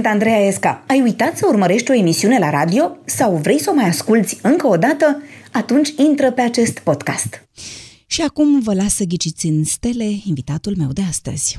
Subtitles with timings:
[0.00, 0.84] Sunt Andreea Esca.
[0.86, 4.66] Ai uitat să urmărești o emisiune la radio sau vrei să o mai asculți încă
[4.66, 5.22] o dată?
[5.52, 7.48] Atunci intră pe acest podcast.
[8.06, 11.58] Și acum vă las să ghiciți în stele invitatul meu de astăzi.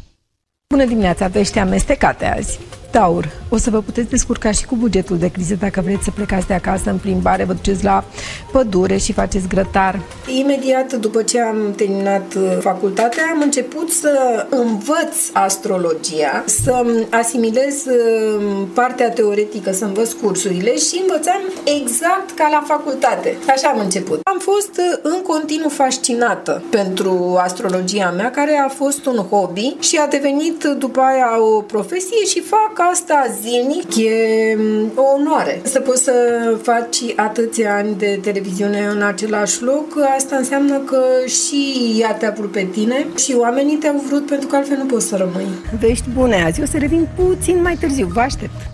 [0.68, 2.60] Bună dimineața, vești amestecate azi.
[2.92, 6.48] Taur, o să vă puteți descurca și cu bugetul de criză dacă vreți să plecați
[6.48, 8.04] de acasă în plimbare, vă duceți la
[8.52, 10.02] pădure și faceți grătar.
[10.40, 18.68] Imediat după ce am terminat uh, facultatea, am început să învăț astrologia, să asimilez uh,
[18.74, 21.42] partea teoretică, să învăț cursurile și învățam
[21.80, 23.38] exact ca la facultate.
[23.50, 24.20] Așa am început.
[24.24, 29.98] Am fost uh, în continuu fascinată pentru astrologia mea, care a fost un hobby și
[29.98, 35.62] a devenit după aia o profesie și fac asta zilnic e mm, o onoare.
[35.64, 36.14] Să poți să
[36.62, 42.52] faci atâția ani de televiziune în același loc, asta înseamnă că și ea te-a vrut
[42.52, 45.48] pe tine și oamenii te-au vrut pentru că altfel nu poți să rămâi.
[45.80, 48.71] Vești bune azi, o să revin puțin mai târziu, vă aștept.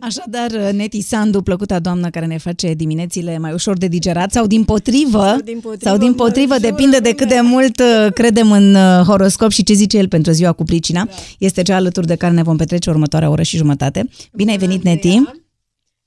[0.00, 4.64] Așadar, Neti Sandu, plăcuta doamnă care ne face diminețile mai ușor de digerat sau din
[4.64, 8.74] potrivă, sau din potrivă, sau din potrivă depinde de cât de mult uh, credem în
[8.74, 11.04] uh, horoscop și ce zice el pentru ziua cu pricina.
[11.04, 11.12] Da.
[11.38, 14.08] Este cea alături de care ne vom petrece următoarea oră și jumătate.
[14.32, 15.22] Bine ai venit, Neti!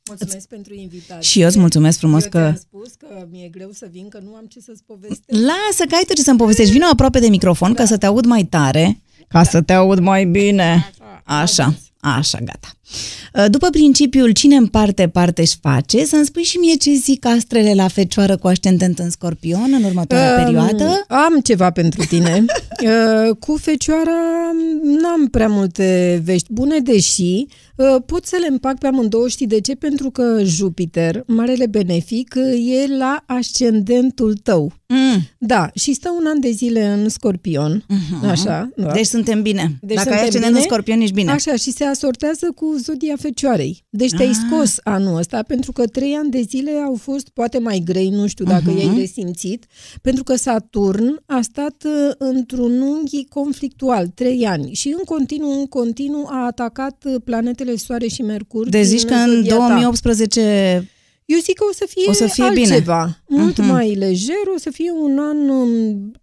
[0.10, 1.22] Mulțumesc pentru invitație.
[1.22, 2.38] Și eu îți mulțumesc frumos eu că...
[2.38, 5.22] Eu spus că mi-e greu să vin, că nu am ce să-ți povestesc.
[5.26, 6.72] Lasă că ai tu ce să-mi povestești.
[6.72, 7.76] Vino aproape de microfon da.
[7.76, 10.92] ca să te aud mai tare, ca să te aud mai bine.
[11.24, 11.42] Așa.
[11.42, 11.74] Așa.
[12.00, 12.72] Așa, gata.
[13.34, 17.74] Uh, după principiul cine împarte, parte își face, să-mi spui și mie ce zic astrele
[17.74, 21.06] la fecioară cu ascendent în scorpion în următoarea um, perioadă?
[21.08, 22.46] Am ceva pentru tine.
[22.48, 24.12] uh, cu fecioara
[24.84, 29.62] n-am prea multe vești bune, deși uh, pot să le împac pe amândouă, știi de
[29.62, 29.76] ce?
[29.76, 32.36] Pentru că Jupiter, marele benefic,
[32.84, 34.74] e la ascendentul tău.
[34.88, 35.28] Mm.
[35.38, 38.30] Da, și stă un an de zile în scorpion, uh-huh.
[38.30, 38.70] așa.
[38.76, 38.92] Da.
[38.92, 39.78] Deci suntem bine.
[39.82, 41.32] Deci Dacă ai ascendent în scorpion, ești bine.
[41.32, 43.84] Așa, și se asortează cu zodia fecioarei.
[43.90, 44.36] Deci te-ai ah.
[44.48, 48.28] scos anul ăsta, pentru că trei ani de zile au fost poate mai grei, nu
[48.28, 48.78] știu dacă uh-huh.
[48.78, 49.66] i-ai resimțit,
[50.02, 55.66] pentru că Saturn a stat uh, într-un unghi conflictual, trei ani, și în continuu, în
[55.66, 58.70] continuu a atacat uh, planetele Soare și Mercur.
[58.70, 60.88] Deci zici că în 2018
[61.26, 63.42] eu zic că o să fie, o să fie altceva, bine.
[63.42, 63.72] mult uh-huh.
[63.72, 65.70] mai lejer, o să fie un an um,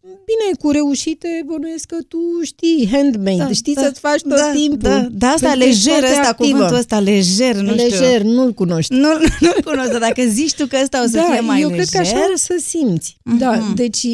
[0.01, 4.51] bine, cu reușite, bănuiesc că tu știi handmade, da, știi da, să-ți faci tot da,
[4.55, 4.79] timpul.
[4.79, 8.33] Da, da asta lejer, ăsta, cuvântul ăsta, lejer, nu lejer, știu.
[8.33, 8.95] nu-l cunoști.
[8.95, 9.09] Nu,
[9.41, 11.85] nu-l cunosc, dar dacă zici tu că ăsta o să da, fie mai eu lejer...
[11.87, 13.17] cred că așa o să simți.
[13.17, 13.39] Uh-huh.
[13.39, 14.07] Da, deci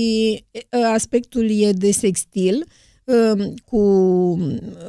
[0.93, 2.67] aspectul e de sextil,
[3.05, 3.79] um, cu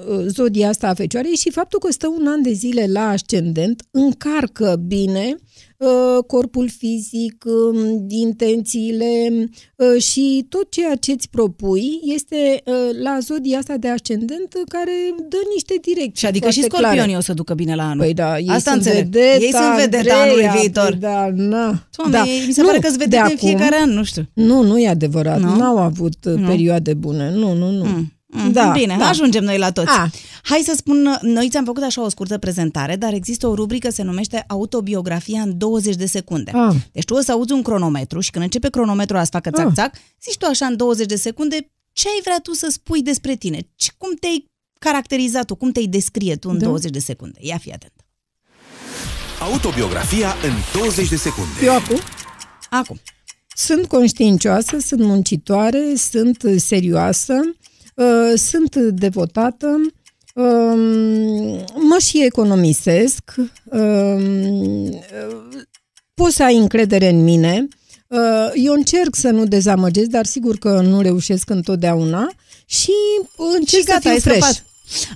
[0.10, 3.84] uh, zodia asta a Fecioarei și faptul că stă un an de zile la ascendent
[3.92, 5.38] încarcă bine
[5.77, 5.77] Uh,
[6.28, 9.06] corpul fizic, um, intențiile
[9.76, 14.92] uh, și tot ceea ce îți propui este uh, la zodia asta de ascendent care
[15.30, 16.14] dă niște direcții.
[16.14, 17.18] Și adică și scorpionii clare.
[17.18, 18.04] o să ducă bine la anul.
[18.04, 19.04] Păi da, ei Asta sunt înțeleg.
[19.04, 20.90] vedeta, ei sunt vedeta anul viitor.
[20.90, 21.88] Păi da, na.
[21.96, 22.24] Doamne, da.
[22.48, 24.30] mi se nu, pare că sunt vedete în fiecare an, nu știu.
[24.34, 25.40] Nu, nu e adevărat.
[25.40, 25.56] Nu?
[25.56, 26.48] N-au avut nu?
[26.48, 27.32] perioade bune.
[27.32, 27.84] Nu, nu, nu.
[27.84, 28.12] Mm.
[28.30, 29.08] Mm, da, bine, da.
[29.08, 29.90] ajungem noi la toți.
[29.90, 30.10] A.
[30.44, 34.04] Hai să spun, noi ți-am făcut așa o scurtă prezentare, dar există o rubrică se
[34.04, 36.52] numește Autobiografia în 20 de secunde.
[36.54, 36.76] A.
[36.92, 40.38] Deci tu o să auzi un cronometru și când începe cronometrul asta facă țac-țac, zici
[40.38, 44.10] tu așa în 20 de secunde ce ai vrea tu să spui despre tine, cum
[44.20, 46.66] te-ai caracterizat tu, cum te-ai descrie tu în da.
[46.66, 47.40] 20 de secunde.
[47.42, 47.94] Ia fi atent.
[49.52, 51.52] Autobiografia în 20 de secunde.
[51.64, 51.98] Eu acum?
[52.70, 53.00] Acum.
[53.56, 57.77] Sunt conștiincioasă, sunt muncitoare, sunt serioasă, Uh,
[58.36, 59.68] sunt devotată,
[60.36, 60.80] um,
[61.88, 65.04] mă și economisesc, um,
[66.14, 67.68] poți să ai încredere în mine,
[68.08, 72.32] uh, eu încerc să nu dezamăgesc, dar sigur că nu reușesc întotdeauna
[72.66, 72.92] și
[73.58, 74.60] încerc și gata, să fiu fresh.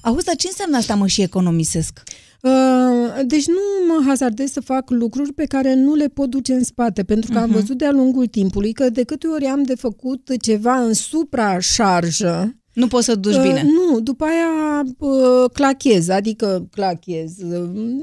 [0.02, 2.02] Auzi, dar ce înseamnă asta mă și economisesc?
[2.42, 6.64] Uh, deci nu mă hazardez să fac lucruri pe care nu le pot duce în
[6.64, 7.42] spate, pentru că uh-huh.
[7.42, 7.60] am mhm.
[7.60, 12.88] văzut de-a lungul timpului că de câte ori am de făcut ceva în supra-șarjă, nu
[12.88, 13.64] poți să duci uh, bine.
[13.64, 17.32] Nu, după aia uh, clachez, adică clachez.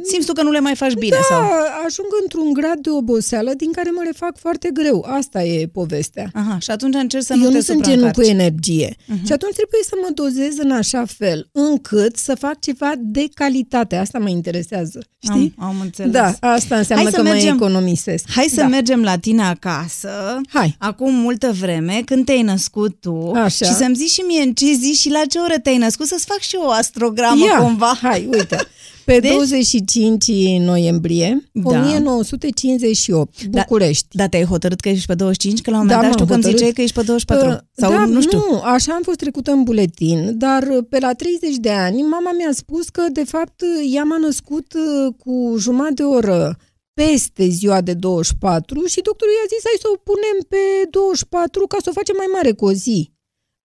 [0.03, 1.17] Simți tu că nu le mai faci bine?
[1.17, 1.43] Da, sau?
[1.87, 5.07] ajung într-un grad de oboseală din care mă le fac foarte greu.
[5.09, 6.31] Asta e povestea.
[6.33, 8.97] Aha, și atunci încerci să Eu nu te nu sunt genul cu energie.
[8.97, 9.27] Uh-huh.
[9.27, 13.97] Și atunci trebuie să mă dozez în așa fel încât să fac ceva de calitate.
[13.97, 15.01] Asta mă interesează.
[15.19, 15.55] Știi?
[15.59, 16.13] Am, am înțeles.
[16.13, 18.25] Da, asta înseamnă Hai că mergem, mă economisesc.
[18.31, 18.69] Hai să da.
[18.69, 20.41] mergem la tine acasă.
[20.49, 20.77] Hai.
[20.79, 23.31] Acum multă vreme, când te-ai născut tu.
[23.35, 23.67] Așa.
[23.67, 26.25] Și să-mi zici și mie în ce zi și la ce oră te-ai născut, să-ți
[26.25, 27.99] fac și eu o astrogramă Ia, cumva.
[28.03, 28.57] hai, uite.
[29.05, 29.33] Pe deci...
[29.33, 31.69] 25 noiembrie da.
[31.69, 34.07] 1958, București.
[34.11, 35.61] Da, da te-ai hotărât că ești pe 25?
[35.61, 37.49] Că la un moment da, dat știu că îmi ziceai că ești pe 24.
[37.49, 38.39] Uh, Sau da, nu știu.
[38.39, 42.53] Nu, așa am fost trecută în buletin, dar pe la 30 de ani mama mi-a
[42.53, 43.63] spus că de fapt
[43.93, 46.57] ea m-a născut uh, cu jumătate de oră
[46.95, 51.77] peste ziua de 24 și doctorul i-a zis hai să o punem pe 24 ca
[51.83, 53.13] să o facem mai mare cu o zi.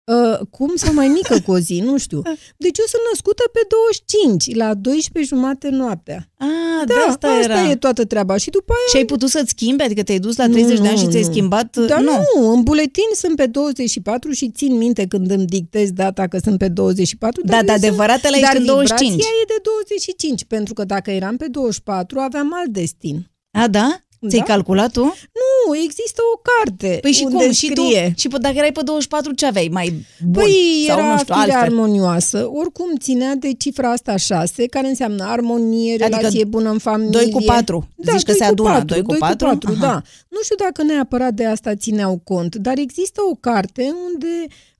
[0.06, 2.22] Uh, cum sau mai mică cu o zi, nu știu.
[2.58, 6.30] Deci eu sunt născută pe 25, la 12 jumate noaptea.
[6.38, 7.70] Ah, da, asta, asta era.
[7.70, 8.38] e toată treaba.
[8.38, 8.90] Și după aia...
[8.90, 9.84] Și ai putut să-ți schimbi?
[9.84, 11.78] Adică te-ai dus la 30 nu, de ani și ți-ai schimbat?
[11.78, 12.12] Da, nu.
[12.36, 12.52] nu.
[12.52, 16.68] În buletin sunt pe 24 și țin minte când îmi dictez data că sunt pe
[16.68, 17.42] 24.
[17.46, 19.10] Da, dar adevăratele ești în 25.
[19.10, 23.32] Dar e de 25, pentru că dacă eram pe 24, aveam alt destin.
[23.52, 24.00] A, da?
[24.28, 24.54] Ți-ai da?
[24.54, 25.04] calculat tu?
[25.04, 27.52] Nu, există o carte Păi și unde cum?
[27.52, 28.14] Scrie.
[28.18, 28.36] Și tu?
[28.36, 29.70] Și dacă erai pe 24, ce aveai?
[29.72, 30.44] Mai bun?
[30.44, 31.72] Păi sau, era nu știu, fire altfel?
[31.72, 32.50] armonioasă.
[32.54, 37.20] Oricum ținea de cifra asta 6, care înseamnă armonie, adică relație bună în familie.
[37.20, 37.88] 2 cu 4.
[37.96, 39.48] Da, Zici că se adună 4, 2 cu 2 4?
[39.48, 40.02] Cu 4 da.
[40.28, 44.73] Nu știu dacă neapărat de asta țineau cont, dar există o carte unde uh,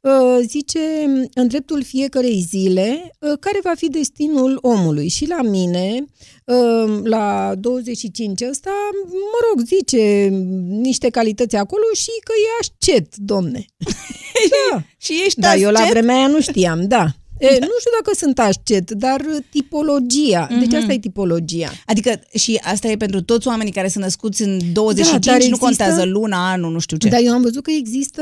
[0.46, 0.80] zice
[1.34, 5.08] în dreptul fiecarei zile uh, care va fi destinul omului.
[5.08, 6.06] Și la mine,
[6.46, 8.72] uh, la 25 ăsta,
[9.08, 10.28] mă rog, zice
[10.68, 13.66] niște calități acolo și că e ascet, domne.
[14.72, 14.84] da.
[14.98, 15.92] și ești Da, eu la ascet?
[15.92, 17.08] vremea aia nu știam, da.
[17.48, 20.48] E, nu știu dacă sunt ascet, dar tipologia.
[20.60, 20.76] Deci Mhm.
[20.76, 21.72] asta e tipologia.
[21.86, 25.44] Adică și asta e pentru toți oamenii care sunt născuți în 25, Da, dar nu
[25.46, 27.08] există- contează luna, anul, nu știu ce.
[27.10, 28.22] Dar eu am văzut că există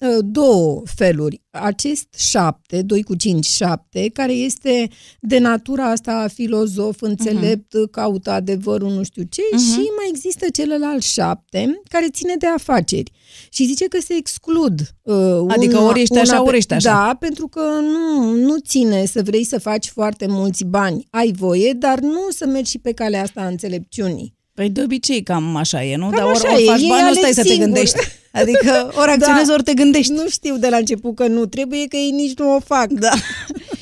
[0.00, 1.41] uh, două feluri.
[1.52, 4.88] Acest șapte, 2 cu 5, 7, care este
[5.20, 7.90] de natura asta filozof, înțelept, uh-huh.
[7.90, 9.60] caută adevărul, nu știu ce, Mhm.
[9.62, 9.66] uh-huh.
[9.72, 13.10] și mai există celălalt șapte, care ține de afaceri.
[13.50, 14.80] Și zice că se exclud.
[15.02, 16.90] Uh, Adică una, ori ești așa, una pe- ori ești așa.
[16.92, 21.06] Da, pentru că nu, nu ține să vrei să faci foarte mulți bani.
[21.10, 24.34] Ai voie, dar nu să mergi și pe calea asta a înțelepciunii.
[24.54, 26.04] Păi de obicei cam așa e, nu?
[26.08, 27.64] Cam Dar ori, așa ori e, faci ei bani, nu aleg stai să te singur.
[27.64, 27.96] gândești.
[28.40, 29.52] Adică ori acționezi, Da.
[29.52, 30.12] ori te gândești.
[30.12, 32.86] Nu știu de la început că nu trebuie, că ei nici nu o fac.
[32.90, 33.10] Da.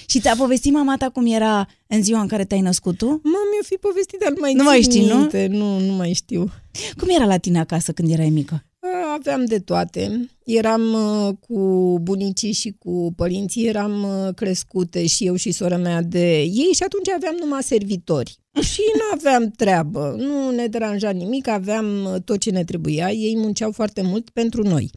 [0.06, 3.06] și ți-a povestit mama ta cum era în ziua în care te-ai născut tu?
[3.06, 5.16] Mă, mi-a fi povestit, dar nu mai Nu mai țin știi, nu?
[5.16, 5.46] minte.
[5.50, 5.78] nu?
[5.78, 6.50] Nu, mai știu.
[6.98, 8.64] Cum era la tine acasă când erai mică?
[8.80, 10.30] A, Aveam de toate.
[10.44, 16.02] Eram uh, cu bunicii și cu părinții, eram uh, crescute și eu și sora mea
[16.02, 18.38] de ei și atunci aveam numai servitori.
[18.72, 23.36] Și nu aveam treabă, nu ne deranja nimic, aveam uh, tot ce ne trebuia, ei
[23.36, 24.90] munceau foarte mult pentru noi.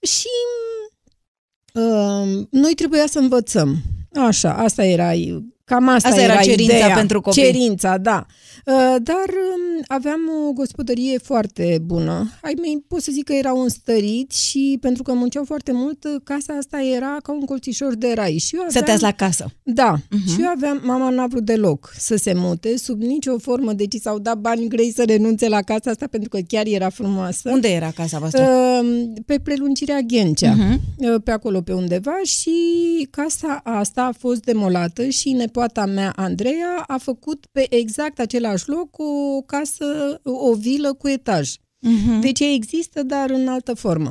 [0.00, 0.28] Și
[1.74, 3.76] uh, noi trebuia să învățăm.
[4.14, 5.10] Așa, asta era,
[5.64, 6.94] cam asta, Asta era cerința ideea.
[6.94, 7.42] pentru copii.
[7.42, 8.26] Cerința, da.
[8.28, 8.49] Uh,
[9.02, 12.30] Dar um, aveam o gospodărie foarte bună.
[12.42, 16.10] Ai mei pot să zic că erau înstăriți și pentru că munceau foarte mult, uh,
[16.24, 18.36] casa asta era ca un colțișor de rai.
[18.38, 18.76] Și eu aveam...
[18.76, 19.50] Stăteați la casă.
[19.62, 20.32] Da, uh-huh.
[20.34, 24.18] și eu aveam, mama n-a vrut deloc să se mute, sub nicio formă, deci s-au
[24.18, 27.50] dat bani grei să renunțe la casa asta pentru că chiar era frumoasă.
[27.50, 28.42] Unde era casa voastră?
[28.42, 30.80] Uh, Pe prelungirea Ghencea, Mhm.
[30.98, 32.50] uh, pe acolo pe undeva și
[33.10, 38.98] casa asta a fost demolată și nepoata mea, Andreea, a făcut pe exact același loc
[38.98, 41.54] o casă, o vilă cu etaj.
[41.78, 42.20] Mhm.
[42.20, 44.10] Deci ea există, dar în altă formă.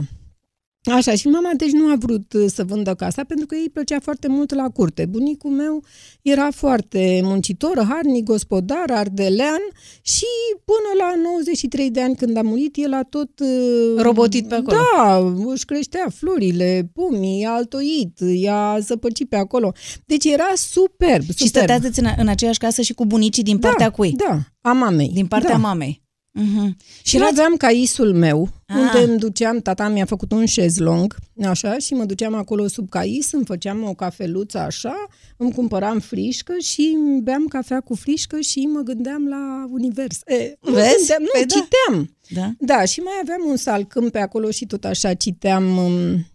[0.89, 3.99] Așa, și mama deci nu a vrut uh, să vândă casa pentru că ei plăcea
[3.99, 5.05] foarte mult la curte.
[5.05, 5.83] Bunicul meu
[6.21, 9.61] era foarte muncitor, harnic, gospodar, ardelean
[10.01, 10.25] și
[10.65, 13.39] până la 93 de ani când a murit, el a tot...
[13.39, 14.77] uh, Robotit pe acolo.
[14.95, 19.71] Da, își creștea florile, pomii, a altoit, i-a zăpăcit pe acolo.
[20.05, 21.37] Deci era superb, superb.
[21.37, 24.11] Și stăteați în, în aceeași casă și cu bunicii din partea da, cui?
[24.11, 25.11] Da, a mamei.
[25.13, 25.57] Din partea da.
[25.57, 26.07] mamei.
[26.41, 26.77] Mhm.
[27.03, 28.75] Și eu aveam caisul meu, Ah.
[28.75, 33.31] unde îmi duceam, tata mi-a făcut un șezlong, așa, și mă duceam acolo sub cais,
[33.31, 38.59] îmi făceam o cafeluță așa, îmi cumpăram frișcă și îmi beam cafea cu frișcă și
[38.59, 40.19] mă gândeam la univers.
[40.25, 40.95] E, nu Vezi?
[40.97, 41.53] Gândeam, nu, Păi da.
[41.55, 42.15] citeam.
[42.29, 42.51] Da?
[42.75, 45.77] Da, și mai aveam un salcâm pe acolo și tot așa citeam...
[45.77, 46.25] um,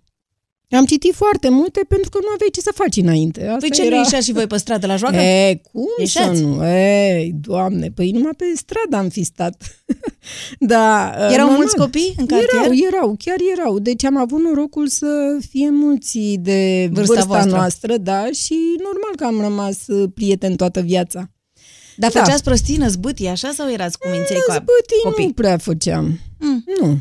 [0.76, 3.40] Am citit foarte multe pentru că nu aveai ce să faci înainte.
[3.46, 3.94] Asta Păi ce era...
[3.96, 5.16] nu ieșeați și voi pe stradă la joacă?
[5.16, 6.38] E, cum Ieșeați?
[6.38, 6.66] să nu?
[6.68, 9.62] Ei, doamne, păi numai pe stradă am fi stat.
[10.58, 11.56] da, Erau normal.
[11.56, 12.60] mulți copii în cartier?
[12.62, 13.78] Erau, erau, chiar erau.
[13.78, 17.50] Deci am avut norocul să fie mulți de Vârsta vârsta, voastră.
[17.56, 21.30] noastră, da, și normal că am rămas uh, prieten toată viața.
[21.96, 22.20] Dar Da.
[22.20, 25.26] făceați prostii, năzbâtii, așa sau erați cu minței cu Zbătii copii?
[25.26, 26.18] nu prea făceam.
[26.38, 26.64] Mm.
[26.80, 26.96] Nu.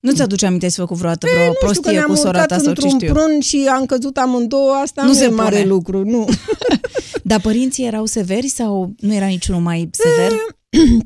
[0.00, 2.48] Nu ți-aduce aminte să făcut vreodată vreo nu știu că prostie ne-am cu sora urcat
[2.48, 3.12] ta sau ce într-un știu eu?
[3.14, 5.68] prun și am căzut amândouă, asta Nu nu, se e mare pune.
[5.68, 6.26] lucru, nu.
[7.22, 10.38] Dar părinții erau severi sau nu era niciunul mai sever?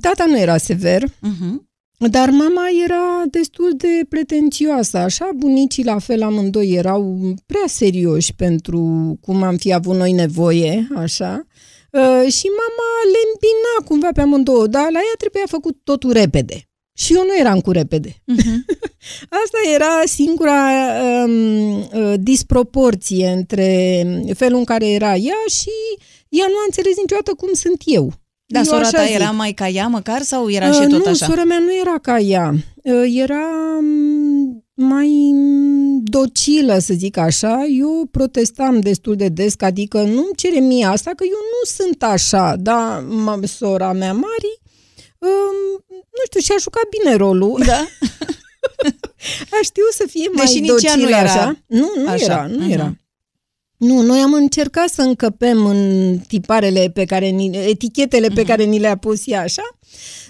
[0.00, 1.68] Tata nu era sever, Mhm.
[2.10, 8.78] Dar mama era destul de pretențioasă, așa, bunicii la fel amândoi erau prea serioși pentru
[9.20, 11.46] cum am fi avut noi nevoie, așa.
[11.90, 16.68] Uh, și mama le îmbina cumva pe amândouă, dar la ea trebuia făcut totul repede.
[16.96, 18.08] Și eu nu eram cu repede.
[18.08, 18.76] Uh-huh.
[19.42, 20.68] Asta era singura
[21.24, 25.70] um, uh, disproporție între felul în care era ea și
[26.28, 28.12] ea nu a înțeles niciodată cum sunt eu.
[28.46, 29.14] Da, eu sora ta zic.
[29.14, 31.26] era mai ca ea măcar sau era uh, și tot nu, așa?
[31.26, 32.54] Nu, sora mea nu era ca ea.
[32.82, 33.46] Uh, era
[33.78, 35.32] um, mai
[36.02, 37.64] docilă, să zic așa.
[37.78, 42.56] Eu protestam destul de des, adică nu-mi cere mie asta, că eu nu sunt așa,
[42.58, 43.04] dar
[43.46, 44.63] sora mea Mari um,
[46.16, 47.62] nu știu, și-a jucat bine rolul.
[47.66, 47.86] Da?
[49.56, 51.56] a știut să fie mai Deși docilă nu era așa.
[51.66, 52.24] Nu, nu așa.
[52.24, 52.72] era, nu uh-huh.
[52.72, 52.92] era.
[53.76, 58.34] Nu, noi am încercat să încăpem în tiparele pe care ni, etichetele uh-huh.
[58.34, 58.48] pe mhm.
[58.48, 59.78] care ni le-a pus ea așa,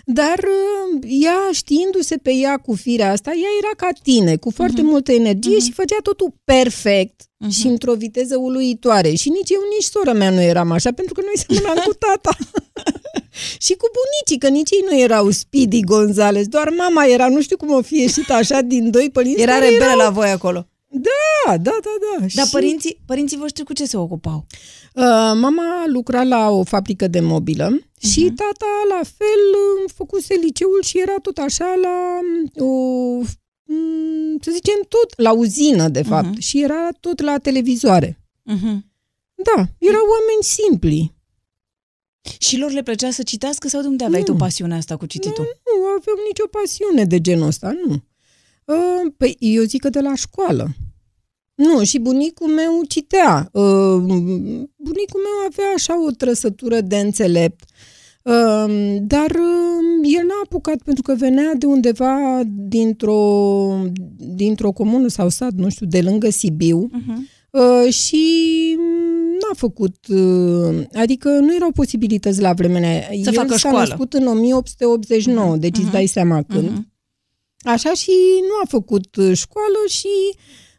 [0.05, 4.81] dar uh, ea, știindu-se pe ea cu firea asta, ea era ca tine, cu foarte
[4.81, 4.85] uh-huh.
[4.85, 5.65] multă energie uh-huh.
[5.65, 7.51] și făcea totul perfect uh-huh.
[7.51, 9.15] și într-o viteză uluitoare.
[9.15, 12.37] Și nici eu, nici sora mea nu eram așa, pentru că noi semănam cu tata.
[13.67, 17.57] și cu bunicii, că nici ei nu erau Speedy Gonzales, doar mama era, nu știu
[17.57, 19.43] cum o fi ieșit așa din doi părinți.
[19.43, 19.97] Era rebele erau...
[19.97, 20.69] la voi acolo.
[20.97, 22.27] Da, da, da, da.
[22.35, 22.53] Dar și...
[22.53, 24.47] părinții, părinții voștri cu ce se ocupau?
[24.95, 25.03] Uh,
[25.35, 28.09] mama lucra la o fabrică de mobilă uh-huh.
[28.09, 29.43] și tata la fel
[29.95, 32.19] făcuse liceul și era tot așa la
[32.65, 32.69] o
[33.65, 36.39] mm, să zicem tot la uzină de fapt uh-huh.
[36.39, 38.21] și era tot la televizoare.
[38.53, 38.79] Uh-huh.
[39.35, 41.15] Da, erau oameni simpli.
[42.39, 44.27] Și lor le plăcea să citească sau de unde aveai nu.
[44.27, 45.45] tu pasiunea asta cu cititul?
[45.45, 48.03] Nu, nu aveam nicio pasiune de genul ăsta, nu.
[48.65, 50.69] Uh, păi eu zic că de la școală.
[51.55, 53.49] Nu, și bunicul meu citea.
[53.53, 53.97] Uh,
[54.77, 57.65] bunicul meu avea așa o trăsătură de înțelept,
[58.23, 63.23] uh, dar uh, el n-a apucat pentru că venea de undeva dintr-o,
[64.17, 66.91] dintr-o comună sau sat, nu știu, de lângă Sibiu.
[66.91, 67.43] Uh-huh.
[67.51, 68.25] Uh, și
[69.41, 73.79] n-a făcut, uh, adică nu erau posibilități la vremea Să El facă s-a școală.
[73.79, 75.61] născut în 1889, uh-huh.
[75.61, 75.83] deci uh-huh.
[75.83, 76.69] îți dai seama când.
[76.69, 76.93] Uh-huh.
[77.65, 80.09] Așa și nu a făcut uh, școală și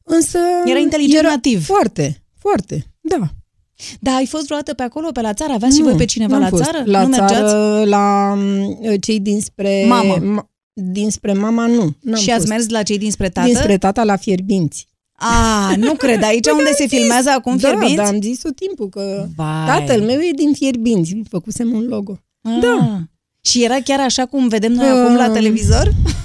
[0.04, 0.40] însă...
[0.66, 1.66] Era inteligent era nativ.
[1.66, 3.30] Foarte, foarte, da.
[4.00, 5.54] Da, ai fost vreodată pe acolo, pe la țară?
[5.54, 6.64] Aveați nu, și voi pe cineva la fost.
[6.64, 6.84] țară?
[6.86, 7.90] La nu țară, mergeați?
[7.90, 9.86] la mm, cei dinspre...
[9.88, 10.50] Mama.
[10.74, 12.16] Dinspre mama, nu.
[12.16, 13.48] Și ați mers la cei dinspre tată?
[13.48, 14.88] Dinspre tata la Fierbinți.
[15.12, 16.24] A, nu cred.
[16.24, 17.96] Aici păi unde se filmează acum da, Fierbinți?
[17.96, 19.66] Da, am zis tot timpul că Vai.
[19.66, 21.16] tatăl meu e din Fierbinți.
[21.30, 22.20] Făcusem un logo.
[22.42, 22.50] A.
[22.62, 23.00] Da.
[23.42, 25.94] Și era chiar așa cum vedem noi uh, acum la televizor?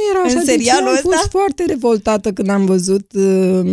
[0.00, 0.38] Nu era așa.
[0.38, 1.08] În serialul deci ăsta?
[1.08, 3.64] am fost foarte revoltată când am văzut uh,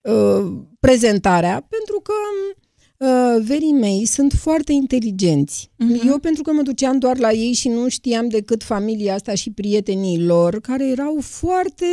[0.00, 2.12] uh, prezentarea, pentru că
[3.06, 5.70] uh, verii mei sunt foarte inteligenți.
[5.70, 6.06] Uh-huh.
[6.06, 9.50] Eu, pentru că mă duceam doar la ei și nu știam decât familia asta și
[9.50, 11.86] prietenii lor, care erau foarte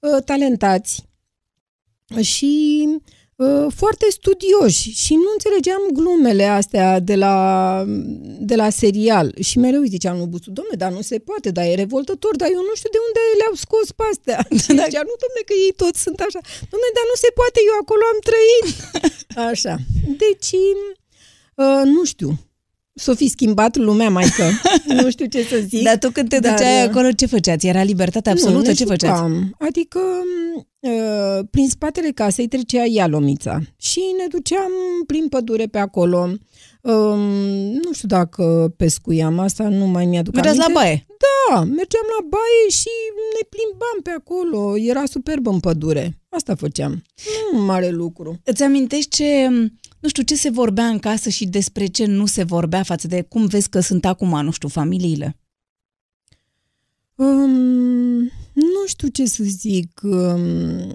[0.00, 1.08] uh, talentați
[2.20, 3.00] și uh,
[3.80, 7.34] foarte studioși și nu înțelegeam glumele astea de la,
[8.50, 9.34] de la serial.
[9.48, 12.62] Și mereu ziceam lui Busu, domne, dar nu se poate, dar e revoltător, dar eu
[12.68, 14.40] nu știu de unde le-au scos pe astea.
[14.62, 14.84] Și da.
[14.84, 16.40] zicea, nu, domne, că ei toți sunt așa.
[16.72, 18.66] Domne, dar nu se poate, eu acolo am trăit.
[19.50, 19.74] Așa.
[20.22, 20.52] Deci,
[21.62, 22.30] uh, nu știu,
[23.04, 24.46] s-o fi schimbat lumea, maică.
[25.00, 25.82] nu știu ce să zic.
[25.82, 26.52] Dar tu când te dar...
[26.52, 27.66] duceai acolo, ce făceați?
[27.66, 28.68] Era libertate absolută?
[28.68, 29.22] Nu, ce făceați?
[29.58, 30.00] Adică
[30.56, 30.64] uh,
[31.50, 34.70] prin spatele casei trecea Ialomița și ne duceam
[35.06, 36.28] prin pădure pe acolo.
[36.82, 37.20] Um,
[37.72, 41.06] nu știu dacă pescuiam, asta nu mai mi-aduc Mergeați la baie?
[41.18, 42.88] Da, mergeam la baie și
[43.34, 44.76] ne plimbam pe acolo.
[44.76, 46.18] Era superb în pădure.
[46.28, 47.02] Asta făceam.
[47.52, 48.40] Nu mare lucru.
[48.44, 49.48] Îți amintești ce
[50.00, 53.22] nu știu, ce se vorbea în casă și despre ce nu se vorbea față de
[53.22, 55.36] cum vezi că sunt acum, nu știu, familiile?
[57.14, 60.00] Um, nu știu ce să zic.
[60.02, 60.92] Um,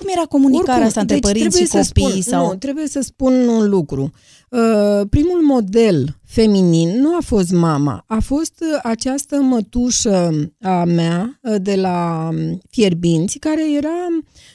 [0.00, 2.10] cum era comunicarea Oricum, asta între deci părinți și copii?
[2.10, 2.46] Spun, sau...
[2.46, 4.10] Nu, trebuie să spun un lucru.
[4.50, 11.38] Uh, primul model feminin nu a fost mama, a fost uh, această mătușă a mea
[11.42, 14.06] uh, de la um, Fierbinți, care era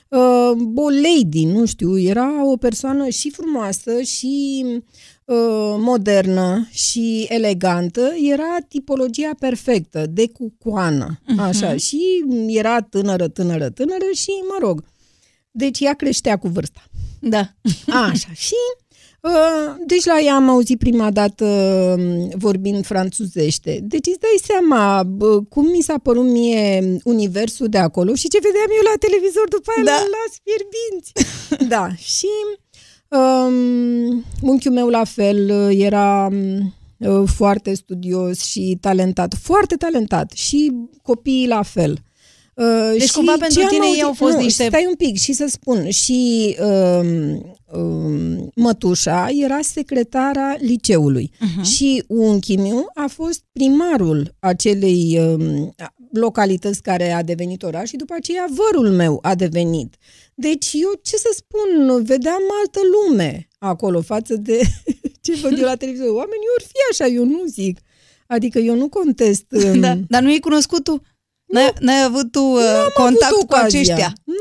[0.10, 4.82] uh, o lady, nu știu, era o persoană și frumoasă și uh,
[5.77, 11.39] modernă și elegantă, era tipologia perfectă, de cucoană, uh-huh.
[11.39, 14.84] așa, și era tânără, tânără, tânără și, mă rog,
[15.51, 16.84] deci ea creștea cu vârsta.
[17.20, 17.53] Da.
[18.12, 18.55] Așa, și
[19.25, 23.79] Uh, deci la ea am auzit prima dată um, vorbind franțuzește.
[23.84, 25.03] Deci îți dai seama
[25.50, 29.72] cum mi s-a părut mie universul de acolo și ce vedeam eu la televizor după
[29.75, 29.91] aia da.
[29.91, 31.12] la las fierbinți.
[31.74, 32.27] da, și
[33.16, 36.30] um, unchiul meu la fel era
[36.98, 42.00] um, foarte studios și talentat, foarte talentat și copiii la fel.
[42.56, 44.66] Uh, deci și cumva pentru tine ei au fost nu, niște...
[44.66, 47.36] stai un pic și să spun, și uh,
[47.72, 51.62] uh, mătușa era secretara liceului uh-huh.
[51.64, 55.68] și unchiul meu a fost primarul acelei uh,
[56.18, 59.96] localități care a devenit oraș și după aceea vărul meu a devenit.
[60.36, 64.60] Deci eu, ce să spun, vedeam altă lume acolo față de
[65.24, 66.08] ce văd eu la televizor.
[66.08, 67.80] Oamenii ori fi așa, eu nu zic.
[68.28, 69.46] Adică eu nu contest.
[69.84, 71.02] Da, dar nu e cunoscut tu?
[71.46, 72.62] N-ai, n-ai avut tu uh,
[72.94, 74.14] contact avut cu aceștia?
[74.24, 74.34] Nu,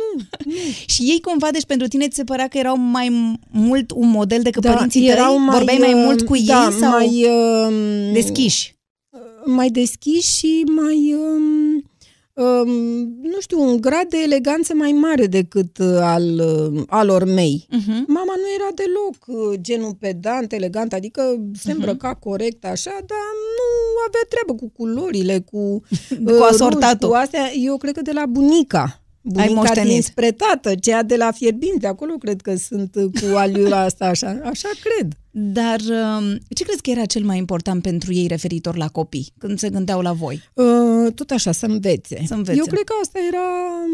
[0.45, 0.53] nu.
[0.93, 4.43] și ei cumva, deci pentru tine ți se părea că erau mai mult un model
[4.43, 5.45] decât da, părinții erau tăi?
[5.45, 8.75] Mai, Vorbeai mai mult cu da, ei sau mai, uh, deschiși?
[9.45, 11.15] Mai deschiși și mai...
[11.15, 11.64] Uh, uh,
[13.23, 17.67] nu știu, un grad de eleganță mai mare decât uh, al, uh, alor mei.
[17.69, 18.07] Uh-huh.
[18.07, 21.23] Mama nu era deloc uh, genul pedant, elegant, adică
[21.55, 21.75] se uh-huh.
[21.75, 23.27] îmbrăca corect așa, dar
[23.57, 23.67] nu
[24.07, 25.83] avea treabă cu culorile, cu,
[26.25, 27.09] cu asortatul.
[27.09, 27.53] Ruși, cu astea.
[27.55, 29.04] Eu cred că de la bunica.
[29.27, 34.05] Bunica din spre tată, cea de la Fierbinte, acolo cred că sunt cu aliura asta
[34.05, 35.17] așa, așa cred.
[35.37, 39.59] Dar um, ce crezi că era cel mai important pentru ei referitor la copii, când
[39.59, 40.43] se gândeau la voi?
[40.55, 42.23] Uh, tot așa, să învețe.
[42.27, 42.59] Să învețe.
[42.59, 43.47] Eu cred că asta era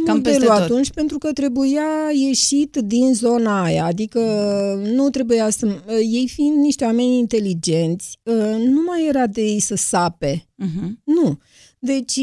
[0.05, 0.95] Cam modelul peste atunci, tot.
[0.95, 1.83] pentru că trebuia
[2.27, 4.21] ieșit din zona aia, adică
[4.95, 5.67] nu trebuia să...
[5.67, 10.47] Uh, ei fiind niște oameni inteligenți, uh, nu mai era de ei să sape.
[10.65, 10.89] Uh-huh.
[11.05, 11.39] Nu.
[11.83, 12.21] Deci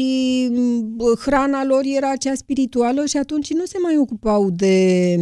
[1.20, 5.16] hrana lor era cea spirituală și atunci nu se mai ocupau de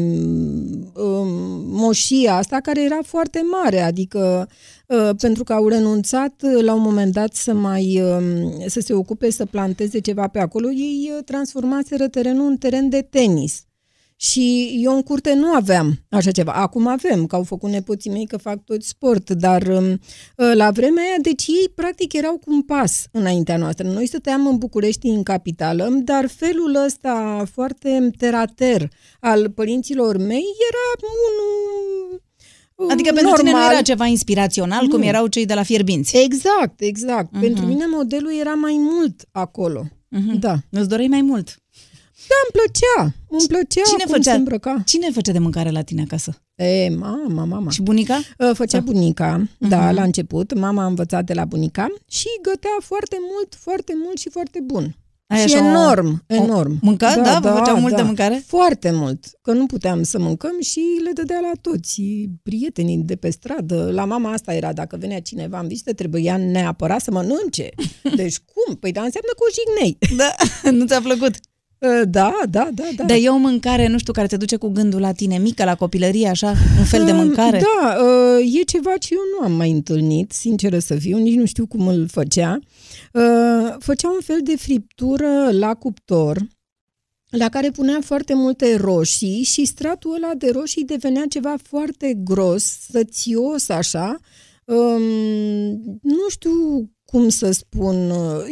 [0.94, 1.28] um,
[1.66, 4.48] moșia asta care era foarte mare, adică
[4.86, 8.94] uh, pentru că au renunțat uh, la un moment dat să mai uh, să se
[8.94, 13.65] ocupe să planteze ceva pe acolo, ei uh, transformaseră terenul în teren de tenis.
[14.18, 16.52] Și eu în curte nu aveam așa ceva.
[16.52, 20.70] Acum avem, că au făcut nepoții mei că fac tot sport, dar um, uh, la
[20.70, 23.86] vremea aia, deci ei practic erau cu un pas înaintea noastră.
[23.88, 31.08] Noi stăteam în București, în capitală, dar felul ăsta foarte terater al părinților mei era
[31.16, 32.24] unul
[32.90, 33.38] Adică pentru normal.
[33.38, 34.88] tine nu era ceva inspirațional, nu.
[34.88, 36.16] cum erau cei de la Fierbinți.
[36.16, 37.36] Exact, exact.
[37.36, 37.40] Uh-huh.
[37.40, 39.84] Pentru mine modelul era mai mult acolo.
[39.84, 40.38] Uh-huh.
[40.38, 40.54] Da.
[40.70, 41.56] Îți doreai mai mult.
[42.30, 43.14] Da, îmi plăcea.
[43.28, 44.82] Îmi plăcea cine cum făcea, se îmbrăca.
[44.84, 46.40] Cine făcea de mâncare la tine acasă?
[46.54, 47.70] E, mama, mama.
[47.70, 48.20] Și bunica?
[48.54, 49.68] Făcea bunica, uh-huh.
[49.68, 50.54] da, la început.
[50.54, 54.96] Mama a învățat de la bunica și gătea foarte mult, foarte mult și foarte bun.
[55.28, 56.78] Aia și enorm, o, enorm.
[56.82, 57.14] Mânca?
[57.14, 58.02] Da, da, vă făcea da, multă da.
[58.02, 58.42] mâncare?
[58.46, 62.02] Foarte mult, că nu puteam să mâncăm și le dădea la toți
[62.42, 63.90] prietenii de pe stradă.
[63.92, 67.68] La mama asta era, dacă venea cineva în vizită, trebuia neapărat să mănânce.
[68.16, 68.74] Deci cum?
[68.74, 69.98] Păi da, înseamnă că o jignei.
[70.16, 70.34] Da,
[70.78, 71.34] nu ți-a plăcut?
[72.08, 73.04] Da, da, da, da.
[73.04, 75.74] Dar e o mâncare, nu știu, care te duce cu gândul la tine, mică, la
[75.74, 77.58] copilărie, așa, un fel de mâncare?
[77.58, 77.98] Da,
[78.58, 81.86] e ceva ce eu nu am mai întâlnit, sinceră să fiu, nici nu știu cum
[81.86, 82.58] îl făcea.
[83.78, 86.46] Făcea un fel de friptură la cuptor,
[87.30, 92.64] la care punea foarte multe roșii și stratul ăla de roșii devenea ceva foarte gros,
[92.90, 94.18] sățios așa.
[96.02, 97.94] Nu știu cum să spun,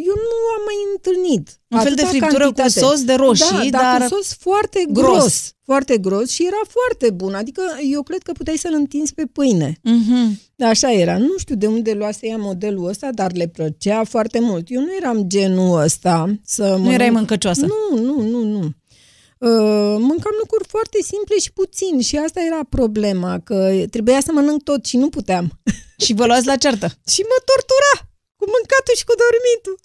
[0.09, 1.61] eu nu am mai întâlnit.
[1.69, 2.81] Un fel de friptură cantitate.
[2.81, 5.17] cu sos de roșii, da, dar, dar cu sos foarte gros.
[5.19, 5.53] gros.
[5.64, 7.35] Foarte gros și era foarte bun.
[7.35, 9.73] Adică eu cred că puteai să-l întinzi pe pâine.
[9.73, 10.53] Uh-huh.
[10.59, 11.19] Așa era.
[11.19, 14.67] Nu știu de unde luase ea modelul ăsta, dar le plăcea foarte mult.
[14.71, 16.93] Eu nu eram genul ăsta să Nu mănânc...
[16.93, 17.67] erai mâncăcioasă?
[17.67, 18.59] Nu, nu, nu, nu.
[18.59, 24.62] Uh, mâncam lucruri foarte simple și puțin și asta era problema, că trebuia să mănânc
[24.62, 25.61] tot și nu puteam.
[25.97, 26.87] Și vă luați la ceartă?
[27.12, 28.13] și mă tortura
[28.44, 29.76] cu mâncatul și cu dormitul.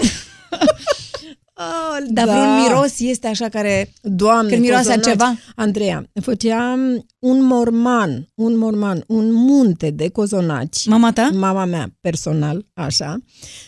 [1.61, 2.31] Oh, Dar da.
[2.31, 3.93] vreun miros este așa care...
[4.01, 5.09] Doamne, când miroase cozonaci.
[5.09, 5.35] ceva?
[5.55, 10.85] Andreea, făceam un morman, un morman, un munte de cozonaci.
[10.85, 11.29] Mama ta?
[11.33, 13.17] Mama mea, personal, așa.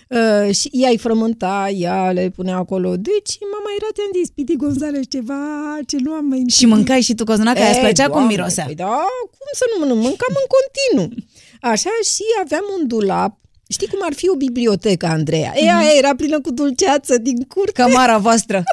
[0.09, 2.95] Uh, și ea îi frământa, ea le punea acolo.
[2.95, 5.43] Deci, mama era, ți-am zis, Piti Gonzales, ceva
[5.87, 8.65] ce nu am mai Și mâncai și tu cozonac, aia îți plăcea cum mirosea?
[8.65, 10.01] Păi da, cum să nu mănânc?
[10.01, 11.23] Mâncam în continuu.
[11.61, 13.40] Așa și aveam un dulap
[13.71, 15.51] Știi cum ar fi o bibliotecă, Andreea?
[15.55, 15.97] Ea mm-hmm.
[15.97, 17.81] era plină cu dulceață din curte.
[17.81, 18.63] Cămara voastră.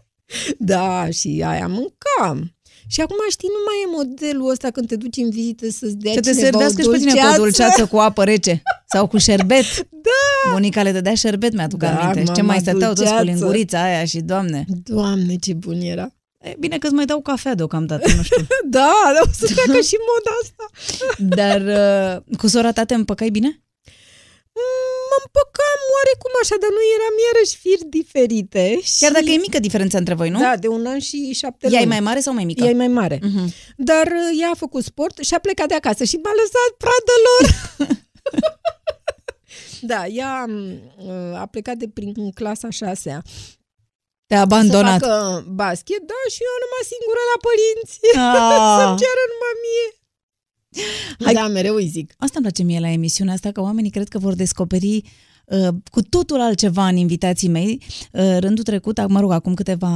[0.72, 2.52] da, și aia mâncam.
[2.90, 6.12] Și acum știi, nu mai e modelul ăsta când te duci în vizită să-ți dea
[6.12, 7.40] Să te cineva servească o și pe tine cu o dulceață.
[7.40, 8.62] dulceață cu apă rece.
[8.86, 9.64] Sau cu șerbet.
[10.08, 10.52] Da!
[10.52, 12.20] Bunica le dădea șerbet, mi-aduc Da, aminte.
[12.20, 13.24] Și ce mama, mai stăteau toți cu dulceață.
[13.24, 14.64] lingurița aia și, doamne.
[14.84, 16.12] Doamne, ce bun era!
[16.38, 18.46] E, bine că îți mai dau cafea deocamdată, nu știu.
[18.70, 18.92] Da,
[19.26, 20.64] o să treacă și moda asta.
[21.18, 21.60] Dar
[22.30, 23.62] uh, cu sora ta te împăcai bine?
[25.18, 28.64] Mm, Mă împăcam oarecum așa, dar nu eram iarăși firi diferite.
[28.88, 28.92] Și...
[29.02, 30.38] Chiar dacă e mică diferența între voi, nu?
[30.46, 31.92] Da, de un an și șapte Ea e luni.
[31.94, 32.64] mai mare sau mai mică?
[32.64, 33.18] Ea e mai mare.
[33.22, 33.44] Mhm.
[33.76, 37.14] Dar uh, ea a făcut sport și a plecat de acasă și m-a lăsat pradă
[37.26, 37.44] lor.
[39.92, 40.34] da, ea
[41.10, 43.22] uh, a plecat de prin clasa șasea
[44.26, 45.00] Te-a abandonat.
[45.00, 47.94] Să facă basket, da, și eu am rămas singură la părinți.
[48.24, 48.74] Ah.
[48.78, 49.86] Să-mi ceară numai mie.
[51.24, 51.34] Hai.
[51.34, 52.14] Da, mereu îi zic.
[52.18, 55.02] Asta îmi place mie la emisiunea asta, că oamenii cred că vor descoperi
[55.44, 57.82] uh, cu totul altceva în invitații mei.
[58.12, 59.88] Uh, rândul trecut, mă rog, acum câteva,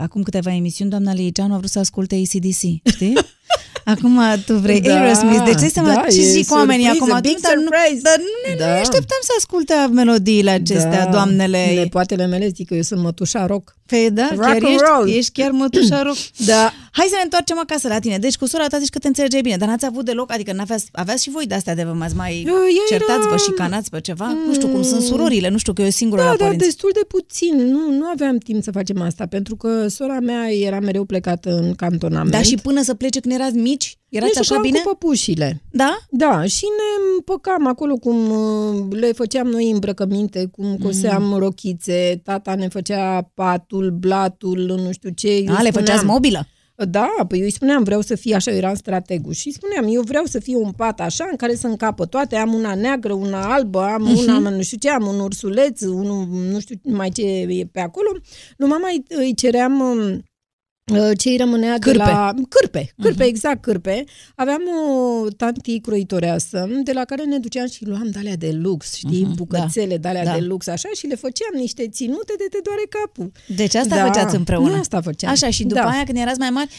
[0.00, 3.14] acum câteva emisiuni, doamna Liceanu a vrut să asculte ACDC, știi?
[3.84, 5.44] Acum tu vrei da, Aerosmith.
[5.44, 7.18] Deci ce seama da, ce zic oamenii acum?
[7.20, 7.68] Big dar, nu,
[8.02, 8.66] dar nu ne, da.
[8.66, 11.10] ne așteptăm să asculte melodiile acestea, da.
[11.10, 11.74] doamnele.
[11.74, 13.76] Nepoatele mele zic că eu sunt mătușa rock.
[13.86, 15.08] Păi da, rock chiar ești, roll.
[15.08, 16.16] ești chiar mătușa rock.
[16.52, 16.72] da.
[16.90, 18.18] Hai să ne întoarcem acasă la tine.
[18.18, 20.86] Deci cu sora ta zici că te înțelege bine, dar n-ați avut deloc, adică n-aveați,
[20.92, 22.54] aveați și voi de-astea de vă m-ați mai eu,
[22.88, 23.36] certați, era...
[23.46, 24.24] vă canați pe ceva?
[24.24, 24.46] Mm.
[24.46, 26.58] Nu știu cum sunt surorile, nu știu că eu singură da, la părinți.
[26.58, 27.56] Da, destul de puțin.
[27.56, 31.74] Nu, nu aveam timp să facem asta, pentru că sora mea era mereu plecată în
[31.74, 32.30] cantonament.
[32.30, 33.98] Da, și până să plece când erați mici?
[34.08, 34.78] Erați așa bine?
[34.78, 35.62] cu păpușile.
[35.70, 35.98] Da?
[36.10, 40.76] Da, și ne împăcam acolo cum uh, le făceam noi îmbrăcăminte, cum mm.
[40.76, 41.38] coseam mm.
[41.38, 45.28] rochițe, tata ne făcea patul, blatul, nu știu ce.
[45.28, 46.46] A, spuneam, le făceați mobilă?
[46.88, 50.02] Da, păi eu îi spuneam, vreau să fie așa, eu eram strategul și spuneam, eu
[50.02, 53.52] vreau să fie un pat așa în care să încapă toate, am una neagră, una
[53.52, 54.26] albă, am uh-huh.
[54.26, 58.08] una, nu știu ce, am un ursuleț, unul, nu știu mai ce e pe acolo.
[58.56, 60.22] Numai mai îi ceream um, Uh,
[61.16, 62.04] ce îi rămânea cârpe.
[62.04, 62.34] de la...
[62.48, 62.94] Cârpe.
[63.00, 63.26] Cârpe, uh-huh.
[63.26, 64.04] exact, cârpe.
[64.34, 64.60] Aveam
[65.24, 69.36] o tanti croitoreasă de la care ne duceam și luam de de lux, știi, uh-huh.
[69.36, 70.12] bucățele da.
[70.12, 70.32] de da.
[70.32, 73.32] de lux, așa, și le făceam niște ținute de te doare capul.
[73.46, 74.06] Deci asta da.
[74.06, 74.70] făceați împreună?
[74.70, 75.30] Nu asta făceam.
[75.30, 75.88] Așa, și după da.
[75.88, 76.70] aia, când erați mai mari,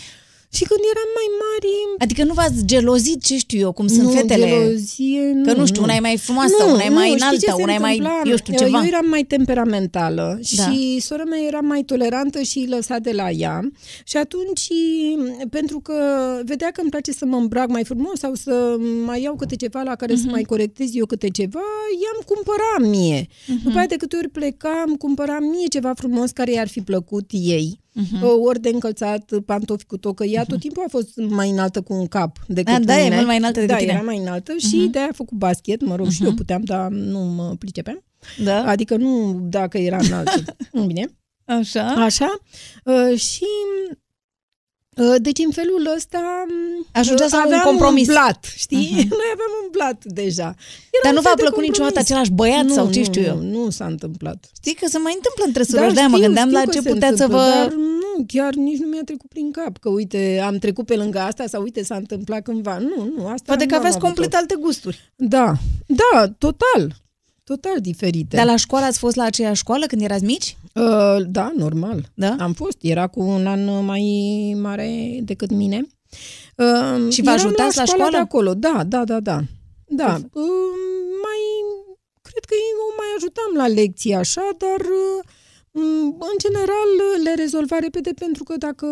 [0.49, 1.73] și când eram mai mari...
[1.97, 4.47] Adică nu v-ați gelozit, ce știu eu, cum sunt nu, fetele?
[4.47, 5.43] gelozie, nu.
[5.43, 8.01] Că nu știu, una e mai frumoasă, nu, una e mai înaltă, una e mai,
[8.23, 8.77] eu știu, ceva.
[8.77, 10.71] Eu eram mai temperamentală da.
[10.71, 13.71] și sora mea era mai tolerantă și lăsa de la ea.
[14.03, 14.67] Și atunci,
[15.49, 15.93] pentru că
[16.45, 19.81] vedea că îmi place să mă îmbrac mai frumos sau să mai iau câte ceva
[19.81, 20.17] la care uh-huh.
[20.17, 20.31] să mhm.
[20.31, 21.67] mai corectez eu câte ceva,
[22.03, 23.25] i-am cumpărat mie.
[23.25, 23.63] Uh-huh.
[23.63, 27.79] După aia de câte ori plecam, cumpăram mie ceva frumos care i-ar fi plăcut ei
[27.97, 28.21] uh-huh.
[28.45, 30.23] ori de încălțat pantofi cu tocă.
[30.23, 30.47] Ea uh-huh.
[30.47, 33.07] tot timpul a fost mai înaltă cu un cap decât a, da, mine.
[33.07, 33.91] Da, e mult mai înaltă decât da, tine.
[33.91, 34.69] era mai înaltă uh-huh.
[34.69, 36.11] și de-aia a făcut basket, mă rog, uh-huh.
[36.11, 38.03] și eu puteam, dar nu mă pricepeam.
[38.43, 38.63] Da?
[38.63, 40.55] Adică nu dacă era înaltă.
[40.87, 41.07] Bine.
[41.45, 41.87] Așa?
[41.87, 42.37] Așa.
[42.83, 43.45] Uh, și
[43.89, 43.97] Uh,
[45.17, 46.45] deci în felul ăsta
[46.91, 48.07] Ajungea să aveam un compromis.
[48.07, 48.87] un blat, știi?
[48.87, 49.09] Uh-huh.
[49.21, 50.55] Noi aveam un blat deja.
[50.91, 53.37] Era Dar nu v-a plăcut niciodată același băiat nu, sau ce nu, știu eu?
[53.37, 54.49] Nu, nu s-a întâmplat.
[54.55, 57.27] Știi că se mai întâmplă între surori, da, de mă gândeam la ce puteți să
[57.27, 57.37] vă...
[57.37, 61.19] Dar nu, chiar nici nu mi-a trecut prin cap că uite, am trecut pe lângă
[61.19, 62.77] asta sau uite s-a întâmplat cândva.
[62.77, 65.11] Nu, nu, asta Poate că aveți complet alte gusturi.
[65.15, 65.53] Da,
[65.85, 66.95] da, total.
[67.53, 68.35] Total diferite.
[68.35, 70.57] Dar la școală ați fost la aceeași școală când erați mici?
[70.73, 72.09] Uh, da, normal.
[72.13, 72.35] Da?
[72.39, 72.77] Am fost.
[72.81, 74.03] Era cu un an mai
[74.61, 75.87] mare decât mine.
[76.55, 78.11] Uh, și vă ajutați la, la școală?
[78.11, 78.53] De acolo.
[78.53, 79.39] Da, da, da, da.
[79.85, 80.13] Da.
[80.13, 80.73] Uh,
[81.25, 81.41] mai,
[82.21, 85.23] cred că eu mai ajutam la lecții așa, dar uh,
[86.31, 86.89] în general
[87.23, 88.87] le rezolva repede pentru că dacă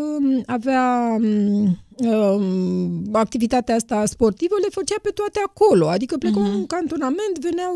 [0.45, 1.69] avea uh,
[3.11, 5.87] activitatea asta sportivă, le făcea pe toate acolo.
[5.87, 6.53] Adică plecau uh-huh.
[6.53, 7.73] în cantonament, veneau,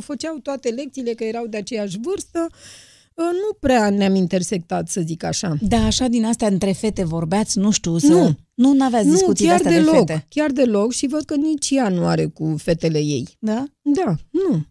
[0.00, 2.46] făceau toate lecțiile că erau de aceeași vârstă.
[3.14, 5.56] Uh, nu prea ne-am intersectat, să zic așa.
[5.60, 8.12] Da, așa din astea între fete vorbeați, nu știu, să...
[8.54, 10.26] Nu, nu aveați discuții chiar astea deloc, de fete.
[10.28, 13.36] chiar deloc și văd că nici ea nu are cu fetele ei.
[13.38, 13.64] Da?
[13.82, 14.64] Da, nu.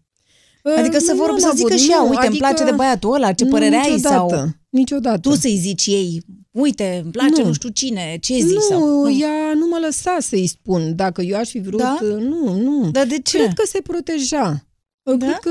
[0.76, 2.30] Adică să vor să zică și ea, uite, adică...
[2.30, 4.48] îmi place de băiatul ăla, ce părere ai sau...
[4.68, 5.18] Niciodată.
[5.18, 8.54] Tu să-i zici ei, uite, îmi place nu, nu știu cine, ce zici?
[8.54, 10.96] Nu, sau, nu, ea nu mă lăsa să-i spun.
[10.96, 11.98] Dacă eu aș fi vrut, da?
[12.00, 12.90] nu, nu.
[12.90, 13.36] Dar de ce?
[13.36, 14.64] Cred că se proteja.
[15.02, 15.16] Da?
[15.16, 15.50] Cred că,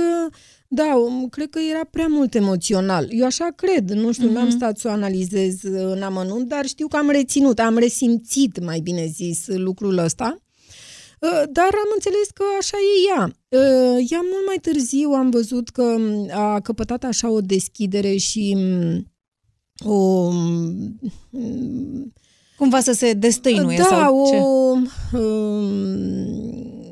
[0.67, 0.93] da,
[1.29, 3.07] cred că era prea mult emoțional.
[3.09, 4.33] Eu așa cred, nu știu, uh-huh.
[4.33, 8.79] n-am stat să o analizez în amănunt, dar știu că am reținut, am resimțit, mai
[8.79, 10.37] bine zis, lucrul ăsta.
[11.19, 13.23] Uh, dar am înțeles că așa e ea.
[13.47, 15.95] Uh, ea mult mai târziu am văzut că
[16.31, 19.05] a căpătat așa o deschidere și mm,
[19.85, 20.29] o...
[21.29, 22.13] Mm,
[22.57, 24.35] Cumva să se destăinuie da, sau ce?
[24.35, 24.75] o...
[25.19, 26.87] Um,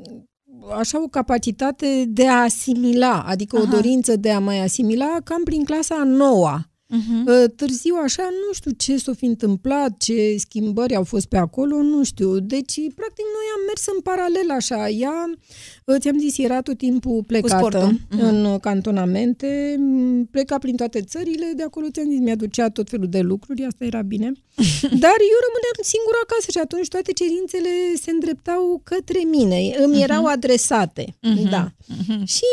[0.78, 3.66] așa o capacitate de a asimila, adică Aha.
[3.66, 6.70] o dorință de a mai asimila cam prin clasa a noua.
[6.96, 7.48] Uh-huh.
[7.56, 12.04] Târziu, așa, nu știu ce s-a fi întâmplat, ce schimbări au fost pe acolo, nu
[12.04, 12.40] știu.
[12.40, 14.90] Deci, practic, noi am mers în paralel așa.
[14.90, 15.32] Ea,
[16.00, 18.20] ți-am zis, era tot timpul plecată uh-huh.
[18.20, 19.80] în cantonamente,
[20.32, 24.02] pleca prin toate țările, de acolo ți-am zis, mi-aducea tot felul de lucruri, asta era
[24.02, 24.32] bine.
[25.04, 27.70] Dar eu rămâneam singură acasă și atunci toate cerințele
[28.02, 30.04] se îndreptau către mine, îmi uh-huh.
[30.04, 31.06] erau adresate.
[31.06, 31.50] Uh-huh.
[31.50, 31.72] Da.
[31.72, 32.24] Uh-huh.
[32.36, 32.50] Și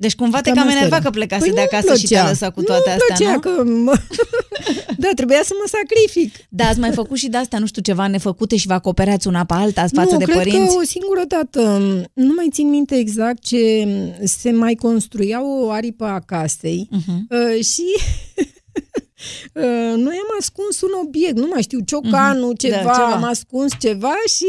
[0.00, 2.00] deci cumva te cam enerva că plecase păi de acasă plăcea.
[2.00, 3.40] și te-a lăsat cu toate nu astea, plăcea nu?
[3.40, 3.92] că mă...
[5.02, 6.34] da, trebuia să mă sacrific.
[6.48, 9.44] Da, ați mai făcut și de astea, nu știu, ceva nefăcute și vă acoperați una
[9.44, 10.74] pe alta față nu, de cred părinți?
[10.74, 11.60] că o singură dată,
[12.12, 13.88] nu mai țin minte exact ce
[14.24, 17.18] se mai construia o aripă a casei uh-huh.
[17.28, 17.84] uh, și
[19.54, 22.58] Uh, noi am ascuns un obiect, nu mai știu, ciocanul, uh-huh.
[22.58, 24.46] ceva, da, ceva, am ascuns ceva și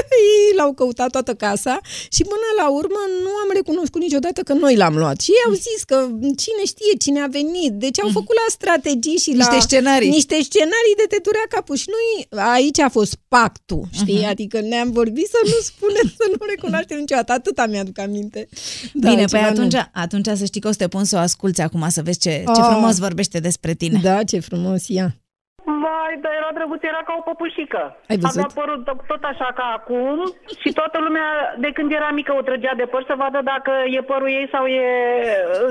[0.34, 1.80] ei l-au căutat toată casa
[2.14, 5.20] și până la urmă nu am recunoscut niciodată că noi l-am luat.
[5.20, 5.96] Și ei au zis că
[6.42, 7.72] cine știe cine a venit.
[7.84, 8.18] Deci au mhm.
[8.18, 9.66] făcut la strategii și niște la...
[9.68, 10.08] scenarii.
[10.08, 11.76] Niște scenarii de te durea capul.
[11.76, 14.22] Și noi, aici a fost pactul, știi?
[14.22, 14.32] Uh-huh.
[14.32, 17.32] Adică ne-am vorbit să nu spunem, să nu recunoaștem niciodată.
[17.32, 18.48] Atâta mi-aduc aminte.
[18.92, 19.80] Da, Bine, păi atunci, nu.
[19.92, 22.30] atunci să știi că o să te pun să o asculți acum, să vezi ce,
[22.54, 22.68] ce oh.
[22.70, 24.00] frumos vorbește despre tine.
[24.02, 25.16] Da, ce frumos, ia.
[25.64, 27.96] Vai, dar era drăguț, era ca o păpușică.
[28.08, 28.42] Ai văzut?
[28.42, 32.74] Avea părul tot așa ca acum și toată lumea, de când era mică, o trăgea
[32.76, 34.86] de păr să vadă dacă e părul ei sau e,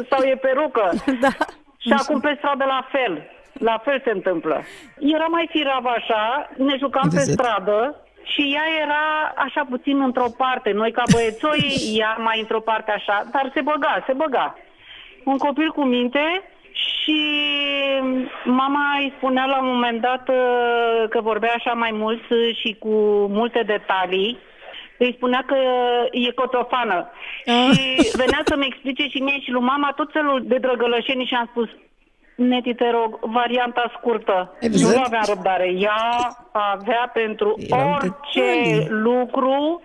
[0.09, 0.89] sau e perucă.
[1.25, 1.31] da.
[1.77, 3.13] Și acum pe stradă la fel.
[3.53, 4.63] La fel se întâmplă.
[4.99, 10.71] Era mai firav așa, ne jucam pe stradă și ea era așa puțin într-o parte.
[10.71, 11.61] Noi ca băiețoi,
[11.99, 14.57] ea mai într-o parte așa, dar se băga, se băga.
[15.23, 17.19] Un copil cu minte și
[18.45, 22.21] mama îi spunea la un moment dat uh, că vorbea așa mai mult
[22.61, 22.89] și cu
[23.29, 24.37] multe detalii.
[24.97, 25.55] Îi spunea că
[26.11, 27.09] e cotofană.
[27.45, 27.69] Ah.
[27.73, 31.47] Și venea să-mi explice și mie și lui mama tot felul de drăgălășeni și am
[31.49, 31.69] spus
[32.35, 34.57] Neti, te rog, varianta scurtă.
[34.59, 34.95] Exact.
[34.95, 35.71] Nu avea răbdare.
[35.77, 36.01] Ea
[36.51, 39.81] avea pentru Eram orice lucru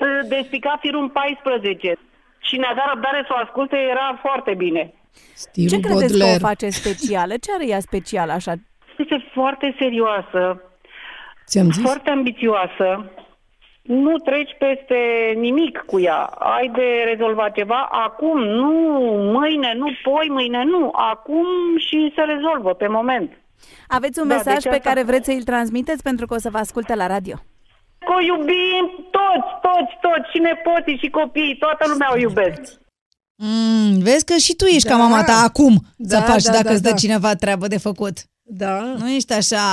[0.00, 1.94] uh, despica firul 14.
[2.38, 4.92] Și ne avea răbdare să o asculte, era foarte bine.
[5.34, 6.38] Stilul Ce credeți Baudelaire.
[6.38, 7.36] că o face specială?
[7.36, 8.52] Ce are ea special așa?
[8.98, 10.62] Este foarte serioasă,
[11.46, 11.82] Ți-am zis?
[11.82, 13.10] foarte ambițioasă.
[13.82, 14.96] Nu treci peste
[15.36, 16.22] nimic cu ea.
[16.24, 18.72] Ai de rezolvat ceva acum, nu
[19.32, 20.90] mâine, nu poi mâine, nu.
[20.92, 21.46] Acum
[21.78, 23.32] și se rezolvă pe moment.
[23.88, 24.88] Aveți un da, mesaj deci pe asta...
[24.88, 27.36] care vreți să îl transmiteți pentru că o să vă asculte la radio?
[27.98, 32.60] Că o iubim toți, toți, toți, și nepoții și copiii, toată lumea o iubesc.
[33.36, 34.90] Mm, vezi că și tu ești da.
[34.90, 36.94] ca mama ta acum da, să faci da, dacă da, îți dă da.
[36.94, 38.26] cineva treabă de făcut.
[38.42, 38.94] Da.
[38.98, 39.66] Nu ești așa,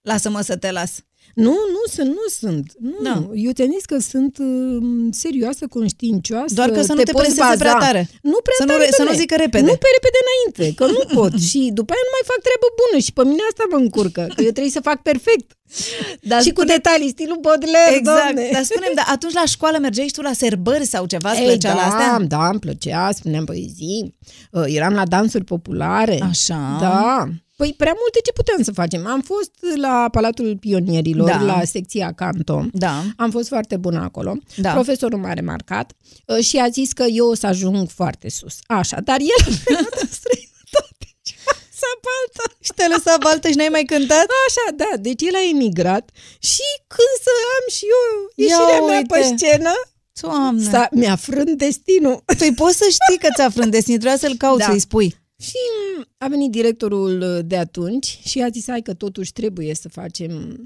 [0.00, 0.90] lasă-mă să te las.
[1.34, 2.66] Nu, nu sunt, nu sunt.
[2.78, 3.02] Nu.
[3.02, 3.14] Da.
[3.34, 6.54] Eu te că sunt uh, serioasă, conștiincioasă.
[6.54, 8.02] Doar că să nu te, te preseze prea tare.
[8.22, 8.86] Nu prea să tare.
[8.90, 9.66] Nu, să nu zică repede.
[9.70, 11.32] Nu pe repede înainte, că nu pot.
[11.48, 14.40] și după aia nu mai fac treabă bună și pe mine asta mă încurcă, că
[14.46, 15.48] eu trebuie să fac perfect.
[16.20, 16.66] Dar și spune...
[16.66, 18.22] cu detalii, stilul Baudelaire, Exact.
[18.22, 18.48] Doamne.
[18.52, 21.30] Dar spunem, dar atunci la școală mergeai și tu la serbări sau ceva?
[21.30, 22.18] Îți plăcea da, la astea?
[22.26, 24.14] Da, îmi plăcea, spuneam poezii.
[24.50, 26.18] Uh, eram la dansuri populare.
[26.22, 26.76] Așa.
[26.80, 27.28] Da.
[27.56, 29.06] Păi prea multe ce puteam să facem.
[29.06, 31.42] Am fost la Palatul Pionierilor, da.
[31.42, 32.66] la secția Canto.
[32.72, 33.02] Da.
[33.16, 34.36] Am fost foarte bună acolo.
[34.56, 34.72] Da.
[34.72, 35.92] Profesorul m-a remarcat
[36.26, 38.58] uh, și a zis că eu o să ajung foarte sus.
[38.66, 39.54] Așa, dar el
[40.02, 41.00] a străinătate
[41.80, 42.44] lăsat baltă.
[42.64, 44.28] Și te-a lăsat baltă și n-ai mai cântat?
[44.46, 44.90] Așa, da.
[45.00, 49.72] Deci el a emigrat și când să am și eu ieșirea mea pe scenă,
[50.20, 50.62] Doamne.
[50.62, 52.22] S-a, mi-a frânt destinul.
[52.38, 54.70] Păi poți să știi că ți-a frânt destinul, trebuia să-l cauți, da.
[54.70, 55.14] să-i spui.
[55.40, 55.58] Și
[56.18, 60.64] a venit directorul uh, de atunci și a zis, hai că totuși trebuie să facem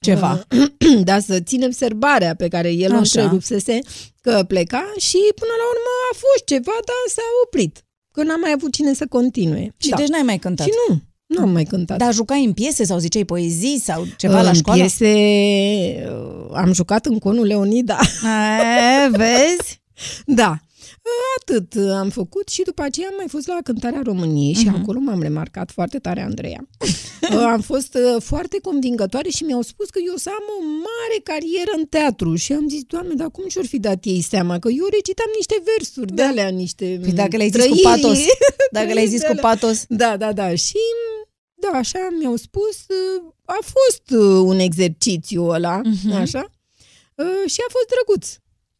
[0.00, 0.46] ceva.
[0.50, 3.78] Uh, da, să ținem serbarea pe care el o întrerupsese
[4.20, 7.84] că pleca și până la urmă a fost ceva, dar s-a oprit.
[8.14, 9.74] Că n-am mai avut cine să continue.
[9.76, 9.96] Și da.
[9.96, 10.66] deci n-ai mai cântat?
[10.66, 11.98] Și nu, nu am mai cântat.
[11.98, 14.82] Dar jucai în piese sau ziceai poezii sau ceva în la școală?
[14.82, 17.98] În piese uh, am jucat în conul Leonida.
[18.22, 19.80] A, vezi?
[20.26, 20.58] Da.
[21.40, 24.80] Atât am făcut și după aceea am mai fost la cântarea României și uh-huh.
[24.80, 26.68] acolo m-am remarcat foarte tare, Andreea.
[27.54, 31.70] am fost uh, foarte convingătoare și mi-au spus că eu să am o mare carieră
[31.76, 34.58] în teatru și am zis, Doamne, dar cum și-or fi dat ei seama?
[34.58, 36.14] Că eu recitam niște versuri da.
[36.14, 38.18] de alea, niște Păi dacă le-ai zis cu patos.
[38.78, 39.84] Dacă le-ai zis cu patos.
[39.88, 40.54] Da, da, da.
[40.54, 40.78] Și
[41.54, 46.14] da, așa mi-au spus, uh, a fost uh, un exercițiu ăla, uh-huh.
[46.14, 46.50] așa,
[47.46, 48.26] și a fost drăguț.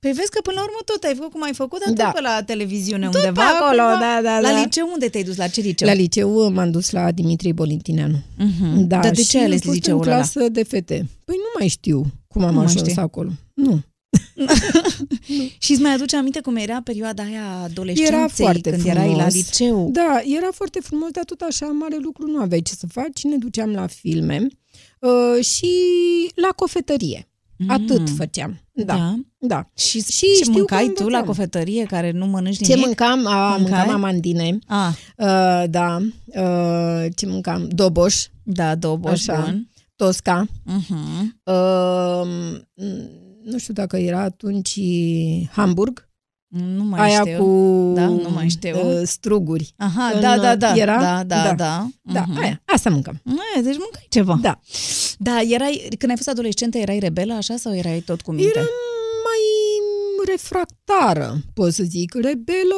[0.05, 2.05] Păi vezi că până la urmă tot ai făcut cum ai făcut, dar da.
[2.05, 3.43] tot pe la televiziune tot undeva.
[3.49, 4.61] acolo, cumva, da, da, La da.
[4.63, 5.37] liceu unde te-ai dus?
[5.37, 5.89] La ce liceu?
[5.89, 8.17] La liceu m-am dus la Dimitrie Bolintineanu.
[8.17, 8.75] Uh-huh.
[8.87, 10.11] Da, dar de ce ai ales liceul ăla?
[10.11, 11.07] în clasă de fete.
[11.25, 13.01] Păi nu mai știu cum am nu ajuns știi.
[13.01, 13.31] acolo.
[13.55, 13.81] Nu.
[15.59, 18.99] și îți mai aduce aminte cum era perioada aia adolescenței, era foarte când frumos.
[18.99, 19.89] erai la liceu?
[19.93, 23.23] Da, era foarte frumos, dar tot așa mare lucru nu aveai ce să faci.
[23.23, 24.47] Ne duceam la filme
[24.99, 25.71] uh, și
[26.35, 27.29] la cofetărie.
[27.57, 27.71] Mm.
[27.71, 28.61] Atât făceam.
[28.73, 28.85] Da.
[28.85, 29.15] da.
[29.39, 29.71] da.
[29.77, 32.77] Și, și ce mâncai tu la cofetărie care nu mănânci nimic?
[32.77, 33.27] Ce mâncam?
[33.27, 34.59] A, mâncam amandine.
[34.67, 34.95] A.
[35.17, 35.99] Uh, da.
[36.27, 37.69] Uh, ce mâncam?
[37.69, 38.27] Doboș.
[38.43, 39.41] Da, doboș, Așa.
[39.41, 39.69] bun.
[39.97, 40.47] Tosca.
[40.47, 41.23] Uh-huh.
[41.45, 42.27] Uh,
[43.45, 44.81] nu știu dacă era atunci
[45.51, 46.09] Hamburg.
[46.55, 47.45] Nu mai Aia știu.
[47.45, 48.89] cu da, nu mai știu.
[48.89, 49.75] Uh, struguri.
[49.77, 50.73] Aha, în, da, da, da.
[50.75, 51.01] Era?
[51.01, 51.55] Da, da, da.
[51.55, 52.43] Da, da uh-huh.
[52.43, 53.21] aia, asta mâncam.
[53.27, 54.39] Aia, deci mâncai ceva.
[54.41, 54.61] Da.
[55.19, 58.53] Da, erai, când ai fost adolescentă, erai rebelă așa sau erai tot cu minte?
[58.59, 58.69] Eram
[59.25, 59.43] mai
[60.33, 62.15] refractară, pot să zic.
[62.15, 62.75] Rebelă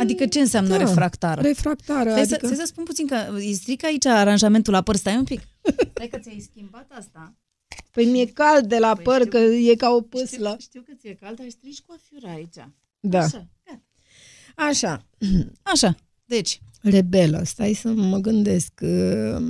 [0.00, 1.40] Adică ce înseamnă da, refractară?
[1.40, 2.46] Refractară, Stai, adică...
[2.46, 5.40] să, să spun puțin că îi stric aici aranjamentul la păr, stai un pic.
[5.94, 7.34] Stai că ți-ai schimbat asta.
[7.90, 10.56] Păi mi-e cald de la Păi păr, știu- că e ca o pâslă.
[10.58, 12.56] Știu, știu că ți-e cald, dar strici coafiura aici.
[13.08, 13.18] Da.
[13.18, 13.82] Așa, gata.
[14.56, 15.06] Așa.
[15.72, 18.72] Așa, deci, Rebelă, stai să mă gândesc.
[18.82, 19.40] uh,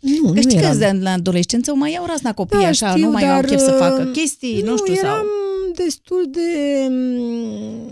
[0.00, 0.96] Nu, că nu știi că eram.
[0.98, 3.60] în adolescență o mai iau razna copiii Da, așa, știu, nu mai au dar, chef
[3.60, 5.84] să facă uh, chestii, nu, nu știu, eram sau...
[5.84, 7.86] destul de mm,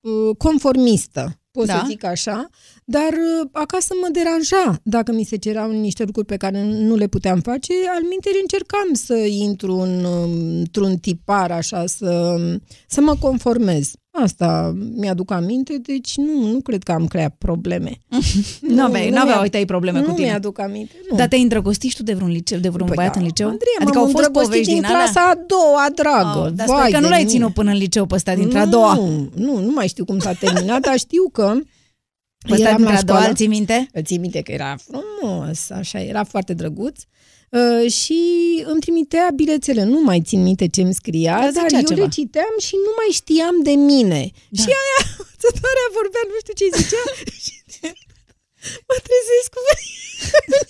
[0.00, 1.72] uh, conformistă, pot Da.
[1.78, 2.48] să zic așa,
[2.84, 7.06] dar uh, acasă mă deranja dacă mi se cereau niște lucruri pe care nu le
[7.06, 7.72] puteam face.
[7.94, 12.36] Al minteri încercam să intru în, um, într-un tipar așa, să,
[12.86, 13.92] să mă conformez.
[14.22, 17.90] Asta mi-aduc aminte, deci nu, nu cred că am creat probleme.
[18.60, 20.26] Nu aveai, nu nu aveau mi-a- uite ai probleme nu cu tine.
[20.26, 20.92] mi-aduc aminte.
[21.10, 21.16] Nu.
[21.16, 23.46] Dar te-ai îndrăgostit tu de vreun, liceu, de vreun Păi băiat da, în liceu?
[23.48, 24.98] Andreea, adică m-am au fost îndrăgostit povești din din alea?
[25.10, 26.38] clasa a doua, dragă.
[26.38, 27.30] Oh, dar Vai sper că nu de l-ai mine.
[27.30, 28.94] ținut până în liceu pe ăsta dintre a doua.
[28.94, 31.52] Nu, nu, nu mai știu cum s-a terminat, dar știu că
[32.48, 33.28] Pe ăsta eram dintre la a doua, școală.
[33.28, 33.88] îl ții minte?
[33.92, 37.00] Îl ții minte că era frumos, așa, era foarte drăguț.
[37.50, 38.20] Uh, și
[38.70, 42.02] îmi trimitea bilețele, nu mai țin minte ce îmi scria, Dar dar, zicea eu ceva.
[42.04, 44.20] le citeam și nu mai știam de mine.
[44.56, 44.62] Da.
[44.62, 45.00] Și aia,
[45.42, 47.04] țătoarea vorbea, nu știu ce zicea,
[47.44, 47.54] și
[48.88, 49.60] mă trezesc cu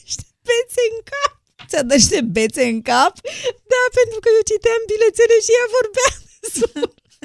[0.03, 1.33] niște pețe în cap.
[1.69, 3.13] Ți-a dat niște bețe în cap?
[3.73, 6.11] Da, pentru că eu citeam bilețele și ea vorbea.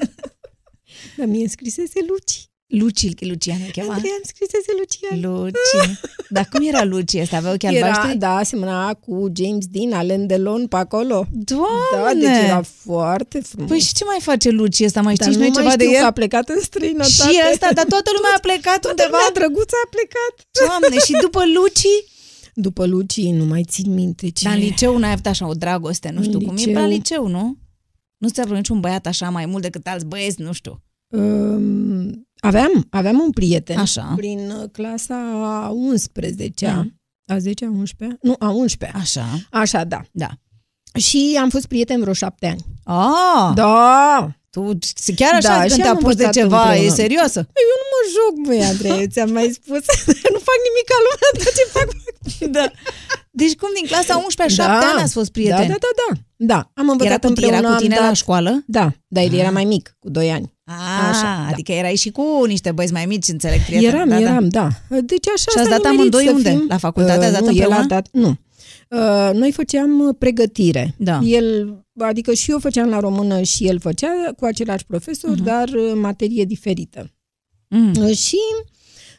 [1.18, 2.36] Dar mie îmi scrisese Luci.
[2.80, 3.94] Luci, Lucian îl chema?
[3.94, 5.16] Andrei îmi scrisese Lucian.
[5.22, 5.98] Luci.
[6.30, 7.38] Dar cum era Luci ăsta?
[7.38, 8.18] Avea ochi Era, albaștri?
[8.18, 11.26] da, semăna cu James Dean, Alain Delon pe acolo.
[11.32, 12.26] Doamne!
[12.28, 13.70] Da, deci era foarte frumos.
[13.70, 15.02] Păi și ce mai face Luci ăsta?
[15.02, 16.08] Mai Dar știți și nu noi mai ceva de știu că el?
[16.10, 17.12] a plecat în străinătate.
[17.12, 19.10] Și ăsta, dar toată lumea a plecat Toată undeva?
[19.18, 20.34] lumea drăguță a plecat.
[20.68, 21.88] Doamne, și după Luci?
[22.54, 24.44] După Luci, nu mai țin minte ce...
[24.48, 26.86] Dar în liceu n-ai avut așa o dragoste, nu În știu cum e, liceu- la
[26.86, 27.58] liceu, nu?
[28.18, 30.82] Nu ți-a vrut niciun băiat așa mai mult decât alți băieți, nu știu.
[31.08, 34.14] Um, aveam, aveam un prieten Așa.
[34.16, 36.72] prin uh, clasa a 11-a.
[36.74, 37.00] Mm.
[37.28, 38.98] A 10-a, 11 Nu, a 11-a.
[39.00, 40.02] Așa, Așa, da.
[40.12, 40.30] da.
[41.00, 42.66] Și am fost prieten vreo șapte ani.
[42.84, 44.30] Ah, Da!
[44.50, 44.78] tu
[45.16, 46.94] chiar așa Da, când și te am apuci de învățat ceva, e împreună.
[46.96, 47.40] seriosă?
[47.56, 49.84] Păi eu nu mă joc, băi, Andrei, ți-am mai spus.
[50.36, 51.88] nu fac nimic ca lumea, dar ce fac?
[52.56, 52.66] Da.
[53.32, 55.68] Deci cum din clasa 11 a 7 ani ați fost prieteni?
[55.68, 56.20] Da, da, da, da.
[56.36, 57.56] Da, am învățat Era cu, împreună.
[57.58, 58.06] era cu am tine dat...
[58.08, 58.64] la școală?
[58.68, 60.53] Da, dar el era mai mic, cu 2 ani.
[60.66, 61.48] A, Așa, așa, da.
[61.52, 63.94] adică erai și cu niște băieți mai mici, înțeleg, prieteni.
[63.94, 64.68] eram, da, eram, da.
[64.90, 66.50] Deci așa Și ați s-a dat nimerit amândoi să unde?
[66.50, 66.66] Fim...
[66.70, 67.86] La facultate ați dat nu, el a împreună?
[67.88, 68.28] dat, nu.
[68.90, 70.96] Uh, noi făceam uh, pregătire.
[70.98, 71.20] Da.
[71.24, 75.44] El, adică și eu făceam la română și el făcea cu același profesor, Mhm.
[75.44, 77.12] dar uh, materie diferită.
[77.70, 77.92] Mm.
[78.00, 78.38] Uh, și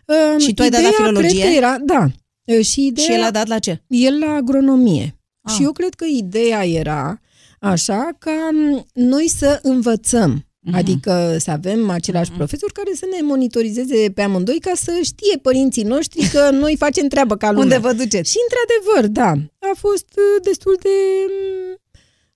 [0.07, 1.40] uh, Și tu ai dat la ideea filologie?
[1.40, 2.07] Cred că era, da.
[2.44, 3.83] Uh, și ideea, Și el a dat la ce?
[3.87, 5.18] el la agronomie.
[5.42, 5.52] Ah.
[5.54, 7.20] Și eu cred că ideea era
[7.61, 10.46] așa ca m, noi să învățăm.
[10.66, 10.74] Mhm.
[10.77, 15.83] Adică să avem același profesor care să ne monitorizeze pe amândoi ca să știe părinții
[15.83, 17.62] noștri că noi facem treabă ca lumea.
[17.62, 18.31] Unde vă duceți?
[18.31, 19.31] Și într-adevăr, da,
[19.70, 20.88] a fost uh, destul de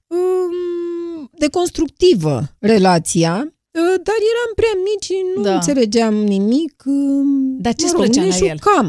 [0.07, 5.55] um, de constructivă relația, uh, dar eram prea mici, nu Da.
[5.55, 6.83] înțelegeam nimic.
[6.87, 8.57] um, Dar ce-ți mă rog, plăcea ne la el?
[8.63, 8.87] jucam.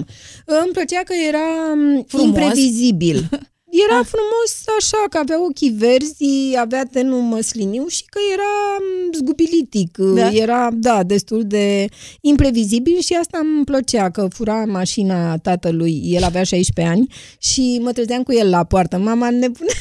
[0.48, 2.26] Uh, Îmi plăcea că era um, Frumos.
[2.28, 3.30] imprevizibil.
[3.86, 4.06] Era Ah.
[4.06, 9.98] frumos așa, că avea ochii verzi, avea tenul măsliniu și că era um, zgubilitic.
[9.98, 10.30] Da.
[10.30, 11.88] Era, da, destul de
[12.22, 17.08] imprevizibil și asta îmi plăcea, că fura mașina tatălui, el avea 16 ani
[17.40, 18.98] și mă trezeam cu el la poartă.
[18.98, 19.74] Mama ne punea...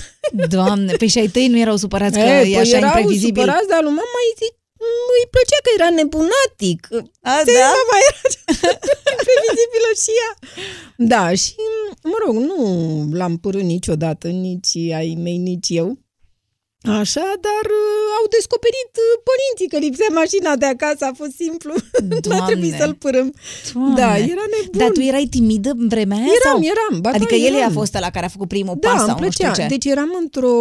[0.56, 3.42] Doamne, pe și ai tăi nu erau supărați că Ei, e păi așa erau imprevizibil.
[3.42, 4.48] supărați, dar lui mama îi, zi,
[5.16, 6.80] îi plăcea că era nebunatic.
[7.30, 7.68] A, Ți-ai da?
[7.68, 8.20] zis, Mama era
[9.16, 10.30] imprevizibilă și ea.
[11.12, 11.67] Da, și mă
[12.32, 15.98] rog, nu l-am părât niciodată, nici ai mei, nici eu.
[16.82, 21.72] Așa, dar uh, au descoperit uh, părinții că lipsea mașina de acasă, a fost simplu.
[22.08, 22.46] N-a Doamne.
[22.46, 23.28] trebuit să-l părâm.
[23.72, 23.94] Doamne.
[24.00, 24.78] Da, era nebun.
[24.80, 26.26] Dar tu erai timidă în vremea aia?
[26.40, 26.70] Eram, sau?
[26.74, 26.94] eram.
[27.04, 27.68] Ba, Adică da, el eram.
[27.68, 29.62] a fost ăla care a făcut primul Da, pas îmi sau nu știu plăcea.
[29.62, 29.68] ce?
[29.74, 30.54] Deci eram într-o,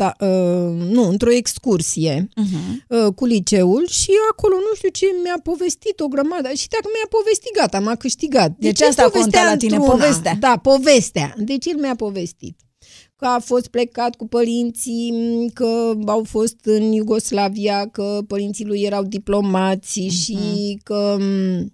[0.00, 2.72] ta, uh, nu, într-o excursie Uh-huh.
[2.88, 7.08] uh, cu liceul și acolo nu știu ce mi-a povestit o grămadă și dacă mi-a
[7.18, 8.50] povestit, gata, m-a câștigat.
[8.58, 9.96] Deci el asta povestea conta la tine, într-una.
[9.98, 10.34] povestea.
[10.40, 11.34] Da, povestea.
[11.36, 12.56] Deci el mi-a povestit
[13.22, 18.80] că a fost plecat cu părinții, m, că au fost în Iugoslavia, că părinții lui
[18.82, 20.10] erau diplomați Mhm.
[20.10, 20.36] și
[20.82, 21.72] că m,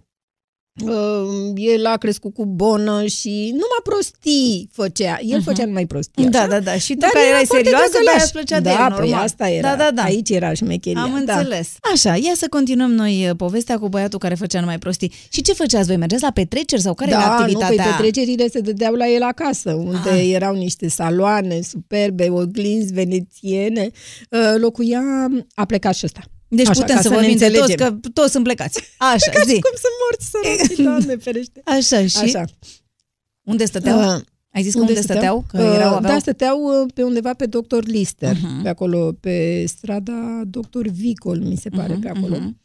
[0.83, 5.19] uh, el a crescut cu bonă și numai prostii făcea.
[5.23, 6.25] El făcea numai prostii.
[6.25, 6.47] Da, așa.
[6.47, 6.77] da, da.
[6.77, 8.13] Și tu Dar care era erai foarte serioasă, drăgălaș.
[8.13, 9.23] de-aia îți plăcea de da, el, păi normal.
[9.25, 9.69] asta era.
[9.69, 10.03] Da, da, da.
[10.03, 11.01] Aici era șmecheria.
[11.01, 11.37] Am da.
[11.37, 11.69] înțeles.
[11.93, 15.11] Așa, ia să continuăm noi uh, povestea cu băiatul care făcea numai prostii.
[15.29, 15.97] Și ce făceați voi?
[15.97, 17.83] Mergeți la petreceri sau care era Da, nu, activitatea?
[17.83, 20.29] păi petrecerile se dădeau la el acasă, unde Ah.
[20.31, 23.91] erau niște saloane superbe, oglinzi venețiene.
[24.29, 25.01] Uh, Locuia,
[25.55, 26.19] a plecat și ăsta.
[26.49, 27.99] Deci Așa, putem ca să, să ne vorbim de toți, înțelegem.
[28.01, 28.83] că toți sunt plecați.
[28.97, 29.53] Așa, Ca zi.
[29.53, 31.61] și cum sunt morți săraci, doamne ferește.
[31.65, 32.43] Așa, și Așa.
[33.43, 33.99] unde stăteau?
[34.15, 34.21] Uh,
[34.53, 35.45] Ai zis că unde stăteau?
[35.47, 36.13] Că Uh, erau, aveau...
[36.13, 38.61] Da, stăteau uh, pe undeva pe Doctor Lister, Mhm.
[38.61, 42.35] pe acolo, pe strada Doctor Vicol, mi se pare, Mhm, pe acolo.
[42.35, 42.57] mhm.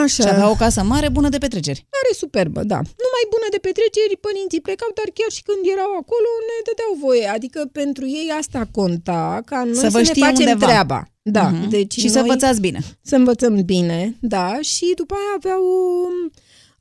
[0.00, 0.22] Așa.
[0.22, 1.80] Și avea o casă mare, bună de petreceri.
[2.00, 2.80] Are superbă, da.
[3.04, 7.26] Numai bună de petreceri, părinții plecau, dar chiar și când erau acolo ne dădeau voie.
[7.36, 10.66] Adică pentru ei asta conta, ca noi Să să, vă ne știe facem undeva.
[10.66, 11.00] treaba.
[11.38, 11.68] Da, Mhm.
[11.76, 12.80] deci și să noi învățați bine.
[13.10, 15.62] să învățăm bine, da, și după aia aveau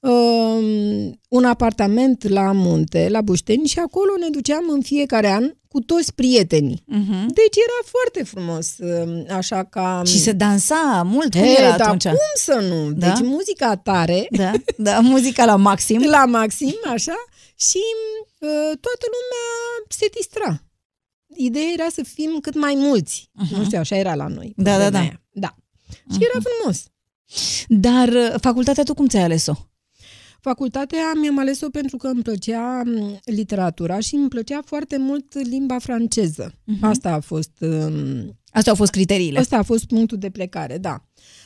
[0.01, 5.79] um, un apartament la munte, la Bușteni și acolo ne duceam în fiecare an cu
[5.81, 6.83] toți prietenii.
[6.85, 7.11] Mhm.
[7.27, 10.01] Deci era foarte frumos, um, așa ca...
[10.05, 12.03] Și se dansa mult, cum He, era dar atunci?
[12.03, 12.91] cum să nu?
[12.91, 13.07] Da?
[13.07, 16.01] Deci muzica tare, Da, da, muzica la maxim.
[16.09, 17.15] la maxim, așa,
[17.55, 17.79] și
[18.39, 19.47] uh, toată lumea
[19.89, 20.63] se distra.
[21.35, 23.29] Ideea era să fim cât mai mulți.
[23.33, 23.55] Mhm.
[23.57, 24.53] Nu știu, așa era la noi.
[24.55, 24.99] pe Da, da, vremea da.
[24.99, 25.21] aia.
[25.31, 25.55] Da.
[26.13, 26.83] Și era frumos.
[27.67, 29.53] Dar uh, facultatea tu cum ți-ai ales-o?
[30.41, 35.79] Facultatea mi-am ales-o pentru că îmi plăcea m, literatura și îmi plăcea foarte mult limba
[35.79, 36.53] franceză.
[36.65, 36.83] Mhm.
[36.83, 39.39] Asta a fost um, Astea au fost criteriile.
[39.39, 41.03] Ăsta a fost punctul de plecare, da.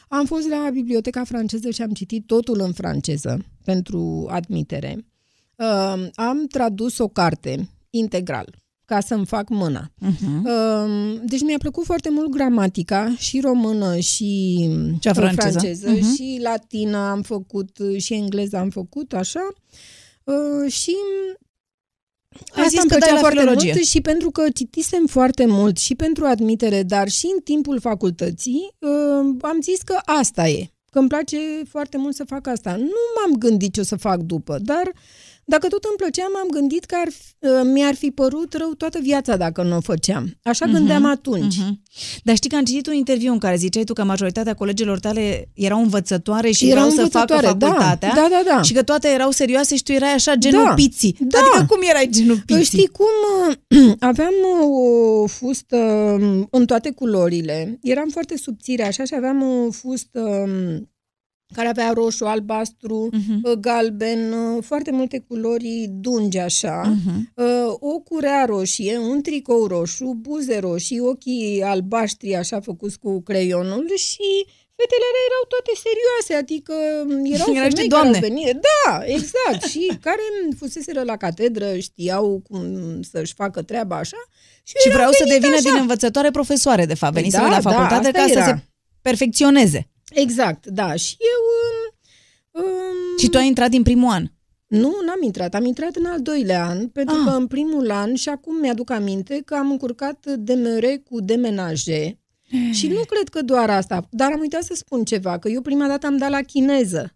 [0.07, 5.05] Am fost la biblioteca franceză și am citit totul în franceză pentru admitere.
[5.55, 9.91] Uh, am tradus o carte integral ca să-mi fac mâna.
[10.01, 10.43] Uh-huh.
[10.43, 14.59] Uh, deci mi-a plăcut foarte mult gramatica și română și
[14.99, 15.49] Cea uh, franceză.
[15.59, 16.13] franceză Mhm.
[16.15, 19.47] și latină am făcut uh, și engleză am făcut, așa.
[20.23, 20.95] Uh, și
[22.35, 23.71] Ai Asta zis îmi că dai plăcea la foarte filologie.
[23.73, 28.75] mult și pentru că citisem foarte mult și pentru admitere, dar și în timpul facultății,
[28.79, 31.37] uh, am zis că asta e, că îmi place
[31.69, 32.75] foarte mult să fac asta.
[32.75, 34.91] Nu m-am gândit ce o să fac după, dar
[35.47, 38.99] dacă tot îmi plăcea, m-am gândit că ar, fi- uh, mi-ar fi părut rău toată
[39.01, 40.37] viața dacă nu o făceam.
[40.43, 41.57] Așa gândeam atunci.
[41.57, 41.81] Mhm.
[42.23, 45.49] Dar știi că am citit un interviu în care ziceai tu că majoritatea colegilor tale
[45.53, 47.65] erau învățătoare și Erau vreau să facă învățătoare, da.
[47.67, 48.61] facultatea Da, da, da.
[48.61, 51.15] și că toate erau serioase și tu erai așa genul Da, piții.
[51.19, 51.37] da.
[51.39, 52.63] Adică cum erai genul Păi piții?
[52.77, 53.05] Știi cum?
[53.79, 55.77] uh, Aveam uh, o fustă
[56.21, 57.79] um, în toate culorile.
[57.81, 60.89] Eram foarte subțire așa și aveam o fustă um,
[61.53, 63.39] care avea roșu, albastru, Mhm.
[63.43, 67.31] uh, galben, uh, foarte multe culori dungi așa, Mhm.
[67.35, 73.85] uh, o curea roșie, un tricou roșu, buze roșii, ochii albaștri așa făcuți cu creionul
[73.95, 74.45] și
[74.77, 76.73] fetele alea erau toate serioase, adică
[77.03, 78.11] um, erau Erau niște femei doamne.
[78.19, 80.21] care au venit, da, exact, și care
[80.57, 82.61] fuseseră la catedră, știau cum
[83.11, 84.17] să-și facă treaba așa.
[84.63, 85.69] Și, Și eu vreau eram să venită devină așa.
[85.69, 87.13] din învățătoare profesoare, de fapt.
[87.13, 88.45] Păi Veniseră da, la da, facultate asta ca să era.
[88.45, 88.63] se
[89.01, 89.89] perfecționeze.
[90.15, 91.41] Exact, da, și eu...
[92.63, 94.27] Um, um, Și tu ai intrat din primul an.
[94.67, 95.53] Nu, n-am intrat.
[95.55, 97.21] Am intrat în al doilea an, pentru Ah.
[97.25, 102.19] că în primul an, și acum mi-aduc aminte, că am încurcat demere cu demenaje.
[102.71, 105.87] Și nu cred că doar asta, dar am uitat să spun ceva, că eu prima
[105.87, 107.15] dată am dat la chineză.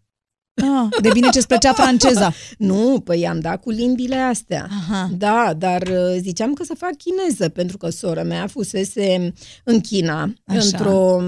[0.53, 2.33] Ah, de bine ce-ți plăcea franceza.
[2.57, 4.67] Nu, păi am dat cu limbile astea.
[4.69, 5.09] Aha.
[5.17, 9.33] Da, dar uh, ziceam că să fac chineză, pentru că sora mea fusese
[9.63, 10.59] în China, Așa.
[10.63, 11.21] într-o...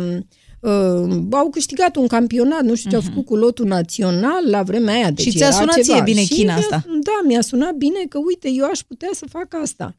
[0.62, 4.94] Uh, au câștigat un campionat, nu știu ce au făcut cu lotul național la vremea
[4.94, 5.12] aia.
[5.12, 5.30] Deci Mhm.
[5.34, 5.94] Și ți-a era sunat ceva.
[5.94, 6.84] ție bine și China mi-a- asta.
[6.88, 9.96] Da, mi-a sunat bine că, uite, eu aș putea să fac asta.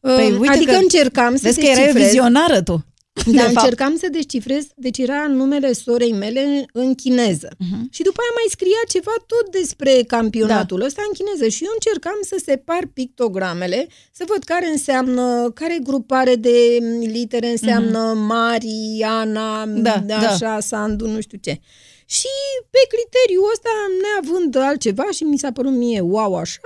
[0.00, 2.84] Păi, Uh, uite adică că- încercam să Vezi că erai o descifrez, vizionară tu.
[3.26, 3.56] De dar fapt.
[3.56, 7.48] încercam să descifrez, deci era numele sorei mele în, în chineză.
[7.58, 7.88] Mhm.
[7.90, 10.84] Și după aia mai scria ceva tot despre campionatul Da.
[10.86, 16.34] ăsta în chineză și eu încercam să separ pictogramele, să văd care înseamnă, care grupare
[16.34, 19.80] de litere înseamnă Mari, Ana, Mhm.
[19.82, 20.16] Da, da.
[20.16, 21.60] așa, Sandu, nu știu ce.
[22.06, 22.28] Și
[22.70, 23.70] pe criteriul ăsta,
[24.02, 26.60] neavând altceva și mi s-a părut mie wow așa,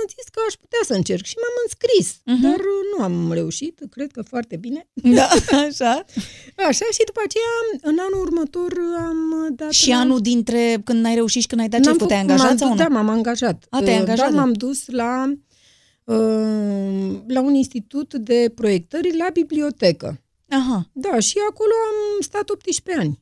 [0.00, 2.42] am zis că aș putea să încerc și m-am înscris, Mhm.
[2.42, 2.60] dar
[2.96, 4.88] nu am reușit, cred că foarte bine.
[5.18, 5.28] Da,
[5.66, 6.04] așa.
[6.56, 9.70] Așa și după aceea, în anul următor am dat...
[9.72, 12.22] Și la- anul dintre când n-ai reușit și când ai dat ce N-am te-ai făcut-
[12.22, 12.82] angajat m-am sau dus- nu?
[12.82, 13.66] Da, m-am angajat.
[13.70, 14.40] A, te-ai Uh, angajat, Da, da.
[14.40, 15.32] m-am dus la,
[16.04, 20.20] uh, la un institut de proiectări la bibliotecă.
[20.48, 20.88] Aha.
[20.92, 23.20] Da, și acolo am stat 18 ani.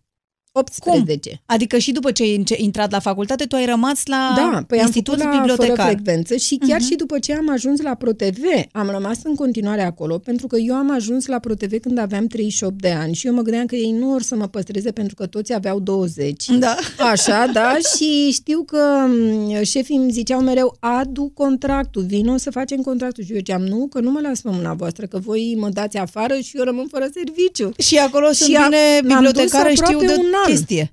[0.52, 1.40] 18.
[1.46, 4.78] Adică și după ce ai înce- intrat la facultate, tu ai rămas la Da, păi
[4.78, 5.86] Institut am făcut la fără Bibliotecar.
[5.86, 6.88] frecvență și chiar Mhm.
[6.88, 10.74] și după ce am ajuns la ProTV, am rămas în continuare acolo, pentru că eu
[10.74, 13.90] am ajuns la ProTV când aveam 38 de ani și eu mă gândeam că ei
[13.90, 16.44] nu or să mă păstreze pentru că toți aveau 20.
[16.58, 16.76] Da.
[17.12, 22.80] Așa, da, și știu că m, șefii îmi ziceau mereu, adu contractul, vino să facem
[22.80, 23.24] contractul.
[23.24, 25.96] Și eu ziceam, nu, că nu mă las pe mâna voastră, că voi mă dați
[25.96, 27.72] afară și eu rămân fără serviciu.
[27.78, 28.78] Și acolo sunt a- bine
[29.14, 30.47] m-am dus bibliotecară, știu aproape de un an.
[30.50, 30.92] Chestie.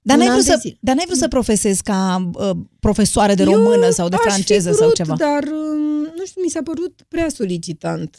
[0.00, 0.76] Dar Un n-ai, an vrut de să, zile.
[0.80, 4.28] dar n-ai vrut să profesezi ca uh, profesoare de Eu română sau de aș fi
[4.28, 5.14] franceză vrut, sau ceva?
[5.14, 8.16] dar, um, nu știu, mi s-a părut prea solicitant.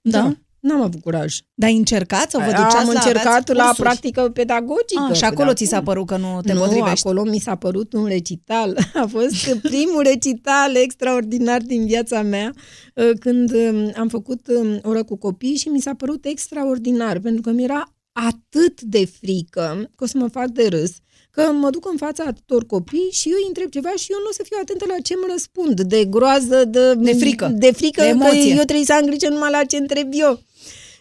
[0.00, 0.18] Da?
[0.20, 0.34] Da.
[0.60, 1.36] N-am avut curaj.
[1.54, 3.82] Dar ai încercat sau vă duceați Am la, încercat la cursuri?
[3.88, 5.08] practică pedagogică.
[5.10, 7.06] A, și acolo ți s-a părut că nu te nu, potrivești?
[7.08, 8.76] acolo mi s-a părut un recital.
[9.02, 12.52] A fost primul recital extraordinar din viața mea
[12.94, 17.40] uh, când um, am făcut um, oră cu copii și mi s-a părut extraordinar pentru
[17.42, 17.92] că mi era
[18.26, 20.90] atât de frică că o să mă fac de râs
[21.30, 24.28] că mă duc în fața atâtor copii și eu îi întreb ceva și eu nu
[24.28, 28.02] o să fiu atentă la ce mă răspund, de groază, de, de frică, de frică
[28.02, 30.42] de că eu trebuie să am grijă numai la ce întreb eu.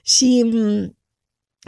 [0.01, 0.45] Și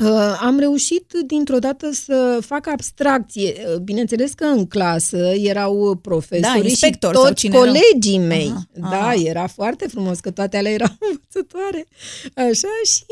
[0.03, 3.53] uh, am reușit dintr-o dată să fac abstracție.
[3.73, 8.25] Uh, bineînțeles că în clasă erau profesori da, și toți colegii era?
[8.25, 8.49] mei.
[8.49, 9.13] Aha, da, aha.
[9.13, 11.85] era foarte frumos că toate alea erau învățătoare.
[12.35, 13.05] Așa și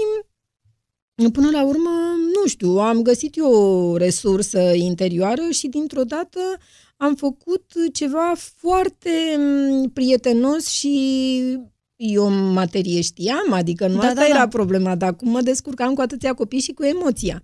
[1.28, 1.90] Până la urmă,
[2.34, 6.40] nu știu, am găsit eu o resursă interioară și dintr-o dată
[6.98, 9.40] am făcut ceva foarte
[9.94, 11.42] prietenos și
[11.96, 14.48] eu materie știam, adică nu da, asta da, era da.
[14.48, 17.44] problema, dar cum mă descurcam cu atâția copii și cu emoția.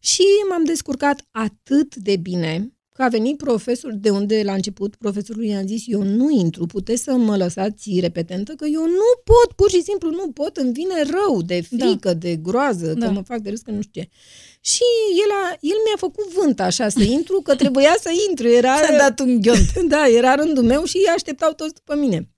[0.00, 5.44] Și m-am descurcat atât de bine că a venit profesor, de unde la început profesorul
[5.44, 9.70] i-a zis, eu nu intru, puteți să mă lăsați repetentă, că eu nu pot, pur
[9.70, 11.86] și simplu nu pot, îmi vine rău de da.
[11.86, 12.14] frică, da.
[12.14, 13.06] de groază, da.
[13.06, 14.08] că mă fac de râs, că nu știu ce.
[14.60, 14.84] Și
[15.24, 18.48] el, a, el mi-a făcut vânt așa să intru, că trebuia să intru.
[18.48, 19.72] Era, Ți-a dat un ghiont.
[19.92, 22.28] Da, era rândul meu și ei așteptau toți după mine.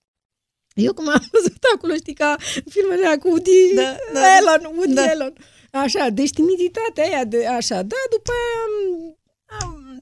[0.75, 2.37] Eu cum am văzut acolo, știi, ca
[2.69, 5.03] filmele cu Woody da, da, Allen, Woody da.
[5.03, 5.35] Allen.
[5.73, 9.17] Așa, deci timiditatea aia de așa, da, după aia am, am,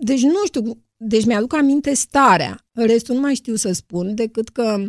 [0.05, 2.67] deci nu știu, deci mi-aduc aminte starea.
[2.73, 4.83] Restul nu mai știu să spun decât că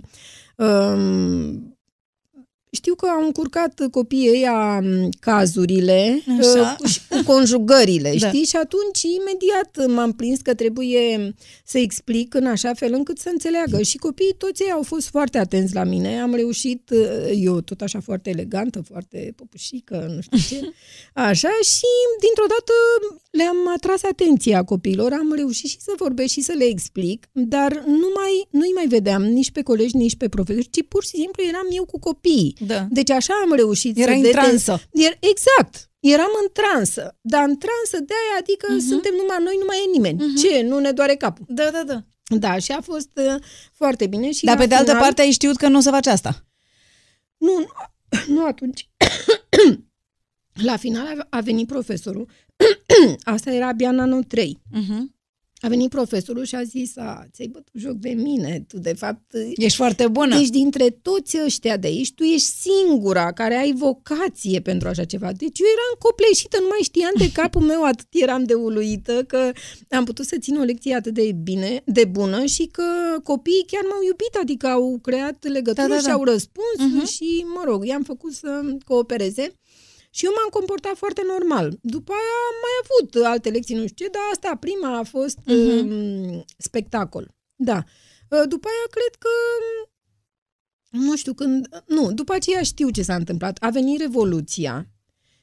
[0.57, 1.78] um,
[2.76, 4.82] știu că au încurcat copiii ăia
[5.19, 6.78] cazurile Așa.
[6.80, 8.28] Uh, și cu conjugările, da.
[8.28, 8.43] știi?
[8.43, 11.34] Și atunci imediat m-am prins că trebuie
[11.65, 13.82] să explic în așa fel încât să înțeleagă.
[13.82, 16.21] Și copiii toți ei au fost foarte atenți la mine.
[16.21, 20.74] Am reușit, uh, eu tot așa foarte elegantă, foarte popușică, nu știu ce,
[21.30, 22.74] așa, și dintr-o dată
[23.30, 28.07] le-am atras atenția copiilor, am reușit și să vorbesc și să le explic, dar nu
[28.15, 31.67] mai, nu-i mai vedeam nici pe colegi, nici pe profesori, ci pur și simplu eram
[31.71, 32.55] eu cu copiii.
[32.66, 32.88] Da.
[32.89, 34.18] Deci așa am reușit Era să...
[34.18, 34.82] în transă.
[35.20, 35.89] Exact.
[35.99, 37.18] Eram în transă.
[37.22, 38.88] Dar în transă de aia, adică uh-huh.
[38.89, 40.20] suntem numai noi, nu mai e nimeni.
[40.20, 40.41] Uh-huh.
[40.41, 40.61] Ce?
[40.61, 41.45] Nu ne doare capul.
[41.47, 42.03] Da, da, da.
[42.38, 43.36] Da, și a fost uh,
[43.74, 44.32] foarte bine.
[44.32, 46.45] Și Dar pe de altă parte ai știut că nu o să faci asta.
[47.38, 47.68] Nu, nu,
[48.28, 48.89] nu atunci.
[50.70, 52.30] la final a venit profesorul.
[53.24, 54.61] asta era abia în anul 3.
[54.72, 55.12] Uh-huh.
[55.64, 59.34] A venit profesorul și a zis, a, ți-ai bătut joc de mine, tu de fapt...
[59.55, 60.38] Ești foarte bună.
[60.38, 65.32] Deci dintre toți ăștia de aici, tu ești singura care ai vocație pentru așa ceva.
[65.32, 69.51] Deci eu eram copleșită, nu mai știam de capul meu, atât eram de uluită că
[69.89, 72.84] am putut să țin o lecție atât de bine, de bună și că
[73.24, 76.01] copiii chiar m-au iubit, adică au creat legături da, da, da.
[76.01, 77.11] și au răspuns uh-huh.
[77.11, 79.53] și, mă rog, i-am făcut să coopereze.
[80.16, 81.78] Și eu m-am comportat foarte normal.
[81.82, 85.38] După aia am mai avut alte lecții, nu știu ce, dar asta, prima a fost
[85.39, 85.82] uh-huh.
[85.82, 87.36] um, spectacol.
[87.55, 87.84] Da.
[88.30, 89.34] Uh, după aia cred că
[90.89, 93.57] nu știu când, nu, după aceea știu ce s-a întâmplat.
[93.61, 94.88] A venit Revoluția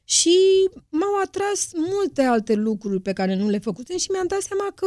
[0.05, 0.39] și
[0.89, 4.87] m-au atras multe alte lucruri pe care nu le făcusem și mi-am dat seama că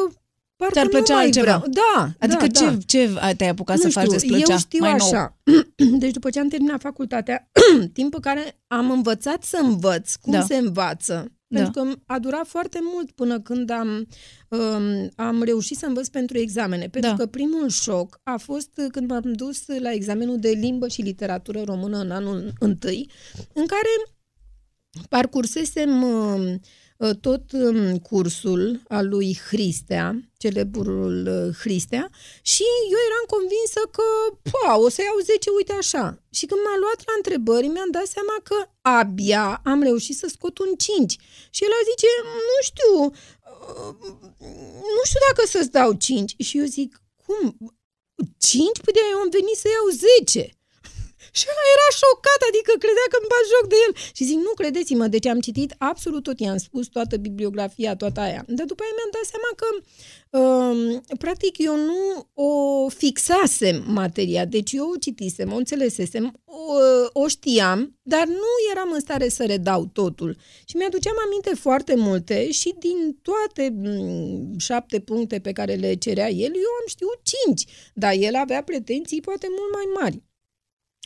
[0.64, 1.58] Parcă Ți-ar plăcea altceva.
[1.58, 1.64] Vreau.
[1.70, 2.78] Da, Adică da, ce, da.
[2.86, 5.38] ce te-ai apucat nu să faci despre Eu știu mai așa.
[5.44, 5.98] Nou?
[6.00, 7.50] Deci după ce am terminat facultatea,
[7.94, 10.42] timp în care am învățat să învăț cum da.
[10.42, 11.60] se învață, da.
[11.60, 14.08] pentru că a durat foarte mult până când am,
[14.48, 16.88] um, am reușit să învăț pentru examene.
[16.88, 17.16] Pentru da.
[17.16, 21.98] că primul șoc a fost când m-am dus la examenul de limbă și literatură română
[21.98, 23.10] în anul întâi,
[23.54, 23.90] în care
[25.10, 26.04] parcursesem...
[26.04, 26.60] Uh, Uh,
[27.26, 30.06] tot um, cursul al lui Hristea,
[30.38, 32.10] celebrul uh, Hristea,
[32.42, 34.08] și eu eram convinsă că
[34.50, 36.06] pa, o să iau 10, uite așa.
[36.38, 38.58] Și când m-a luat la întrebări, mi-am dat seama că
[39.00, 41.12] abia am reușit să scot un 5.
[41.56, 42.10] Și el a zice,
[42.50, 43.92] nu știu, uh,
[44.98, 46.36] nu știu dacă să-ți dau 5.
[46.48, 46.90] Și eu zic,
[47.26, 47.42] cum?
[48.38, 48.78] 5?
[48.84, 49.88] Păi de eu am venit să iau
[50.20, 50.42] 10.
[51.38, 53.94] Și ăla era șocat, adică credea că îmi bat joc de el.
[54.18, 58.42] Și zic, nu credeți-mă, deci am citit absolut tot, i-am spus toată bibliografia, toată aia.
[58.58, 59.68] Dar după aia mi-am dat seama că,
[60.38, 62.00] um, practic, eu nu
[62.34, 62.50] o
[62.90, 66.74] fixasem materia, deci eu o citisem, o înțelesesem, o,
[67.22, 70.38] o știam, dar nu eram în stare să redau totul.
[70.66, 76.30] Și mi-aduceam aminte foarte multe și din toate m- șapte puncte pe care le cerea
[76.30, 80.24] el, eu am știut cinci, dar el avea pretenții poate mult mai mari.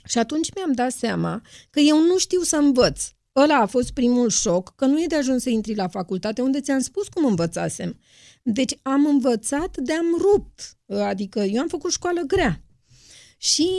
[0.08, 3.04] Și atunci mi-am dat seama că eu nu știu să învăț.
[3.36, 6.62] Ăla a fost primul șoc, că nu e de ajuns să intri la facultate unde
[6.62, 8.00] ți-am spus cum învățasem.
[8.44, 12.62] Deci am învățat de am rupt, adică eu am făcut școală grea.
[13.38, 13.70] Și,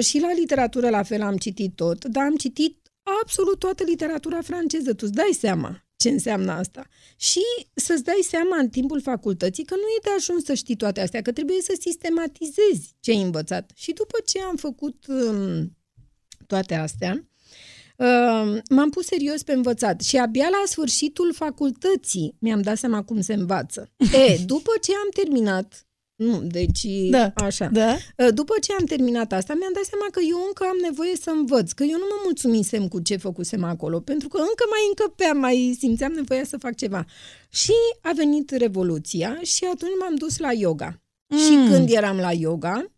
[0.00, 2.92] și la literatură la fel am citit tot, dar am citit
[3.22, 4.92] absolut toată literatura franceză.
[4.92, 6.86] Tu îți dai seama ce înseamnă asta.
[7.16, 7.40] Și
[7.74, 11.22] să-ți dai seama în timpul facultății că nu e de ajuns să știi toate astea,
[11.22, 13.70] că trebuie să sistematizezi ce ai învățat.
[13.74, 15.76] Și după ce am făcut um,
[16.46, 17.28] toate astea,
[17.96, 23.20] uh, m-am pus serios pe învățat și abia la sfârșitul facultății mi-am dat seama cum
[23.20, 23.92] se învață.
[24.28, 25.86] E, după ce am terminat
[26.22, 27.68] nu, deci da, așa.
[27.72, 27.96] Da.
[28.18, 31.30] Ă, după ce am terminat asta, mi-am dat seama că eu încă am nevoie să
[31.30, 35.38] învăț, că eu nu mă mulțumisem cu ce făcusem acolo, pentru că încă mai încăpeam,
[35.38, 37.04] mai simțeam nevoia să fac ceva.
[37.50, 41.02] Și a venit Revoluția și atunci m-am dus la yoga.
[41.26, 41.38] Mm.
[41.38, 42.92] Și când eram la yoga,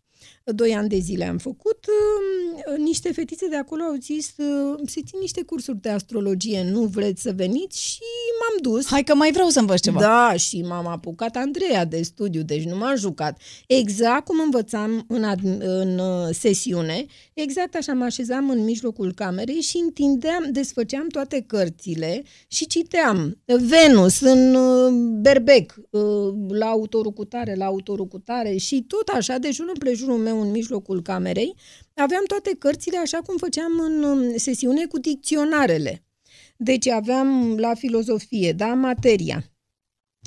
[0.51, 5.01] doi ani de zile am făcut, uh, niște fetițe de acolo au zis, uh, se
[5.05, 7.81] țin niște cursuri de astrologie, nu vreți să veniți?
[7.83, 7.99] Și
[8.39, 8.85] m-am dus.
[8.85, 9.99] Hai că mai vreau să învăț ceva.
[9.99, 13.41] Da, și m-am apucat Andreea de studiu, deci nu m-am jucat.
[13.67, 19.61] Exact cum învățam în, ad- în uh, sesiune, exact așa mă așezam în mijlocul camerei
[19.61, 24.57] și întindeam, desfăceam toate cărțile și citeam Venus în
[25.21, 25.73] berbec,
[26.47, 30.34] la autorul cu tare, la autorul cu tare și tot așa, de jur împrejurul meu
[30.39, 31.55] în mijlocul camerei,
[31.93, 36.03] aveam toate cărțile așa cum făceam în um, sesiune cu dicționarele.
[36.57, 39.43] Deci aveam la filozofie, da, materia.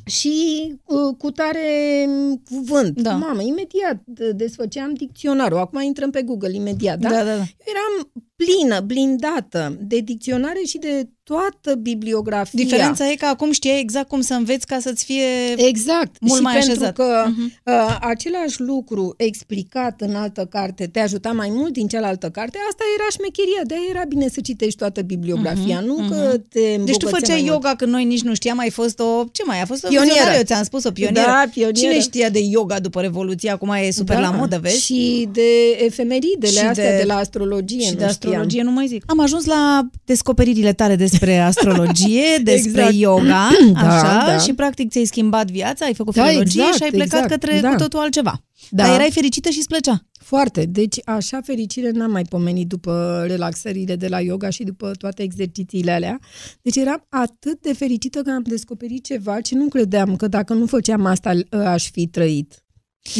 [0.04, 3.00] Și uh, cu tare um, cuvânt.
[3.00, 3.16] Da.
[3.16, 4.02] Mamă, imediat
[4.34, 5.58] desfăceam dicționarul.
[5.58, 7.08] Acum intrăm pe Google imediat, da?
[7.08, 7.44] Da, da, da.
[7.64, 12.62] eram plină, blindată de dicționare și de toată bibliografia.
[12.64, 15.24] Diferența e că acum știai exact cum să înveți ca să-ți fie
[15.56, 16.16] exact.
[16.20, 16.94] mult și mai pentru așezat.
[16.94, 17.62] că uh-huh.
[17.64, 22.84] uh, același lucru explicat în altă carte te ajuta mai mult din cealaltă carte, asta
[22.96, 25.84] era șmecheria, de era bine să citești toată bibliografia, uh-huh.
[25.84, 26.08] nu uh-huh.
[26.08, 27.78] că te Deci tu făceai yoga mult.
[27.78, 30.12] când noi nici nu știam, ai fost o, ce mai, a fost o Pionieră.
[30.12, 31.26] vizionară, eu ți-am spus, o pionieră.
[31.26, 31.78] Da, pionieră.
[31.78, 34.22] Cine știa de yoga după Revoluție, acum e super da.
[34.22, 34.84] la modă, vezi?
[34.84, 37.80] Și de efemeridele Și astea de- de, la astrologie.
[37.80, 38.66] și nu de astrologie știam.
[38.66, 39.02] nu mai zic.
[39.06, 42.94] Am ajuns la descoperirile tale despre astrologie, despre Exact.
[42.94, 44.38] yoga, Da, așa, da.
[44.38, 47.60] și practic ți-ai schimbat viața, ai făcut Da, filologie exact, și ai plecat exact, către
[47.60, 47.70] da.
[47.70, 48.42] cu totul altceva.
[48.70, 48.82] Da.
[48.84, 50.02] Dar erai fericită și îți plăcea.
[50.20, 50.64] Foarte.
[50.64, 55.90] Deci așa fericire n-am mai pomenit după relaxările de la yoga și după toate exercițiile
[55.90, 56.18] alea.
[56.62, 60.66] Deci eram atât de fericită că am descoperit ceva ce nu credeam că dacă nu
[60.66, 62.64] făceam asta aș fi trăit.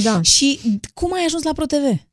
[0.03, 0.23] Da.
[0.23, 0.61] Și
[0.95, 2.07] cum ai ajuns la ProTV?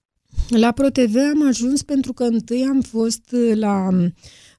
[0.48, 3.88] La ProTV am ajuns pentru că întâi am fost la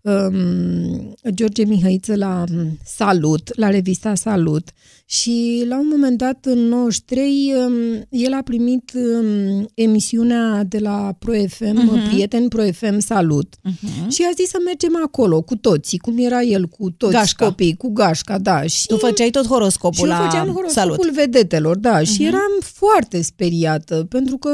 [0.07, 4.69] um, George Mihăiță la um, Salut, la revista Salut
[5.09, 11.17] și la un moment dat în 93 um, el a primit um, emisiunea de la
[11.19, 12.09] ProFM, uh-huh.
[12.09, 14.09] Prieten ProFM Salut uh-huh.
[14.09, 17.47] și a zis să mergem acolo cu toții, cum era el cu toți Gașca.
[17.47, 18.63] copiii, cu gașca, da.
[18.63, 21.13] Și Tu făceai tot horoscopul și eu la făceam horoscopul Salut.
[21.13, 24.51] vedetelor, da, și eram foarte speriată, pentru că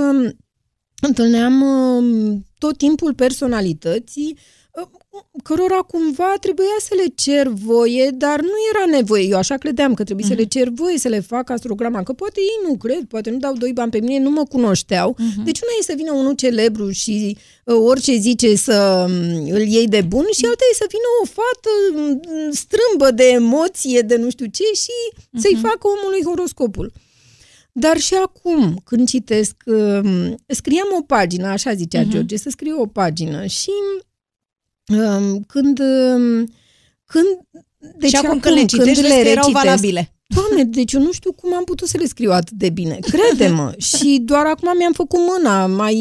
[1.06, 4.86] întâlneam uh, tot timpul personalități uh,
[5.42, 9.24] cărora cumva trebuia să le cer voie, dar nu era nevoie.
[9.24, 10.28] Eu așa credeam că trebuie uh-huh.
[10.28, 13.38] să le cer voie să le fac astrograma, că poate ei nu cred, poate nu
[13.38, 15.14] dau doi bani pe mine, nu mă cunoșteau.
[15.14, 15.44] Uh-huh.
[15.44, 19.88] Deci una e să vină unul celebru și uh, orice zice să um, îl iei
[19.88, 22.20] de bun și alta e să vină o fată um,
[22.52, 25.40] strâmbă de emoție, de nu știu ce și uh-huh.
[25.40, 26.92] să-i facă omului horoscopul.
[27.72, 32.08] Dar și acum, când citesc, um, scriam o pagină, așa zicea uh-huh.
[32.08, 33.70] George, să scriu o pagină și
[34.88, 36.52] um, când, um,
[37.04, 37.26] când
[37.98, 40.12] deci și acum când le citești, vezi că erau recitesc, valabile.
[40.34, 42.98] Doamne, deci eu nu știu cum am putut să le scriu atât de bine.
[43.00, 43.72] Crede-mă.
[43.96, 45.96] și doar acum mi-am făcut mâna, mai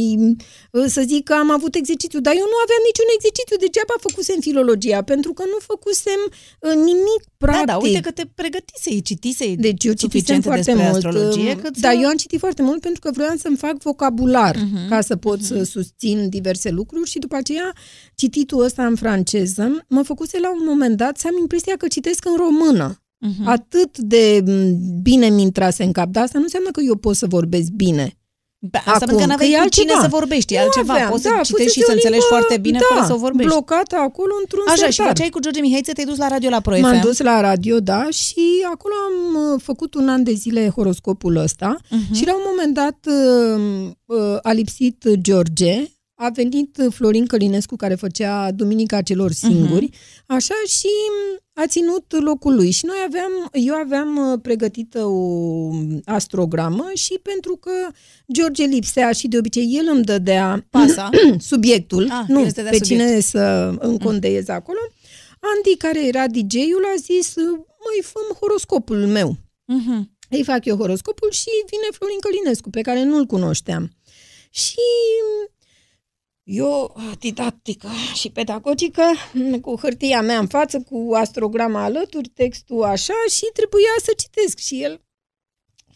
[0.88, 5.02] să zic că am avut exercițiu, dar eu nu aveam niciun exercițiu, degeaba făcusem filologia,
[5.02, 7.66] pentru că nu făcusem uh, nimic practic.
[7.66, 10.96] Da, da, uite că te pregătisei, citisei Deci eu citisem suficient foarte despre mult.
[10.96, 11.52] astrologie.
[11.56, 11.98] um, Cât Da, să...
[12.02, 15.42] eu am citit foarte mult pentru că vroiam să-mi fac vocabular Mhm, ca să pot
[15.42, 17.74] să susțin diverse lucruri și după aceea
[18.16, 22.26] cititul ăsta în franceză mă făcuse la un moment dat să am impresia că citesc
[22.26, 23.01] în română.
[23.24, 23.48] Mhm.
[23.48, 24.52] Atât de m,
[25.02, 28.16] bine mi intrase în cap, dar asta nu înseamnă că eu pot să vorbesc bine.
[28.72, 30.02] Ba, Asta Acum, pentru că n-aveai că e cu cine altceva.
[30.12, 30.94] să vorbești, e Nu altceva.
[30.94, 33.06] aveam, Poți să da, citești și fusese să o înțelegi limbă, foarte bine da, fără
[33.12, 33.52] să vorbești.
[33.52, 34.92] blocată acolo într-un Așa, sertar.
[34.94, 37.02] și făceai cu George Mihaiță, te-ai dus la radio la Pro M-am FM.
[37.08, 39.18] dus la radio, da, și acolo am
[39.54, 42.14] uh, făcut un an de zile horoscopul ăsta Mhm.
[42.18, 43.62] și la un moment dat uh,
[44.06, 44.98] uh, a lipsit
[45.28, 45.74] George,
[46.16, 49.90] a venit Florin Călinescu care făcea Duminica celor singuri,
[50.26, 50.90] așa și
[51.54, 55.70] a ținut locul lui și noi aveam, eu aveam uh, pregătită o
[56.06, 57.72] astrogramă și pentru că
[58.34, 61.10] George lipsea și de obicei el îmi dădea Pasa.
[61.52, 63.04] subiectul, Ah, nu el îți dădea pe subiect.
[63.04, 64.80] cine să încondeiez acolo,
[65.56, 67.36] Andy, care era DJ-ul, a zis,
[67.84, 69.36] măi, fă horoscopul meu.
[69.66, 70.16] Mhm.
[70.30, 73.92] Îi fac eu horoscopul și vine Florin Călinescu, pe care nu-l cunoșteam.
[74.50, 74.80] Și
[76.44, 79.04] Eu, didactică și pedagogică,
[79.62, 84.58] cu hârtia mea în față, cu astrograma alături, textul așa și trebuia să citesc.
[84.58, 85.02] Și el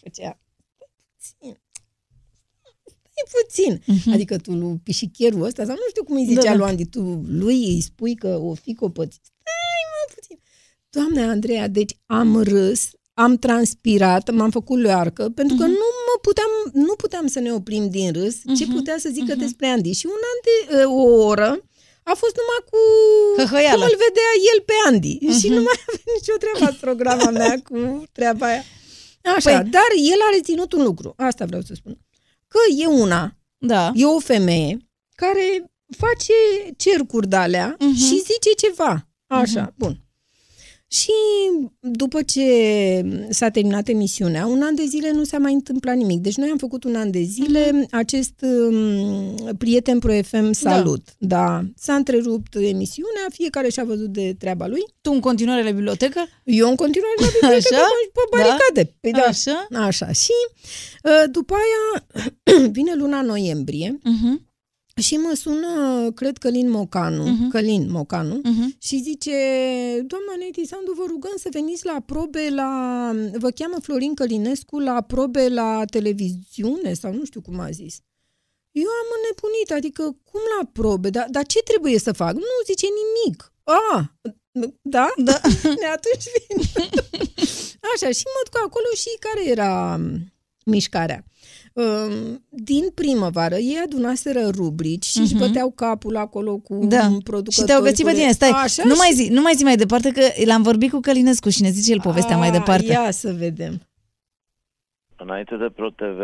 [0.02, 0.40] făcea,
[1.18, 1.60] puțin,
[2.86, 3.80] stai puțin.
[3.80, 4.14] Uh-huh.
[4.14, 6.56] Adică tu lui pișicherul ăsta, sau nu știu cum îi zicea da, da.
[6.56, 9.24] lui Andy, tu lui îi spui că o fi copățit.
[9.24, 10.40] Stai mă puțin.
[10.90, 15.78] Doamne Andreea, deci am râs, am transpirat, m-am făcut leoarcă, pentru că uh-huh.
[15.82, 18.58] nu mă puteam, nu puteam să ne oprim din râs uh-huh.
[18.58, 19.40] ce putea să zică uh-huh.
[19.46, 19.92] despre Andy.
[19.92, 21.50] Și un an de uh, o oră
[22.04, 22.80] a fost numai cu
[23.42, 23.76] Hăhăială.
[23.76, 25.18] cum îl vedea el pe Andy.
[25.18, 25.40] Uh-huh.
[25.40, 28.64] Și nu mai avea nicio treabă programa mea cu treaba aia.
[29.36, 29.70] Așa, păi...
[29.70, 31.98] dar el a reținut un lucru, asta vreau să spun.
[32.48, 33.92] Că e una, da.
[33.94, 34.78] e o femeie
[35.16, 36.34] care face
[36.78, 37.98] cercuri de alea uh-huh.
[37.98, 39.08] și zice ceva.
[39.28, 39.76] Așa, uh-huh.
[39.76, 40.05] bun.
[40.88, 41.12] Și
[41.80, 42.46] după ce
[43.30, 46.20] s-a terminat emisiunea, un an de zile nu s-a mai întâmplat nimic.
[46.20, 47.90] Deci noi am făcut un an de zile uh-huh.
[47.92, 51.08] acest um, prieten Pro FM salut.
[51.18, 51.38] Da.
[51.38, 51.62] da.
[51.76, 54.84] S-a întrerupt emisiunea, fiecare și-a văzut de treaba lui.
[55.02, 56.28] Tu în continuare la bibliotecă?
[56.44, 57.86] Eu în continuare la bibliotecă Așa?
[58.14, 58.84] pe baricade.
[58.84, 58.92] Da?
[59.02, 59.22] Păi da.
[59.22, 59.68] Așa?
[59.86, 60.12] Așa.
[60.12, 60.34] Și
[61.04, 62.06] uh, după aia
[62.78, 63.98] vine luna noiembrie.
[63.98, 64.54] Uh-huh
[65.02, 67.50] și mă sună, cred, Călin Mocanu, uh-huh.
[67.50, 68.78] Călin Mocanu, uh-huh.
[68.82, 69.32] și zice,
[70.08, 72.70] doamna Neti Sandu, vă rugăm să veniți la probe la...
[73.34, 78.00] Vă cheamă Florin Călinescu la probe la televiziune sau nu știu cum a zis.
[78.72, 81.10] Eu am înnebunit, adică cum la probe?
[81.10, 82.34] Dar, dar ce trebuie să fac?
[82.34, 83.54] Nu zice nimic.
[83.64, 84.12] A,
[84.82, 85.08] da?
[85.18, 85.42] Da.
[85.98, 86.58] Atunci vin.
[87.94, 90.00] Așa, și mă duc acolo și care era
[90.66, 91.26] mișcarea?
[92.50, 95.24] Din primăvară ei adunaseră rubrici și uh-huh.
[95.24, 95.46] își mhm.
[95.46, 97.08] băteau capul acolo cu da.
[97.24, 97.56] producători.
[97.56, 98.98] Și te-au găsit pe tine, stai, Așa nu, și...
[98.98, 101.92] mai zi, nu mai zi mai departe că l-am vorbit cu Călinescu și ne zice
[101.92, 102.92] el povestea A, mai departe.
[102.92, 103.82] Ia să vedem.
[105.18, 106.20] Înainte de ProTV,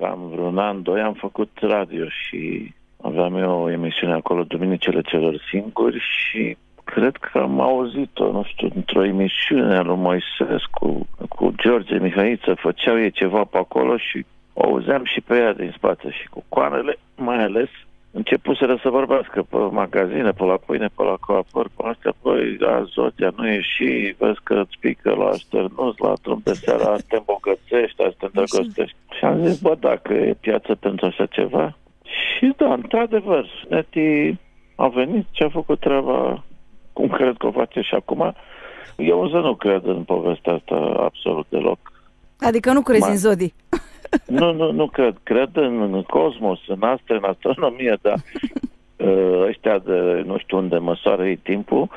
[0.00, 2.72] am vreun an, doi, am făcut radio și
[3.02, 8.68] aveam eu o emisiune acolo, Duminicele celor singuri și cred că am auzit-o, nu știu,
[8.74, 14.64] într-o emisiune a lui Moisescu cu George Mihaiță, făceau ei ceva pe acolo și o
[14.64, 17.68] auzeam și pe ea din spate și cu coanele, mai ales,
[18.10, 23.32] începuseră să vorbească pe magazine, pe la pâine, pe la coapăr, pe astea, păi, azotia
[23.36, 27.96] nu e și vezi că îți pică la așternus, la drum de seara, te îmbogățești,
[27.96, 28.96] te îndrăgostești.
[29.18, 31.76] Și am zis, bă, dacă e piață pentru așa ceva.
[32.02, 34.38] Și da, într-adevăr, Neti
[34.74, 36.44] a venit și a făcut treaba
[36.92, 38.34] cum cred că o face și acum.
[38.96, 41.78] Eu să nu cred în povestea asta absolut deloc.
[42.40, 43.10] Adică nu crezi Ma...
[43.10, 43.54] în zodii?
[44.40, 45.16] Nu, nu, nu cred.
[45.22, 48.16] Cred în, în cosmos, în astre, în astronomie, dar
[48.96, 51.88] uh, ăștia de nu știu unde măsoară ei timpul,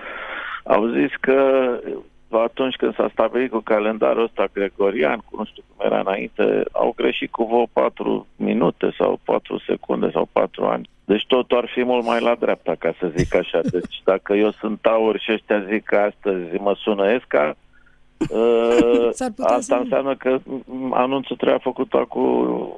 [0.63, 1.69] au zis că
[2.29, 6.93] atunci când s-a stabilit cu calendarul ăsta gregorian, cu nu știu cum era înainte, au
[6.95, 10.89] greșit cu vreo 4 minute sau 4 secunde sau 4 ani.
[11.05, 13.59] Deci totul ar fi mult mai la dreapta, ca să zic așa.
[13.75, 17.55] Deci dacă eu sunt taur și ăștia zic că astăzi mă sună Esca,
[18.29, 19.73] Uh, asta să...
[19.73, 20.39] înseamnă că
[20.91, 22.71] anunțul trebuia făcut acum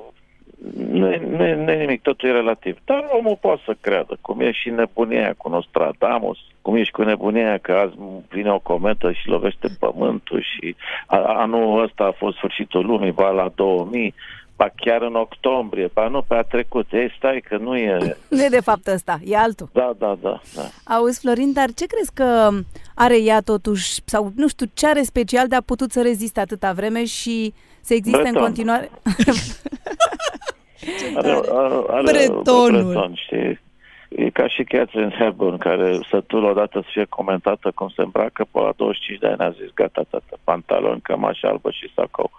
[0.74, 2.78] nu e, nu, e, nu e nimic, totul e relativ.
[2.86, 7.02] Dar omul poate să creadă, cum e și nebunia cu Nostradamus, cum e și cu
[7.02, 7.93] nebunia că azi
[8.30, 10.76] vine o cometă și lovește pământul și
[11.08, 14.14] anul ăsta a fost sfârșitul lumii, ba la 2000,
[14.56, 16.91] ba chiar în octombrie, ba nu pe a trecut.
[16.91, 18.18] Ei, stai că nu e...
[18.30, 19.70] Nu e de fapt ăsta, e altul.
[19.74, 20.41] Da, da, da.
[20.56, 20.93] da.
[20.95, 22.49] Auzi, Florin, dar ce crezi că
[22.95, 26.72] are ea totuși, sau nu știu, ce are special de a putut să reziste atâta
[26.72, 28.38] vreme și să existe Breton.
[28.38, 28.89] în continuare...
[31.18, 32.84] are, are, are Bretonul.
[32.84, 33.64] Breton, știi?
[34.10, 38.60] E ca și Catherine Hepburn, care sătul odată să fie comentată cum se îmbracă, pe
[38.60, 42.32] la 25 de ani a zis, gata, tata, pantaloni, cămașă albă și sacou.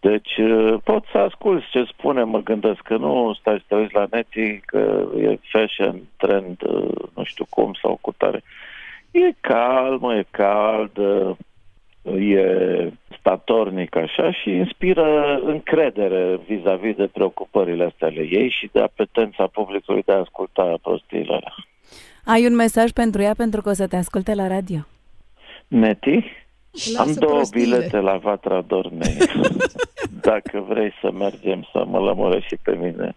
[0.00, 3.94] Deci uh, pot să ascult ce spune, mă gândesc că nu stai să te uiți
[3.94, 8.42] la neti, că e fashion, trend, uh, nu știu cum sau cu tare.
[9.10, 11.36] E calmă, e cald, uh,
[12.18, 19.46] e statornic așa și inspiră încredere vis-a-vis de preocupările astea ale ei și de apetența
[19.46, 21.54] publicului de a asculta prostiile alea.
[22.24, 24.78] Ai un mesaj pentru ea pentru că o să te asculte la radio?
[25.68, 26.24] Neti?
[26.70, 27.76] Lasă Am două prostiile.
[27.76, 29.16] bilete la Vatra Dornei.
[30.28, 33.16] Dacă vrei să mergem să mă lămură și pe mine.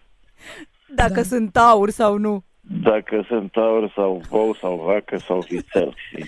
[0.94, 1.22] Dacă da.
[1.22, 2.44] sunt aur sau nu.
[2.60, 5.94] Dacă sunt aur sau bou sau vacă sau vițel.
[6.08, 6.24] Și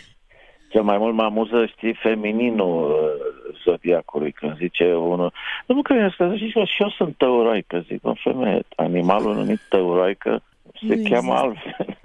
[0.68, 5.32] cel mai mult mă amuză, știi, femininul uh, zodiacului, când zice unul,
[5.66, 10.42] nu că să zici, și eu sunt tăuroică, zic, o femeie, animalul numit tăuroică
[10.78, 11.98] se nu cheamă altfel.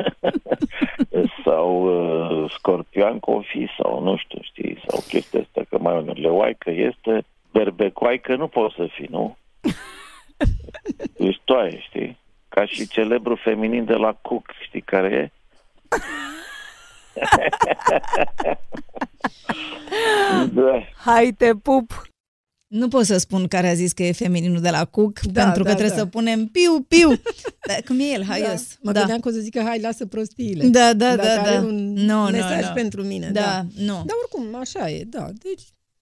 [1.46, 5.94] sau uh, scorpion cu o fi, sau nu știu, știi, sau chestia asta, că mai
[5.94, 9.38] o leoaică este, berbecoaică nu poți să fii, nu?
[11.28, 12.20] Ești toaie, știi?
[12.54, 15.32] ca și celebru feminin de la Cook, știi care e?
[20.54, 20.84] da.
[21.04, 22.11] Hai te pup!
[22.72, 25.64] Nu pot să spun care a zis că e femininul de la Cook, da, pentru
[25.64, 26.02] că da, trebuie da.
[26.02, 27.10] să punem piu, piu.
[27.68, 28.48] Da, cum e el, haios.
[28.48, 28.76] Da.
[28.82, 29.00] Mă da.
[29.00, 30.68] gândeam că o să zică, hai, lasă prostiile.
[30.68, 31.42] Da, da, da.
[31.44, 31.60] da.
[31.60, 32.74] un no, mesaj no, no.
[32.74, 33.30] pentru mine.
[33.30, 33.94] Da, da, nu.
[33.94, 35.30] Dar oricum, așa e, da.
[35.34, 35.62] Deci,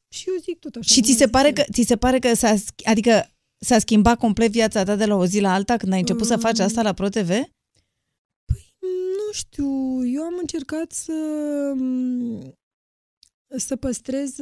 [0.09, 0.93] și eu zic tot așa.
[0.93, 4.83] Și ți se, pare că, ți se pare că s-a, adică s-a schimbat complet viața
[4.83, 6.27] ta de la o zi la alta când ai început mm.
[6.29, 7.27] să faci asta la ProTV?
[8.45, 8.73] Păi,
[9.17, 9.67] nu știu.
[10.07, 11.13] Eu am încercat să
[13.57, 14.35] să păstrez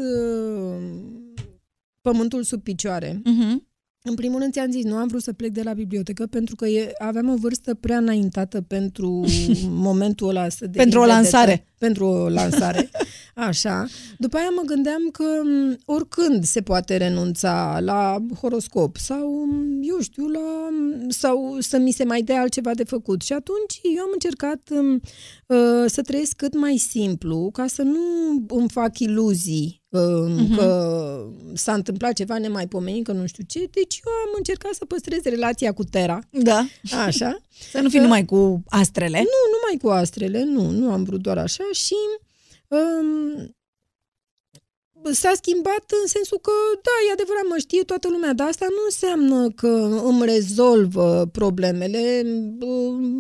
[2.12, 3.22] pământul sub picioare.
[3.22, 3.55] Uh-huh.
[4.01, 6.68] În primul rând ți-am zis, nu am vrut să plec de la bibliotecă pentru că
[6.68, 9.26] e, aveam o vârstă prea înaintată pentru
[9.88, 10.49] momentul ăla.
[10.49, 11.66] Să de pentru o lansare.
[11.78, 12.89] Pentru o lansare.
[13.36, 13.86] Așa.
[14.18, 15.24] După aia mă gândeam că
[15.86, 19.47] oricând se poate renunța la horoscop sau,
[19.82, 20.68] eu știu, la,
[21.08, 23.22] sau să mi se mai dea altceva de făcut.
[23.22, 27.99] Și atunci eu am încercat uh, să trăiesc cât mai simplu, ca să nu
[28.47, 30.56] îmi fac iluzii uh-huh.
[30.56, 33.60] că s-a întâmplat ceva nemaipomenit, că nu știu ce.
[33.72, 36.20] Deci eu am încercat să păstrez relația cu Terra.
[36.30, 36.66] Da.
[37.06, 37.42] Așa.
[37.72, 39.18] Să nu fii numai cu astrele.
[39.18, 40.70] Nu, numai cu astrele, nu.
[40.70, 41.96] Nu am vrut doar așa și
[42.68, 43.56] um,
[45.12, 46.51] s-a schimbat în sensul că,
[46.88, 52.24] da, e adevărat, mă știe toată lumea, dar asta nu înseamnă că îmi rezolvă problemele.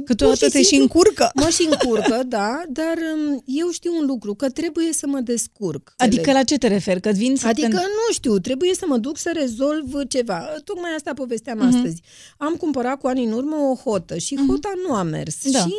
[0.05, 1.29] Că tu atât te și încurcă.
[1.33, 5.93] Mă și încurcă, da, dar um, eu știu un lucru, că trebuie să mă descurc.
[5.97, 7.01] Adică la ce te referi?
[7.01, 7.75] Că vin să Adică, te...
[7.75, 10.39] nu știu, trebuie să mă duc să rezolv ceva.
[10.63, 11.75] Tocmai asta povesteam uh-huh.
[11.75, 12.01] astăzi.
[12.37, 14.47] Am cumpărat cu ani în urmă o hotă și uh-huh.
[14.47, 15.35] hota nu a mers.
[15.51, 15.59] Da.
[15.59, 15.73] Și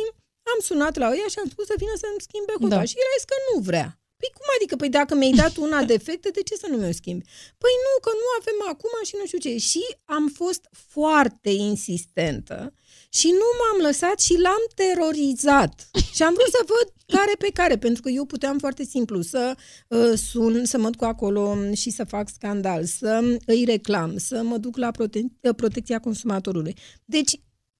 [0.53, 2.75] am sunat la ea și am spus să vină să-mi schimbe hota.
[2.75, 2.83] Da.
[2.89, 3.99] Și el a zis că nu vrea.
[4.19, 4.75] Păi cum adică?
[4.75, 7.25] Păi dacă mi-ai dat una defectă, de ce să nu mi-o schimbi?
[7.63, 9.57] Păi nu, că nu avem acum și nu știu ce.
[9.57, 12.73] Și am fost foarte insistentă
[13.09, 15.89] și nu m-am lăsat și l-am terorizat.
[16.15, 19.55] Și am vrut să văd care pe care, pentru că eu puteam foarte simplu să
[19.87, 24.57] uh, sun, să mă duc acolo și să fac scandal, să îi reclam, să mă
[24.57, 26.75] duc la prote- protecția consumatorului.
[27.05, 27.31] Deci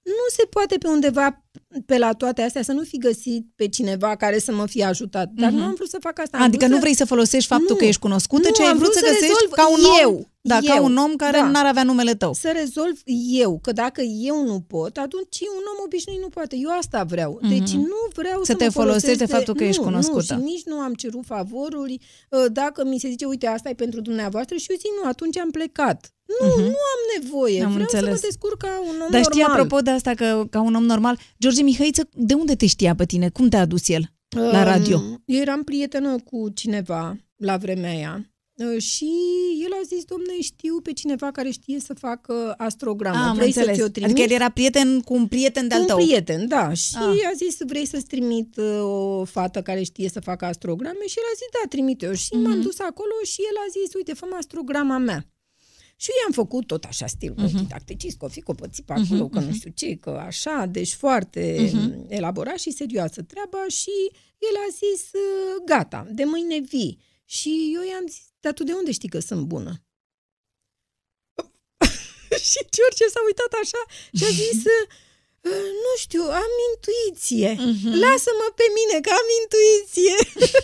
[0.02, 1.44] nu se poate pe undeva
[1.86, 5.30] pe la toate astea să nu fi găsit pe cineva care să mă fie ajutat.
[5.34, 5.54] Dar mm-hmm.
[5.54, 6.36] nu am vrut să fac asta.
[6.36, 8.80] Am adică nu vrei să folosești faptul nu, că ești cunoscută, nu, ci ai vrut,
[8.80, 11.48] vrut să, să găsești ca un eu, om, da, eu, ca un om care da,
[11.48, 12.32] n-ar avea numele tău.
[12.34, 13.00] Să rezolv
[13.32, 16.56] eu, că dacă eu nu pot, atunci un om obișnuit nu poate.
[16.56, 17.40] Eu asta vreau.
[17.42, 17.48] Mm-hmm.
[17.48, 20.34] Deci nu vreau să, să te folosești de faptul că nu, ești cunoscută.
[20.34, 21.98] Nu, și nici nu am cerut favoruri.
[22.32, 25.38] Ă, dacă mi se zice, uite, asta e pentru dumneavoastră și eu zic, nu, atunci
[25.38, 26.14] am plecat.
[26.40, 26.56] Nu, uh-huh.
[26.56, 27.62] nu am nevoie.
[27.62, 28.04] Am Vreau înțeles.
[28.04, 29.60] să mă descurc ca un om Dar știi, normal.
[29.60, 33.04] apropo de asta, că ca un om normal, George Mihăiță, de unde te știa pe
[33.04, 33.28] tine?
[33.28, 34.96] Cum te-a adus el la radio?
[34.96, 39.10] Um, eu eram prietenă cu cineva la vremea aia uh, și
[39.64, 43.18] el a zis, domne, știu pe cineva care știe să facă astrogramă.
[43.18, 43.78] Am vrei înțeles.
[43.78, 45.98] să ți-o Adică el era prieten cu un prieten de-al tău.
[45.98, 46.72] un prieten, da.
[46.72, 47.30] Și ah.
[47.30, 51.06] a zis, vrei să-ți trimit uh, o fată care știe să facă astrograme?
[51.06, 52.12] Și el a zis, da, trimite eu.
[52.12, 52.44] Și mm-hmm.
[52.44, 55.26] m-am dus acolo și el a zis, uite, fă astrograma mea.
[56.00, 57.52] Și i-am făcut tot așa stil uh-huh.
[57.52, 59.32] didacticist, că o fi copății pe acolo, uh-huh.
[59.32, 62.08] că nu știu ce, că așa, deci foarte uh-huh.
[62.08, 63.90] elaborat și serioasă treaba și
[64.38, 65.10] el a zis,
[65.64, 66.98] gata, de mâine vii.
[67.24, 69.72] Și eu i-am zis, dar tu de unde știi că sunt bună?
[72.50, 73.82] și George s-a uitat așa
[74.12, 74.78] și a zis, Ă,
[75.84, 77.50] nu știu, am intuiție.
[77.68, 77.94] Uh-huh.
[78.04, 80.16] Lasă-mă pe mine că am intuiție.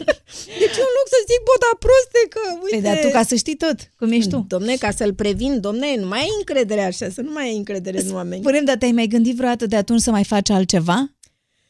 [0.62, 2.74] deci un loc să zic, bă, dar proste că, uite...
[2.74, 4.38] Păi, dar tu ca să știi tot, cum ești tu.
[4.54, 7.98] Domne, ca să-l previn, domne, nu mai ai încredere așa, să nu mai ai încredere
[8.00, 8.42] în oameni.
[8.42, 10.98] Spune-mi, dar te-ai mai gândit vreodată de atunci să mai faci altceva?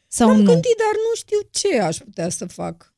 [0.07, 0.51] Sau M-am nu?
[0.51, 2.95] gândit, dar nu știu ce aș putea să fac.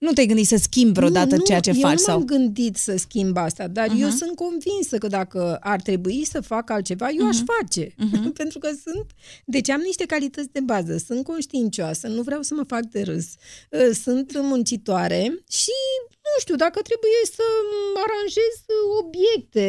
[0.00, 1.92] Nu te-ai gândit să schimbi vreodată nu, ceea ce eu faci?
[1.92, 2.16] Nu sau?
[2.16, 4.00] m-am gândit să schimb asta, dar uh-huh.
[4.00, 7.28] eu sunt convinsă că dacă ar trebui să fac altceva, eu uh-huh.
[7.28, 7.86] aș face.
[7.86, 8.32] Uh-huh.
[8.42, 9.06] Pentru că sunt...
[9.44, 13.26] Deci am niște calități de bază, sunt conștiincioasă, nu vreau să mă fac de râs,
[13.72, 15.78] ă, sunt muncitoare și,
[16.12, 17.42] nu știu, dacă trebuie să
[18.04, 18.54] aranjez
[19.00, 19.68] obiecte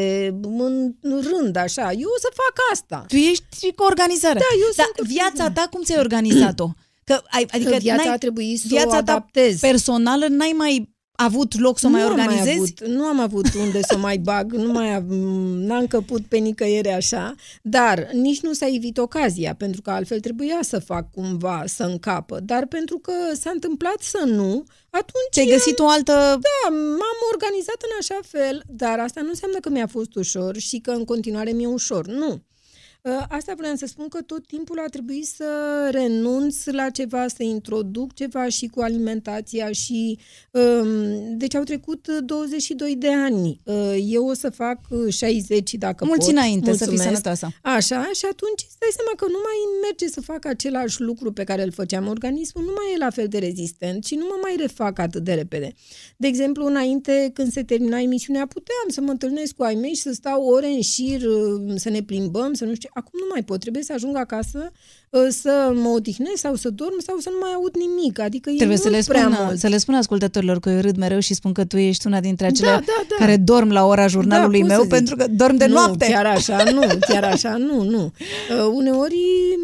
[1.01, 3.05] în rând, așa, eu o să fac asta.
[3.07, 4.39] Tu ești cu organizare.
[4.39, 6.69] Da, eu Dar sunt viața ta cum ți-ai organizat-o?
[7.03, 9.59] Că, ai, adică viața n-ai, a trebuit să viața o adaptez.
[9.59, 10.89] ta personală n-ai mai
[11.23, 12.45] avut loc să o nu mai am organizezi?
[12.45, 15.05] Mai avut, nu am avut unde să mai bag, nu mai am,
[15.57, 20.59] n-am căput pe nicăieri așa, dar nici nu s-a evit ocazia, pentru că altfel trebuia
[20.61, 25.31] să fac cumva să încapă, dar pentru că s-a întâmplat să nu, atunci...
[25.31, 26.11] Ți-ai găsit am, o altă...
[26.11, 30.79] Da, m-am organizat în așa fel, dar asta nu înseamnă că mi-a fost ușor și
[30.79, 32.41] că în continuare mi-e ușor, nu.
[33.03, 35.45] Uh, asta vreau să spun că tot timpul a trebuit să
[35.91, 40.19] renunț la ceva, să introduc ceva și cu alimentația și...
[40.51, 43.61] Um, deci au trecut 22 de ani.
[43.63, 44.79] Uh, eu o să fac
[45.09, 46.35] 60 dacă Mulți pot.
[46.35, 46.83] înainte Mulțumesc.
[46.83, 47.47] să fii sănătoasă.
[47.61, 51.43] Așa, și atunci îți dai seama că nu mai merge să fac același lucru pe
[51.43, 52.07] care îl făceam.
[52.07, 55.33] Organismul nu mai e la fel de rezistent și nu mă mai refac atât de
[55.33, 55.73] repede.
[56.17, 60.01] De exemplu, înainte, când se termina emisiunea, puteam să mă întâlnesc cu ai mei și
[60.01, 61.21] să stau ore în șir,
[61.75, 62.89] să ne plimbăm, să nu știu.
[62.93, 63.59] Acum nu mai pot.
[63.59, 64.71] Trebuie să ajung acasă,
[65.29, 68.19] să mă odihnesc sau să dorm sau să nu mai aud nimic.
[68.19, 69.59] Adică Trebuie e să le, prea spun, mult.
[69.59, 72.45] să le spun ascultătorilor că eu râd mereu și spun că tu ești una dintre
[72.45, 73.15] acele Da, da, da.
[73.17, 74.91] care dorm la ora jurnalului pot să meu zic.
[74.93, 76.05] pentru că dorm de nu, noapte.
[76.05, 78.03] chiar așa, nu, chiar așa, nu, nu.
[78.03, 79.15] Uh, uneori...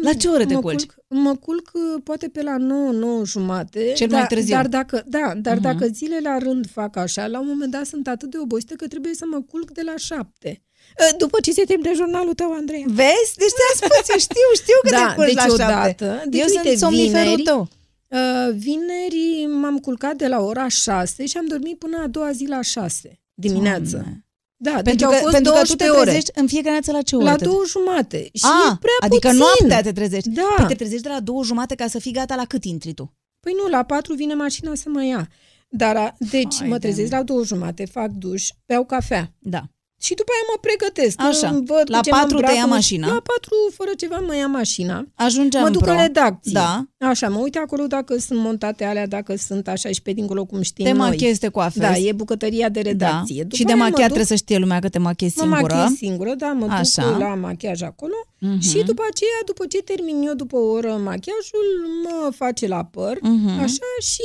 [0.02, 0.84] La ce ore te mă culci?
[0.86, 3.92] Culc, mă culc uh, poate pe la 9, 9 jumate.
[3.94, 4.54] Cel dar, mai târziu.
[4.54, 5.62] Dar dacă, da, dar Mhm.
[5.62, 8.86] dacă zile la rând fac așa, la un moment dat sunt atât de obosită că
[8.86, 10.62] trebuie să mă culc de la 7.
[11.00, 12.84] Uh, După ce se termină jurnalul tău, Andreea.
[12.86, 13.32] Vezi?
[13.42, 15.62] Deci ți-am spus, eu știu, știu că Da, te culci deci la șapte.
[16.04, 17.68] odată, deci eu uite, sunt somniferul vineri, tău.
[18.08, 22.44] Uh, vineri m-am culcat de la ora 6 și am dormit până a doua zi
[22.46, 23.90] la 6 dimineață.
[23.90, 24.22] Doamne.
[24.60, 26.04] Da, deci Pentru, au că, fost pentru că tu te 12 ore.
[26.10, 27.24] trezești în fiecare dată la ce oră?
[27.24, 28.18] La te- două jumate.
[28.32, 29.38] Și A, e prea adică puțin.
[29.42, 30.28] noaptea te trezești.
[30.28, 30.54] Da.
[30.56, 33.12] Păi te trezești de la două jumate ca să fii gata la cât intri tu?
[33.40, 35.28] Păi nu, la patru vine mașina să mă ia.
[35.68, 39.32] Dar, a, deci, Hai mă de trezesc la două jumate, fac duș, beau cafea.
[39.38, 39.62] Da.
[40.00, 41.16] Și după aia mă pregătesc.
[41.22, 41.48] Așa.
[41.48, 43.06] îmi Văd cu La ce mă patru te îmbrac, ia nu- mașina?
[43.06, 45.06] La patru, fără ceva, mă ia mașina.
[45.14, 45.90] Ajungem mă duc pro.
[45.90, 46.52] în redacție.
[46.52, 46.84] Da.
[46.98, 50.62] Așa, mă uit acolo dacă sunt montate alea, dacă sunt așa și pe dincolo cum
[50.62, 51.08] știm Te noi.
[51.08, 51.78] machiezi, te coafezi.
[51.78, 53.36] Da, e bucătăria de redacție.
[53.36, 53.42] Da.
[53.42, 55.42] După Și de aia mă machiat duc- trebuie să știe lumea că te machiezi Mă
[55.42, 55.74] singură.
[55.74, 57.16] machiez singură, da, mă duc Așa.
[57.18, 58.60] la machiaj acolo Mhm.
[58.60, 61.66] și după aceea, după ce termin eu după o oră machiajul,
[62.02, 63.48] mă face la păr, Mhm.
[63.48, 64.22] așa și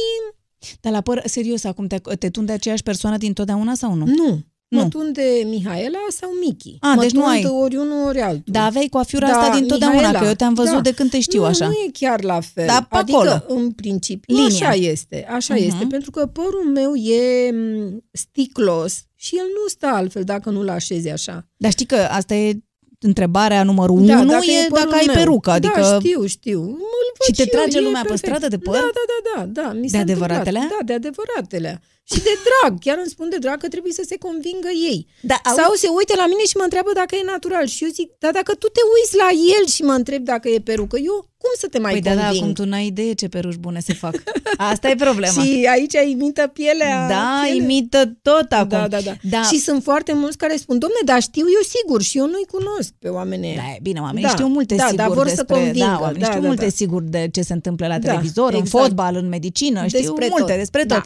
[0.82, 4.06] Dar la păr, serios, acum te, te tunde aceeași persoană dintotdeauna sau nu?
[4.06, 4.40] nu.
[4.74, 4.82] Nu.
[4.82, 6.78] Mă tunde Mihaela sau Michi.
[6.80, 8.44] A, mă deci nu tund ai- ori unul, ori altul.
[8.46, 10.20] Da, aveai coafiura Da, asta dintotdeauna, Mihaela.
[10.20, 10.82] că eu te-am văzut Da.
[10.82, 11.66] de când te știu nu, așa.
[11.66, 12.66] Nu e chiar la fel.
[12.66, 13.60] Da, pe adică, acolo.
[13.62, 14.68] în principiu, Linia.
[14.68, 15.28] așa este.
[15.30, 15.64] Așa Mhm.
[15.64, 20.70] este, pentru că părul meu e m, sticlos și el nu stă altfel dacă nu-l
[20.70, 21.48] așezi așa.
[21.58, 22.58] Dar știi că asta e
[23.00, 25.16] întrebarea numărul unu, Da, dacă e părul dacă ai meu.
[25.16, 25.80] perucă, adică...
[25.82, 26.62] Da, știu, știu.
[26.62, 26.68] Îl
[27.18, 28.28] văd Și te eu, trage e lumea pe perfect.
[28.36, 28.74] stradă de păr?
[28.74, 29.74] Da, da, da, da, da.
[29.74, 30.58] Mi De s-a adevăratele?
[30.60, 30.80] întâmplat.
[30.80, 31.82] Da, de adevăratele.
[32.12, 35.08] Și de drag, chiar îmi spun de drag că trebuie să se convingă ei.
[35.22, 37.66] Da, au- Sau se uită la mine și mă întreabă dacă e natural.
[37.76, 40.60] Și eu zic, dar dacă tu te uiți la el și mă întreb dacă e
[40.70, 42.42] perucă, eu cum să te mai Păi da, da, conving?
[42.44, 44.16] acum tu n-ai idee ce peruși bune se fac.
[44.72, 45.42] Asta e problema.
[45.44, 47.08] Și aici imită pielea.
[47.08, 47.64] Da, pielea.
[47.64, 48.68] imită tot acum.
[48.68, 49.42] Da, da, da, da.
[49.42, 52.92] Și sunt foarte mulți care spun, domne, dar știu eu sigur și eu nu-i cunosc
[53.00, 55.36] pe oamenii Da, ăia." e bine, oamenii Da, știu multe da, sigur dar vor să
[55.36, 55.86] despre, convingă.
[55.86, 56.70] Da, oamenii Da, știu da, multe da.
[56.70, 58.84] sigur de ce se întâmplă la Da, televizor, în exact.
[58.84, 60.58] fotbal, în medicină, știu Despre multe tot.
[60.58, 61.02] despre Da.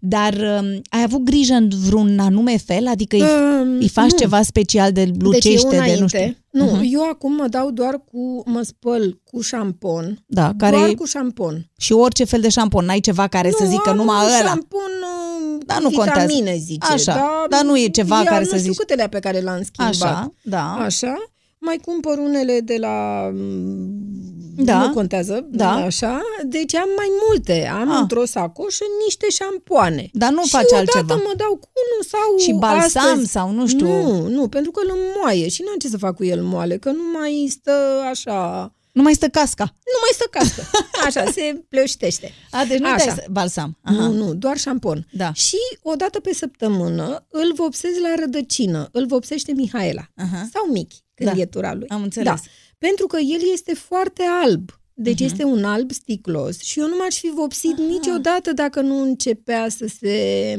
[0.00, 0.08] Tot.
[0.10, 2.86] Dar um, ai avut grijă în vreun anume fel?
[2.88, 4.18] Adică îi, Um, îi faci nu.
[4.18, 6.36] ceva special de Deci lucește, eu de nu înainte, știu.
[6.50, 6.82] nu, Mhm.
[6.92, 11.04] eu acum mă dau doar cu, mă spăl cu șampon, Da, care doar e- cu
[11.04, 11.70] șampon.
[11.78, 14.46] Și orice fel de șampon, n-ai ceva care să zică am numai un ăla.
[14.48, 16.26] șampon uh, Da, cu nu contează.
[16.26, 16.92] vitamine, zice.
[16.92, 19.40] Așa, dar, dar nu e ceva ia care nu să știu zici- câtele pe care
[19.40, 19.94] l-am schimbat.
[19.94, 20.72] Așa, da.
[20.74, 21.14] Așa.
[21.62, 23.28] Mai cumpăr unele de la...
[23.34, 24.08] mm,
[24.56, 24.86] Da.
[24.86, 25.46] Nu contează.
[25.50, 25.70] Da.
[25.72, 26.20] Așa.
[26.44, 27.66] Deci am mai multe.
[27.66, 27.98] Am Ah.
[28.00, 30.08] într-o sacoșă niște șampoane.
[30.12, 31.14] Dar nu și faci odată altceva.
[31.14, 33.30] mă dau cu unul sau Și balsam astăzi.
[33.30, 33.86] sau nu știu.
[33.86, 36.90] Nu, nu, pentru că îl înmoaie și n-am ce să fac cu el moale, că
[36.90, 37.72] nu mai stă
[38.10, 38.74] așa...
[38.92, 39.64] Nu mai stă casca.
[39.64, 40.62] Nu mai stă cască.
[41.06, 42.32] Așa, se pleoștește.
[42.50, 43.14] A, deci nu Așa.
[43.14, 43.78] te balsam.
[43.82, 43.94] Aha.
[43.96, 45.06] Nu, nu, doar șampon.
[45.12, 45.32] Da.
[45.32, 48.88] Și o dată pe săptămână îl vopsez la rădăcină.
[48.92, 50.02] Îl vopsește Mihaela.
[50.16, 50.48] Aha.
[50.52, 51.32] Sau Michi, când Da.
[51.36, 51.88] e tura lui.
[51.88, 52.26] Am înțeles.
[52.28, 52.36] Da.
[52.78, 54.70] Pentru că el este foarte alb.
[54.94, 55.24] Deci Mhm.
[55.24, 59.86] este un alb sticlos și eu nu m-aș fi vopsit niciodată dacă nu începea să
[60.00, 60.54] se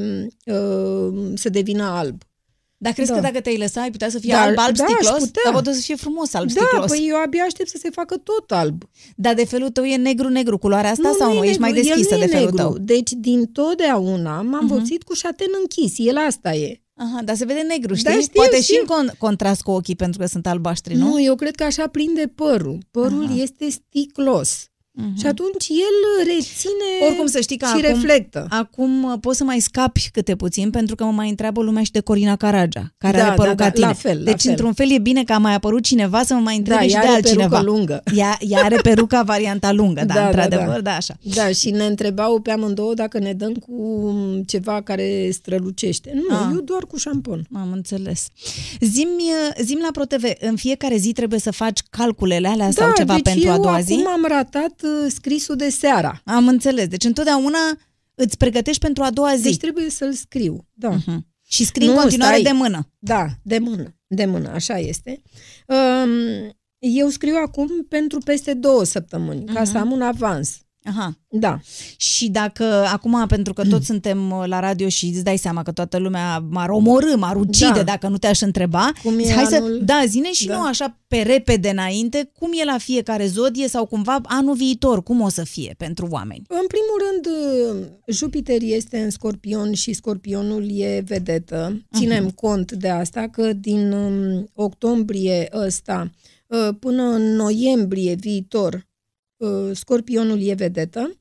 [0.46, 2.22] uh, să devină alb.
[2.78, 3.16] Dar crezi Da.
[3.16, 5.20] că dacă te-ai lăsa, ai putea să fie Dar- alb, alb da, aș sticlos?
[5.20, 5.42] putea.
[5.44, 6.90] Dar poate să fie frumos alb da, sticlos.
[6.92, 8.84] păi eu abia aștept să se facă tot alb.
[9.16, 11.44] Dar de felul tău e negru-negru culoarea asta sau nu?
[11.44, 12.62] e Ești mai negru, el deschisă nu de e felul negru.
[12.62, 12.78] tău?
[12.78, 15.94] Deci din totdeauna m-am vopsit cu șaten închis.
[15.98, 16.81] El asta e.
[17.04, 18.14] Aha, dar se vede negru, știi?
[18.14, 18.84] Da, știu, Poate și știu.
[18.88, 21.08] în con- contrast cu ochii pentru că sunt albaștri, nu?
[21.08, 22.78] Nu, eu cred că așa prinde părul.
[22.92, 24.66] Părul este sticlos.
[25.20, 28.46] Și atunci el reține Oricum să știi că și acum, reflectă.
[28.50, 31.92] acum uh, poți să mai scapi câte puțin pentru că mă mai întreabă lumea și
[31.92, 33.86] de Corina Caragea, care Da, are părul da, ca da, tine.
[33.86, 34.52] la fel, la deci fel.
[34.52, 36.94] într-un fel e bine că a mai apărut cineva să mă mai întrebe Da, și
[36.94, 37.48] ea de are altcineva.
[37.58, 38.04] perucă lungă.
[38.16, 40.80] Ea, ea are peruca varianta lungă, da, Da, da, într-adevăr, da.
[40.82, 41.14] da, așa.
[41.36, 44.14] Da, și ne întrebau pe amândouă dacă ne dăm cu
[44.48, 46.12] ceva care strălucește.
[46.30, 46.50] Nu, Ah.
[46.54, 47.48] eu doar cu șampon.
[47.54, 48.28] Am înțeles.
[48.82, 49.30] Zim-mi,
[49.64, 53.48] zim la ProTV, în fiecare zi trebuie să faci calculele alea sau ceva deci pentru
[53.48, 54.04] eu a doua acum zi?
[54.14, 56.22] am ratat uh, scrisul de seara.
[56.26, 56.88] Am înțeles.
[56.88, 57.60] Deci întotdeauna
[58.16, 59.44] îți pregătești pentru a doua zi.
[59.44, 60.68] Deci trebuie să-l scriu.
[60.74, 60.90] Da.
[60.90, 61.26] Mhm.
[61.48, 62.52] Și scrii în Nu, continuare stai.
[62.52, 62.88] de mână.
[63.00, 63.96] Da, de mână.
[64.08, 65.22] De mână, așa este.
[65.68, 69.54] Um, Eu scriu acum pentru peste două săptămâni, uh-huh.
[69.54, 69.82] ca să mhm.
[69.82, 70.58] am un avans.
[70.84, 71.18] Aha.
[71.30, 71.60] Da.
[71.98, 75.72] Și dacă, acum, pentru că toți suntem uh, la radio și îți dai seama că
[75.72, 77.84] toată lumea m-ar omorâ, m-ar ucide da.
[77.84, 78.92] dacă nu te-aș întreba.
[79.04, 79.78] Cum e hai anul...
[79.78, 80.56] să, da, zine și da.
[80.56, 85.22] nu așa pe repede înainte, cum e la fiecare zodie sau cumva anul viitor, cum
[85.22, 86.42] o să fie pentru oameni?
[86.48, 91.86] În primul rând, uh, Jupiter este în scorpion și scorpionul e vedetă.
[91.96, 92.36] Ținem uh-huh.
[92.36, 96.12] cont de asta că din um, octombrie ăsta
[96.48, 98.91] uh, până în noiembrie viitor Uh,
[99.74, 101.16] scorpionul e vedetă.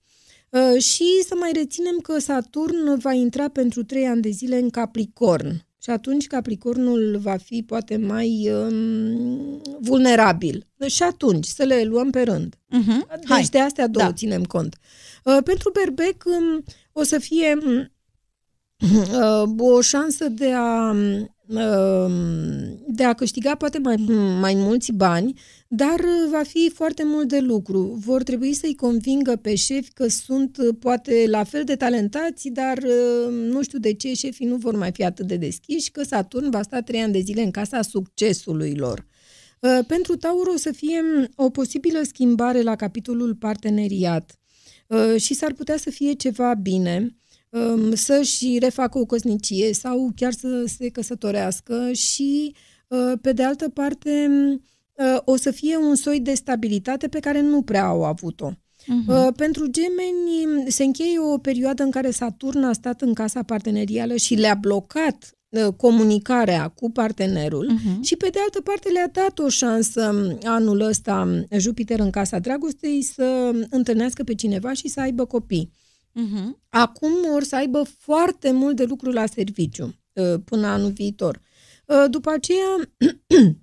[0.51, 4.71] Uh, și să mai reținem că Saturn va intra pentru trei ani de zile în
[4.71, 5.65] Capricorn.
[5.83, 10.67] Și atunci Capricornul va fi poate mai um, vulnerabil.
[10.87, 12.55] Și atunci să le luăm pe rând.
[12.55, 13.17] Uh-huh.
[13.17, 13.47] Deci Hai.
[13.51, 14.13] de astea două da.
[14.13, 14.77] ținem cont.
[15.25, 17.91] Uh, pentru berbec um, o să fie um,
[19.57, 20.95] uh, o șansă de a
[21.57, 23.97] Ehm, de a câștiga poate mai,
[24.41, 25.41] mai mulți bani,
[25.73, 26.01] dar
[26.31, 27.99] va fi foarte mult de lucru.
[28.05, 33.33] Vor trebui să-i convingă pe șefi că sunt poate la fel de talentați, dar ehm,
[33.33, 36.63] nu știu de ce șefii nu vor mai fi atât de deschiși, că Saturn va
[36.63, 39.07] sta trei ani de zile în casa succesului lor.
[39.61, 41.03] Ehm, pentru Taur o să fie
[41.35, 44.35] o posibilă schimbare la capitolul parteneriat
[45.17, 47.15] și s-ar putea să fie ceva bine
[47.51, 52.55] Um, să-și refacă o căsnicie sau chiar să se căsătorească și,
[52.89, 54.61] uh, pe de altă parte, uh,
[55.25, 58.51] o să fie un soi de stabilitate pe care nu prea au avut-o.
[58.81, 59.35] Uh-huh.
[59.37, 64.35] Pentru gemeni se încheie o perioadă în care Saturn a stat în casa partenerială și
[64.35, 68.01] le-a blocat uh, comunicarea cu partenerul uh-huh.
[68.01, 72.39] și pe de altă parte le-a dat o șansă um, anul ăsta Jupiter în casa
[72.39, 75.71] dragostei să întâlnească pe cineva și să aibă copii.
[76.11, 76.59] Uh-huh.
[76.69, 81.41] Acum or să aibă foarte mult de lucru la serviciu uh, până anul viitor.
[81.87, 82.91] Uh, după aceea,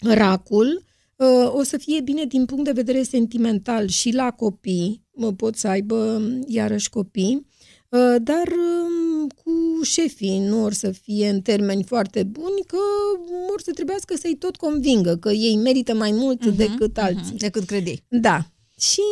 [0.00, 0.84] racul
[1.16, 5.68] uh, o să fie bine din punct de vedere sentimental și la copii, pot să
[5.68, 7.46] aibă um, iarăși copii,
[8.18, 12.78] dar um, cu șefii nu or să fie în termeni foarte buni, că
[13.52, 17.34] or să trebuiască să-i tot convingă că ei merită mai mult uh-huh, decât alții.
[17.34, 18.04] Uh-huh, decât credeai.
[18.08, 18.46] Da.
[18.78, 19.02] Și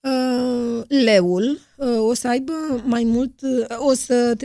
[0.00, 2.52] Uh, leul uh, o să aibă
[2.84, 4.36] mai mult, uh, o să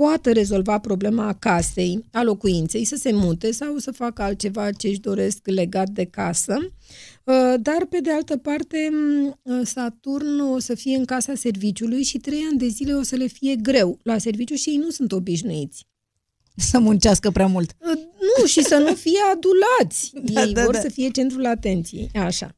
[0.00, 5.00] poată rezolva problema casei, a locuinței, să se mute sau să facă altceva ce își
[5.00, 6.56] doresc legat de casă.
[7.60, 8.90] Dar, pe de altă parte,
[9.62, 13.26] Saturn o să fie în casa serviciului și trei ani de zile o să le
[13.26, 15.86] fie greu la serviciu și ei nu sunt obișnuiți.
[16.56, 17.76] Să muncească prea mult.
[18.38, 20.12] Nu, și să nu fie adulați.
[20.32, 20.80] Da, ei da, vor da.
[20.80, 22.10] să fie centrul atenției.
[22.14, 22.55] Așa.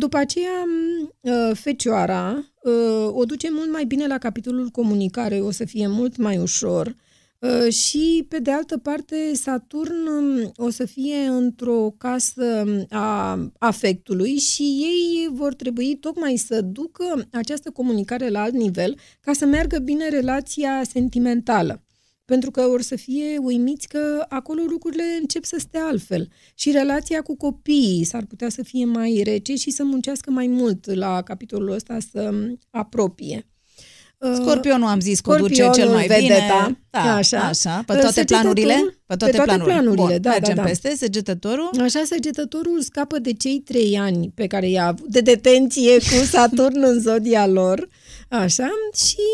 [0.00, 0.64] După aceea,
[1.24, 2.70] ă, fecioara ă,
[3.14, 6.96] o duce mult mai bine la capitolul comunicare, o să fie mult mai ușor.
[7.42, 10.08] Ă, și, pe de altă parte, Saturn
[10.56, 17.70] o să fie într-o casă a afectului și ei vor trebui tocmai să ducă această
[17.70, 21.82] comunicare la alt nivel ca să meargă bine relația sentimentală
[22.30, 26.28] pentru că or să fie uimiți că acolo lucrurile încep să stea altfel.
[26.54, 30.94] Și relația cu copiii s-ar putea să fie mai rece și să muncească mai mult
[30.94, 32.30] la capitolul ăsta să
[32.70, 33.46] apropie.
[34.18, 36.80] Uh, Scorpionul am zis că o duce cel mai vedeta, bine.
[36.90, 37.40] Da, așa.
[37.40, 37.82] așa.
[37.86, 38.74] Pe toate planurile?
[39.06, 39.74] Pe toate, pe toate planurile.
[39.74, 40.68] planurile Bun, da, mergem da, da.
[40.68, 40.96] peste.
[40.96, 41.70] Săgetătorul?
[41.80, 46.82] Așa, săgetătorul scapă de cei trei ani pe care i-a avut de detenție cu Saturn
[46.82, 47.88] în zodia lor.
[48.28, 49.26] Așa, și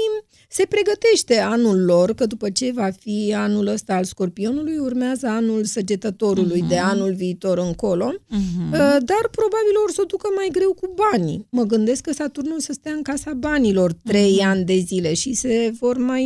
[0.57, 5.65] se pregătește anul lor, că după ce va fi anul ăsta al scorpionului, urmează anul
[5.65, 6.69] săgetătorului uh-huh.
[6.69, 8.71] de anul viitor încolo, uh-huh.
[9.11, 11.47] dar probabil or să o ducă mai greu cu banii.
[11.51, 14.47] Mă gândesc că Saturnul să stea în casa banilor trei uh-huh.
[14.47, 16.25] ani de zile și se vor mai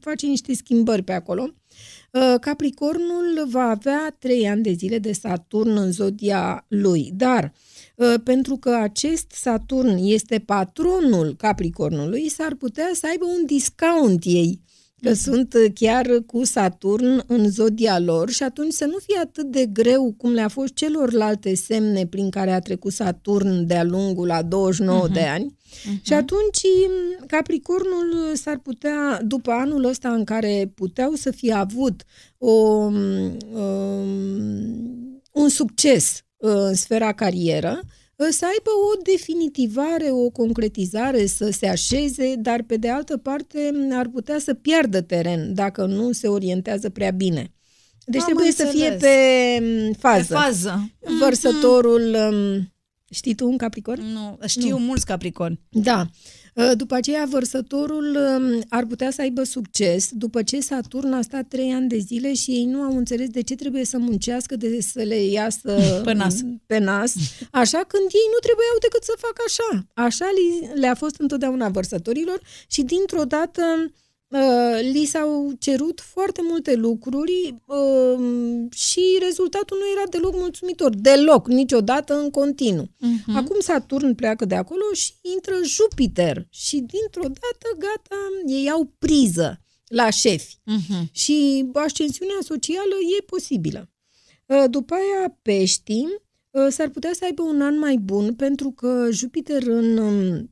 [0.00, 1.54] face niște schimbări pe acolo.
[2.12, 7.50] Uh, Capricornul va avea trei ani de zile de Saturn în zodia lui, dar uh,
[7.50, 7.67] Uh,
[8.24, 14.60] pentru că acest Saturn este patronul Capricornului, s-ar putea să aibă un discount ei,
[15.02, 19.66] că sunt chiar cu Saturn în zodia lor și atunci să nu fie atât de
[19.66, 25.08] greu cum le-a fost celorlalte semne prin care a trecut Saturn de-a lungul la 29
[25.08, 25.12] uh-huh.
[25.12, 25.56] de ani.
[25.56, 26.02] Uh-huh.
[26.02, 26.60] Și atunci
[27.26, 32.02] Capricornul s-ar putea, după anul ăsta în care puteau să fie avut
[32.38, 33.38] o, um,
[35.32, 37.80] un succes în sfera carieră,
[38.30, 44.08] să aibă o definitivare, o concretizare, să se așeze, dar pe de altă parte ar
[44.08, 47.52] putea să piardă teren dacă nu se orientează prea bine.
[48.04, 48.72] Deci Am trebuie înțeles.
[48.72, 50.34] să fie pe fază.
[50.34, 50.90] Pe fază.
[51.20, 52.72] Vărsătorul, mm-hmm.
[53.10, 54.02] știi tu un Capricorn?
[54.12, 54.84] Nu, știu nu.
[54.84, 55.60] mulți Capricorn.
[55.68, 56.06] Da.
[56.58, 61.48] Uh, după aceea, vărsătorul um, ar putea să aibă succes după ce Saturn a stat
[61.48, 64.80] trei ani de zile și ei nu au înțeles de ce trebuie să muncească, de
[64.80, 66.34] să le iasă pe nas.
[66.66, 67.14] pe nas,
[67.50, 69.86] așa când ei nu trebuiau decât să facă așa.
[70.06, 70.26] Așa
[70.74, 73.90] le-a fost întotdeauna vărsătorilor și dintr-o dată Uh,
[74.92, 78.18] li s-au cerut foarte multe lucruri uh,
[78.70, 80.94] și rezultatul nu era deloc mulțumitor.
[80.94, 82.84] Deloc, niciodată în continuu.
[82.84, 83.34] Uh-huh.
[83.34, 89.60] Acum Saturn pleacă de acolo și intră Jupiter și dintr-o dată, gata, ei au priză
[89.86, 90.56] la șefi.
[90.56, 91.10] Uh-huh.
[91.10, 93.90] Și ascensiunea socială e posibilă.
[94.46, 96.26] Uh, după aia, peștii
[96.68, 100.50] s-ar putea să aibă un an mai bun pentru că Jupiter în um,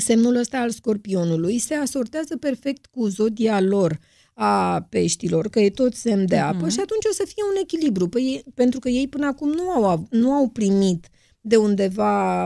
[0.00, 3.98] semnul ăsta al scorpionului se asortează perfect cu zodia lor
[4.34, 6.70] a peștilor, că e tot semn de apă uh-huh.
[6.70, 10.06] și atunci o să fie un echilibru, păi, pentru că ei până acum nu au,
[10.10, 11.08] nu au primit
[11.40, 12.44] de undeva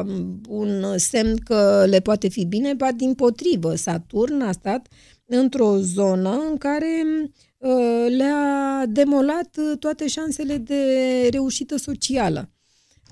[0.48, 4.88] un semn că le poate fi bine, ba din potrivă, Saturn a stat
[5.24, 7.02] într-o zonă în care
[7.58, 10.82] uh, le-a demolat toate șansele de
[11.30, 12.50] reușită socială.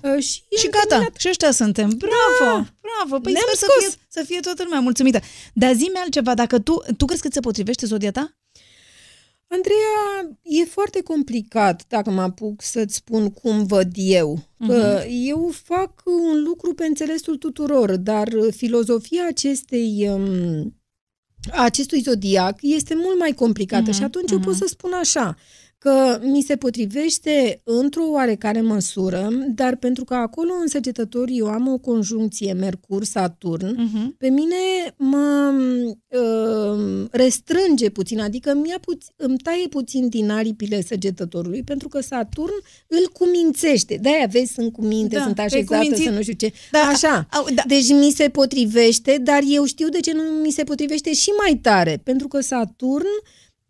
[0.03, 1.15] Uh, și, și gata, terminat.
[1.15, 1.89] și ăștia suntem.
[1.89, 3.21] Bravo, da, bravo.
[3.21, 5.19] Păi sper să fie, să fie toată lumea mulțumită.
[5.53, 8.37] Dar zi altceva, dacă tu, tu crezi că ți se potrivește zodia ta?
[9.49, 14.39] Andreea, e foarte complicat dacă mă apuc să-ți spun cum văd eu.
[14.39, 15.05] Uh-huh.
[15.09, 20.75] Eu fac un lucru pe înțelesul tuturor, dar filozofia acestei um,
[21.51, 23.95] acestui zodiac este mult mai complicată uh-huh.
[23.95, 24.33] și atunci uh-huh.
[24.33, 25.37] eu pot să spun așa
[25.77, 31.67] că mi se potrivește într-o oarecare măsură, dar pentru că acolo în săgetător eu am
[31.67, 34.17] o conjuncție Mercur-Saturn, uh-huh.
[34.17, 34.55] pe mine
[34.97, 35.53] mă
[36.07, 42.53] uh, restrânge puțin, adică mi puț- îmi taie puțin din aripile săgetătorului, pentru că Saturn
[42.87, 43.97] îl cumințește.
[44.01, 46.53] De-aia vezi, sunt cu minte, da, sunt așezată, să nu știu ce.
[46.71, 47.27] Da, Așa.
[47.29, 47.63] A, da.
[47.67, 51.59] Deci mi se potrivește, dar eu știu de ce nu mi se potrivește și mai
[51.61, 53.05] tare, pentru că Saturn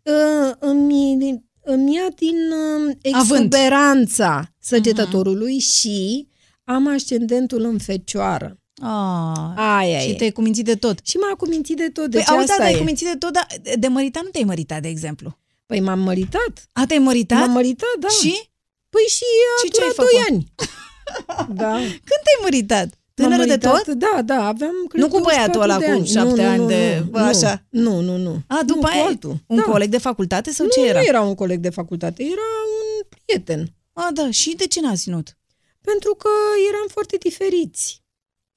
[0.02, 5.74] uh, îmi îmi ia din uh, exuberanța săgetătorului uh-huh.
[5.74, 6.28] și
[6.64, 8.58] am ascendentul în fecioară.
[8.82, 10.14] Ah, Aia și e.
[10.14, 10.98] te-ai cumințit de tot.
[11.02, 12.10] Și m-a cumințit de tot.
[12.10, 13.46] Deci păi, asta te-ai cumințit de tot, dar
[13.78, 15.38] de măritat nu te-ai măritat, de exemplu.
[15.66, 16.68] Păi m-am măritat.
[16.72, 17.38] A, te-ai măritat?
[17.38, 18.08] M-am măritat, da.
[18.08, 18.50] Și?
[18.88, 19.24] Păi și
[19.56, 20.52] a și ce 2 ani.
[21.62, 21.72] da.
[21.78, 22.97] Când te-ai măritat?
[23.22, 23.86] Tânără de tot?
[23.86, 27.04] Da, da, aveam cred, Nu cu băiatul ăla cu șapte ani de...
[27.12, 27.62] Nu, așa.
[27.68, 28.42] Nu, nu, nu.
[28.46, 29.36] A, după nu, aia, altul.
[29.46, 29.62] un da.
[29.62, 30.98] coleg de facultate sau nu, ce era?
[30.98, 33.72] Nu era un coleg de facultate, era un prieten.
[33.92, 35.36] A, da, și de ce n-a ținut?
[35.80, 36.28] Pentru că
[36.68, 38.02] eram foarte diferiți.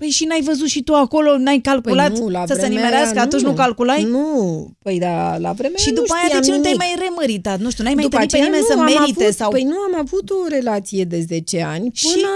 [0.02, 3.14] Păi și n-ai văzut și tu acolo, n-ai calculat păi nu, la să se nimerească,
[3.14, 4.04] aia, atunci nu, nu calculai?
[4.04, 7.60] Nu, păi da, la vremea Și după aia de ce nu te-ai mai remăritat?
[7.60, 9.24] Nu știu, n-ai mai întâlnit pe nimeni să merite?
[9.24, 9.50] Avut, sau...
[9.50, 12.06] Păi nu am avut o relație de 10 ani și?
[12.06, 12.28] până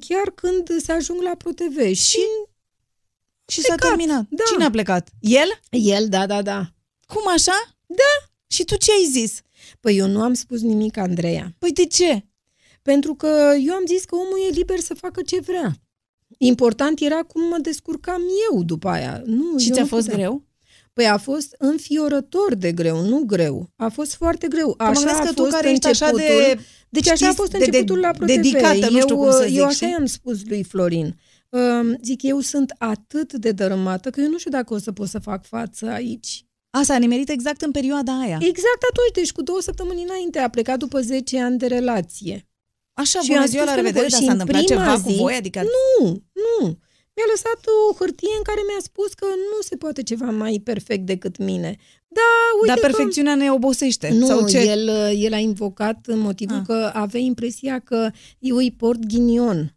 [0.00, 1.78] chiar când se ajung la ProTV.
[1.94, 2.20] Și, și,
[3.48, 4.24] și s-a terminat.
[4.28, 4.44] Da.
[4.52, 5.08] Cine a plecat?
[5.20, 5.60] El?
[5.70, 6.66] El, da, da, da.
[7.06, 7.76] Cum așa?
[7.86, 8.28] Da.
[8.46, 9.40] Și tu ce ai zis?
[9.80, 11.54] Păi eu nu am spus nimic, Andreea.
[11.58, 12.24] Păi de ce?
[12.82, 15.78] Pentru că eu am zis că omul e liber să facă ce vrea.
[16.38, 19.22] Important era cum mă descurcam eu după aia.
[19.24, 20.20] Nu, și ți-a fost puteam.
[20.20, 20.42] greu?
[20.92, 23.70] Păi a fost înfiorător de greu, nu greu.
[23.76, 24.74] A fost foarte greu.
[24.78, 26.58] Așa mă a că tu care ești așa de...
[26.88, 28.34] Deci așa a fost începutul de, de, la ProTV.
[28.34, 31.16] Dedicată, nu știu eu, cum să zic, Eu așa i-am spus lui Florin.
[31.48, 35.08] Uh, zic, eu sunt atât de dărâmată că eu nu știu dacă o să pot
[35.08, 36.46] să fac față aici.
[36.70, 38.38] Asta a nimerit exact în perioada aia.
[38.40, 42.48] Exact atunci, deci cu două săptămâni înainte a plecat după 10 ani de relație.
[42.94, 45.34] Așa, și bună ziua, la revedere, dar s-a întâmplat ceva zi, cu voi?
[45.34, 45.60] Adică...
[45.60, 46.78] Nu, nu.
[47.16, 47.60] Mi-a lăsat
[47.90, 51.76] o hârtie în care mi-a spus că nu se poate ceva mai perfect decât mine.
[52.08, 52.30] Da,
[52.60, 53.38] uite Dar perfecțiunea că...
[53.38, 54.08] ne obosește?
[54.12, 54.58] Nu, sau ce?
[54.58, 56.62] El, el a invocat motivul ah.
[56.66, 59.74] că avea impresia că eu îi port ghinion.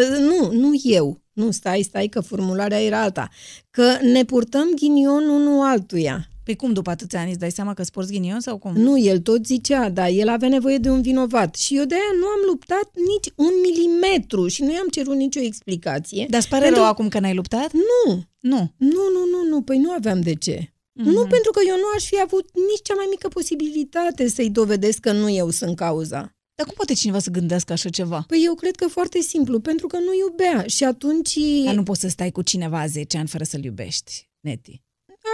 [0.00, 1.20] Ă, nu, nu eu.
[1.32, 3.28] Nu, stai, stai, că formularea era alta.
[3.70, 6.29] Că ne purtăm ghinion unul altuia.
[6.44, 8.72] Păi cum, după atâția ani, îți dai seama că sporți ghinion sau cum?
[8.76, 11.54] Nu, el tot zicea, da, el avea nevoie de un vinovat.
[11.54, 16.26] Și eu de-aia nu am luptat nici un milimetru și nu i-am cerut nicio explicație.
[16.30, 16.80] Dar îți pare pentru...
[16.80, 17.72] rău acum că n-ai luptat?
[17.72, 18.22] Nu.
[18.40, 18.72] Nu.
[18.76, 20.72] Nu, nu, nu, nu, păi nu aveam de ce.
[21.00, 21.04] Mm-hmm.
[21.04, 24.98] Nu pentru că eu nu aș fi avut nici cea mai mică posibilitate să-i dovedesc
[24.98, 26.34] că nu eu sunt cauza.
[26.54, 28.24] Dar cum poate cineva să gândească așa ceva?
[28.26, 31.38] Păi eu cred că foarte simplu, pentru că nu iubea și atunci...
[31.64, 34.82] Dar nu poți să stai cu cineva 10 ani fără să-l iubești, Neti.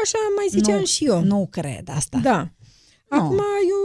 [0.03, 1.23] Așa mai ziceam nu, și eu.
[1.23, 2.19] Nu cred asta.
[2.23, 2.51] Da.
[3.09, 3.39] Acum
[3.69, 3.83] eu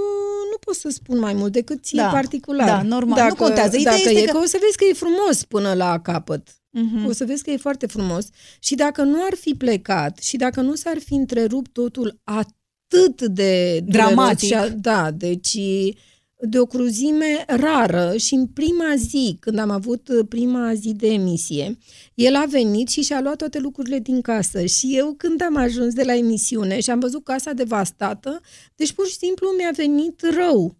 [0.52, 2.68] nu pot să spun mai mult decât ție da, particular.
[2.68, 3.16] Da, normal.
[3.18, 3.78] Dacă, nu contează.
[3.78, 4.32] Ideea dacă este e, că...
[4.32, 6.50] că o să vezi că e frumos până la capăt.
[6.50, 7.08] Uh-huh.
[7.08, 8.28] O să vezi că e foarte frumos.
[8.60, 13.80] Și dacă nu ar fi plecat și dacă nu s-ar fi întrerupt totul atât de
[13.86, 14.48] dramatic.
[14.48, 15.58] Și a, da, deci
[16.42, 21.78] de o cruzime rară și în prima zi, când am avut prima zi de emisie,
[22.14, 25.94] el a venit și și-a luat toate lucrurile din casă și eu când am ajuns
[25.94, 28.42] de la emisiune și am văzut casa devastată,
[28.76, 30.80] deci pur și simplu mi-a venit rău.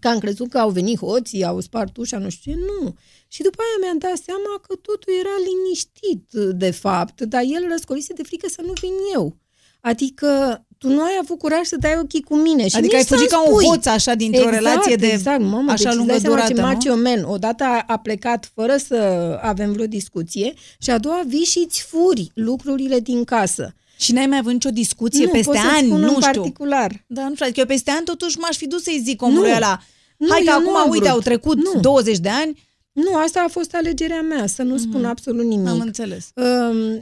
[0.00, 2.94] Că am crezut că au venit hoții, au spart ușa, nu știu ce, nu.
[3.28, 8.12] Și după aia mi-am dat seama că totul era liniștit, de fapt, dar el răscolise
[8.12, 9.36] de frică să nu vin eu.
[9.80, 12.68] Adică tu nu ai avut curaj să dai ochii cu mine.
[12.68, 15.88] Și adică ai fugit ca un hoț așa dintr-o exact, relație de exact, mamă, așa
[15.88, 18.94] deci lungă durată, ce Macio Man, odată a, a plecat fără să
[19.42, 23.74] avem vreo discuție și a doua vii și îți furi lucrurile din casă.
[23.98, 25.88] Și n-ai mai avut nicio discuție nu, peste ani?
[25.88, 26.20] Nu, nu știu.
[26.20, 27.04] particular.
[27.06, 29.80] Da, nu știu, adică eu peste ani totuși m-aș fi dus să-i zic omului ăla.
[30.28, 31.80] Hai că acum, uite, au trecut nu.
[31.80, 32.67] 20 de ani,
[33.04, 34.88] nu, asta a fost alegerea mea, să nu mm-hmm.
[34.88, 35.68] spun absolut nimic.
[35.68, 36.30] Am înțeles.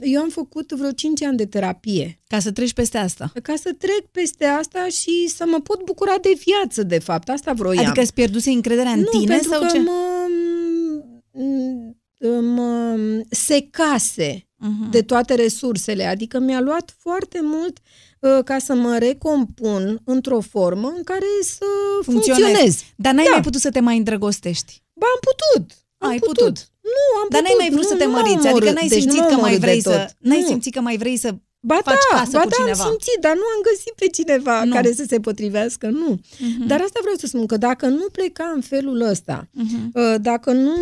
[0.02, 2.18] Eu am făcut vreo 5 ani de terapie.
[2.26, 3.32] Ca să treci peste asta.
[3.42, 7.28] Ca să trec peste asta și să mă pot bucura de viață, de fapt.
[7.28, 7.84] Asta vroiam.
[7.84, 9.34] Adică îți pierduse încrederea în nu, tine?
[9.34, 9.78] pentru sau că ce?
[9.78, 10.28] mă,
[12.40, 12.96] mă
[13.30, 14.90] secase uh-huh.
[14.90, 16.04] de toate resursele.
[16.04, 17.78] Adică mi-a luat foarte mult
[18.20, 21.64] uh, ca să mă recompun într-o formă în care să
[22.02, 22.42] Funcționez.
[22.42, 22.82] funcționez.
[22.96, 23.30] Dar n-ai da.
[23.30, 24.82] mai putut să te mai îndrăgostești?
[24.92, 25.85] Ba, am putut.
[25.98, 26.36] Am ai putut.
[26.36, 26.70] putut.
[26.80, 27.56] Nu, am Dar putut.
[27.56, 29.80] n-ai mai vrut nu, să te măriți, adică n-ai deci simțit nu că mai vrei
[29.80, 29.90] să...
[29.90, 30.16] Tot.
[30.18, 30.46] N-ai nu.
[30.46, 32.82] simțit că mai vrei să Ba faci da, casă ba cu da, cineva.
[32.82, 34.72] am simțit, dar nu am găsit pe cineva nu.
[34.72, 36.16] care să se potrivească, nu.
[36.16, 36.66] Uh-huh.
[36.66, 40.16] Dar asta vreau să spun, că dacă nu pleca în felul ăsta, uh-huh.
[40.20, 40.76] dacă nu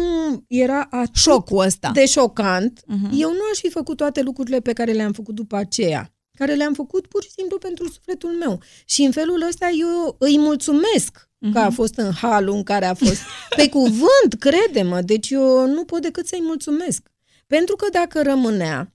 [0.49, 1.91] era atât Șocul ăsta.
[1.95, 3.11] de șocant, uh-huh.
[3.13, 6.09] eu nu aș fi făcut toate lucrurile pe care le-am făcut după aceea
[6.39, 8.61] care le-am făcut pur și simplu pentru sufletul meu.
[8.85, 11.24] Și în felul ăsta eu îi mulțumesc uh-huh.
[11.53, 13.21] Că a fost în halul în care a fost.
[13.57, 17.09] Pe cuvânt, crede-mă, deci eu nu pot decât să-i mulțumesc.
[17.47, 18.95] Pentru că dacă rămânea,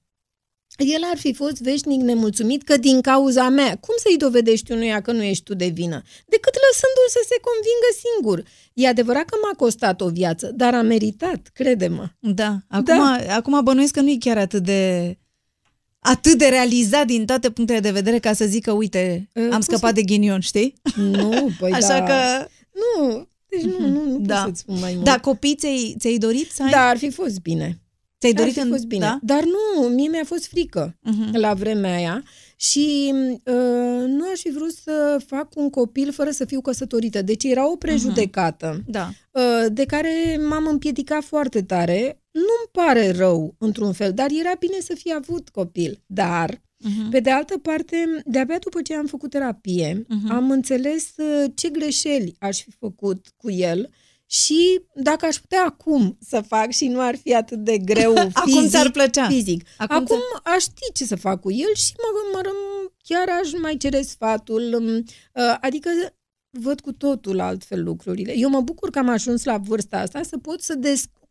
[0.77, 5.11] el ar fi fost veșnic nemulțumit că din cauza mea, cum să-i dovedești unuia că
[5.11, 6.01] nu ești tu de vină?
[6.25, 8.43] Decât lăsându-l să se convingă singur.
[8.73, 12.07] E adevărat că m-a costat o viață, dar a meritat, crede-mă.
[12.19, 13.35] Da, acum, da.
[13.35, 15.17] acum bănuiesc că nu e chiar atât de
[15.99, 19.93] atât de realizat din toate punctele de vedere ca să zică, uite, uh, am scăpat
[19.93, 20.73] de ghinion, știi?
[20.95, 22.03] Nu, păi Așa da.
[22.05, 22.47] că...
[22.73, 24.35] Nu, deci nu, nu, nu da.
[24.35, 25.05] pot să-ți spun mai mult.
[25.05, 26.69] Da, copii ți-ai, ți-ai dorit să ai?
[26.71, 27.79] Da, ar fi fost bine.
[28.19, 28.73] Ți-ai dorit ar fi în...
[28.73, 29.05] fost bine.
[29.05, 29.19] Da?
[29.21, 31.35] Dar nu, mie mi-a fost frică Mhm.
[31.37, 32.23] la vremea aia
[32.61, 37.21] și uh, nu aș fi vrut să fac un copil fără să fiu căsătorită.
[37.21, 39.09] Deci era o prejudecată Da.
[39.31, 42.21] uh, de care m-am împiedicat foarte tare.
[42.31, 46.01] Nu-mi pare rău, într-un fel, dar era bine să fi avut copil.
[46.05, 47.09] Dar, Mhm.
[47.09, 50.31] pe de altă parte, de-abia după ce am făcut terapie, Mhm.
[50.31, 53.89] am înțeles uh, ce greșeli aș fi făcut cu el
[54.29, 58.37] și dacă aș putea acum să fac și nu ar fi atât de greu fizic,
[58.43, 59.27] Acum ți-ar plăcea.
[59.27, 59.67] fizic.
[59.77, 62.03] Acum Acum, acum aș ști ce să fac cu el și mă,
[62.33, 62.55] mă răm,
[63.03, 64.73] chiar aș mai cere sfatul.
[64.73, 65.89] um, uh, Adică
[66.49, 68.37] văd cu totul altfel lucrurile.
[68.37, 70.75] Eu mă bucur că am ajuns la vârsta asta să pot să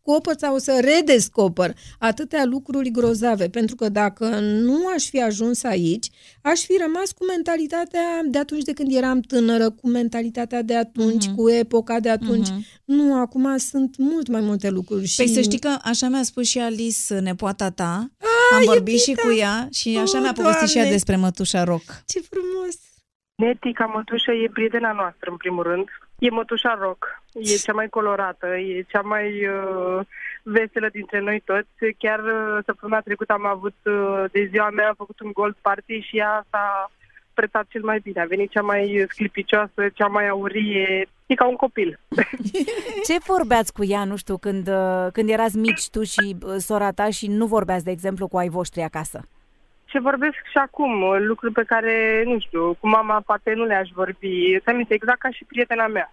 [0.09, 6.07] descoper sau să redescoper atâtea lucruri grozave, pentru că dacă nu aș fi ajuns aici,
[6.43, 11.27] aș fi rămas cu mentalitatea de atunci de când eram tânără, cu mentalitatea de atunci,
[11.27, 11.35] Mhm.
[11.35, 12.49] cu epoca de atunci.
[12.49, 12.65] Mhm.
[12.85, 15.05] Nu, acum sunt mult mai multe lucruri.
[15.07, 15.17] Și...
[15.17, 18.11] Păi să știi că așa mi-a spus și Alice, nepoata ta.
[18.53, 19.21] A, Am vorbit iubita!
[19.23, 20.91] și cu ea și așa O, mi-a povestit și ea Doamne!
[20.91, 21.83] despre mătușa Roc.
[22.07, 22.75] Ce frumos!
[23.43, 25.87] Neti, ca mătușă, e prietena noastră, în primul rând.
[26.19, 27.23] E mătușa rock.
[27.33, 30.01] E cea mai colorată, e cea mai uh,
[30.43, 31.95] veselă dintre noi toți.
[31.99, 35.99] Chiar uh, săptămâna trecută am avut, uh, de ziua mea, am făcut un gold party
[35.99, 36.91] și ea s-a
[37.35, 38.21] pretat cel mai bine.
[38.21, 41.09] A venit cea mai sclipicioasă, cea mai aurie.
[41.27, 42.01] E ca un copil.
[43.09, 46.91] Ce vorbeați cu ea, nu știu, când, uh, când erați mici tu și uh, sora
[46.91, 49.21] ta și nu vorbeați, de exemplu, cu ai voștri acasă?
[49.91, 53.89] Ce vorbesc și acum, uh, lucruri pe care, nu știu, cu mama poate nu le-aș
[53.95, 54.59] vorbi.
[54.65, 56.13] Să aminte, exact ca și prietena mea.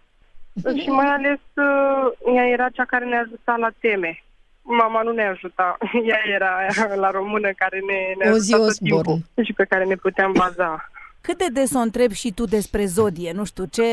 [0.82, 4.24] și mai ales uh, ea era cea care ne ajuta la teme.
[4.62, 5.78] Mama nu ne ajuta.
[6.10, 9.12] Ea era aia la română care ne, ne Ozzy ajuta tot Osbourne.
[9.24, 10.90] timpul și pe care ne puteam baza.
[11.22, 13.32] Cât de des o întrebi și tu despre zodie?
[13.32, 13.84] Nu știu, ce...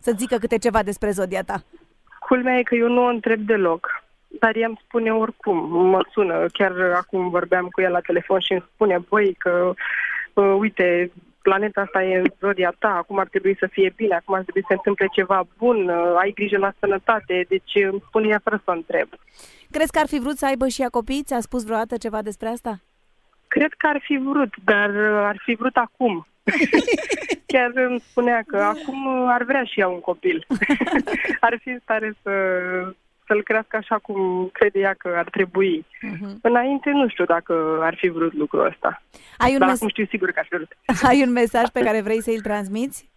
[0.00, 1.62] Să zică câte ceva despre zodia ta.
[2.28, 6.46] Culmea e că eu nu o întreb deloc, dar ea îmi spune oricum, mă sună,
[6.52, 9.72] chiar acum vorbeam cu ea la telefon și îmi spune, băi, că
[10.32, 11.10] uh, uite,
[11.42, 14.60] planeta asta e în zodia ta, acum ar trebui să fie bine, acum ar trebui
[14.60, 18.40] să se întâmple ceva bun, uh, ai grijă la sănătate, deci uh, îmi spune ea
[18.42, 19.08] fără să o întreb.
[19.70, 21.22] Crezi că ar fi vrut să aibă și ea copii?
[21.22, 22.80] Ți-a spus vreodată ceva despre asta?
[23.48, 26.26] Cred că ar fi vrut, dar uh, ar fi vrut acum.
[27.52, 30.46] Chiar îmi spunea că acum uh, ar vrea și ea un copil.
[31.48, 32.32] ar fi în stare să,
[33.26, 35.86] să-l crească așa cum crede ea că ar trebui.
[36.00, 36.38] Mhm.
[36.42, 39.02] Înainte nu știu dacă ar fi vrut lucrul ăsta.
[39.38, 40.72] Ai un, Dar mes- acum știu sigur că ar fi vrut.
[41.10, 43.08] ai un mesaj pe care vrei să-l transmiți?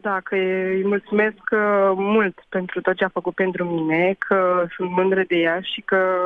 [0.00, 4.90] Da, că îi mulțumesc uh, mult pentru tot ce a făcut pentru mine, că sunt
[4.90, 6.16] mândră de ea și că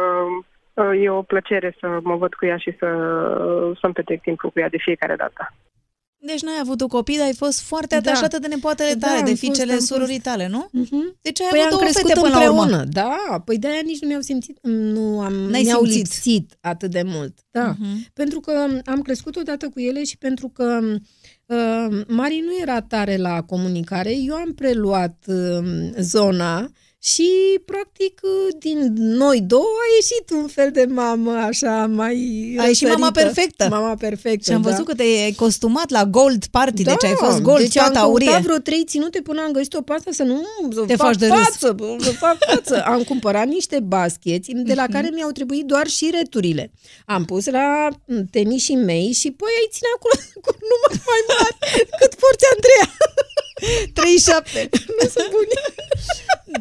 [0.75, 2.89] uh, e o plăcere să mă văd cu ea și să,
[3.81, 5.53] să-mi petrec timpul cu ea de fiecare dată.
[6.25, 8.11] Deci n-ai avut o copii, dar ai fost foarte da.
[8.11, 10.67] atașată de nepoatele tale, da, de fiicele fost, surorii tale, nu?
[10.69, 11.19] Uh-huh.
[11.21, 12.71] Deci ai păi avut am două crescut fete până împreună.
[12.71, 12.85] la urmă.
[12.93, 15.97] Da, păi de-aia nici nu mi-au simțit, nu am, N-ai mi-au simțit.
[15.99, 17.39] lipsit atât de mult.
[17.51, 18.13] Da, Uh-huh.
[18.13, 20.81] pentru că am crescut odată cu ele și pentru că
[21.47, 26.71] uh, Mari nu era tare la comunicare, eu am preluat uh, zona
[27.05, 27.29] și,
[27.65, 32.15] practic, uh, din noi două a ieșit un fel de mamă așa mai
[32.59, 33.21] A ieșit mama răsărită.
[33.35, 33.67] perfectă.
[33.71, 34.71] Mama perfectă, Și am da.
[34.71, 38.27] văzut că te-ai costumat la Gold Party, deci ai fost Gold, deci am fata căutat
[38.29, 38.41] aurie.
[38.43, 40.43] vreo trei ținute până am găsit o pastă să nu
[40.73, 41.37] să Te fac faci de râs.
[41.37, 42.83] față, să fac față.
[42.85, 46.73] Am cumpărat niște bascheți de la care mi-au trebuit doar și returile.
[47.07, 47.89] Am pus la
[48.31, 50.15] tenișii mei și păi ai ține acolo
[50.45, 51.57] cu număr mai mare
[52.01, 52.89] cât porți Andreea.
[53.95, 54.69] 37.
[55.01, 55.49] nu sunt buni.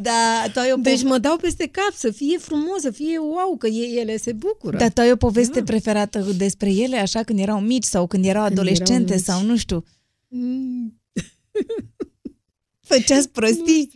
[0.02, 3.56] Da, tu ai o Deci mă dau peste cap să fie frumos, să fie wow,
[3.58, 4.78] că e- ele se bucură.
[4.78, 5.64] Dar tu ai o poveste da.
[5.66, 9.24] preferată despre ele, așa, când erau mici sau când erau Când adolescente erau mici.
[9.24, 9.84] sau nu știu.
[10.28, 11.02] Mm.
[12.82, 13.92] Făceați prostii?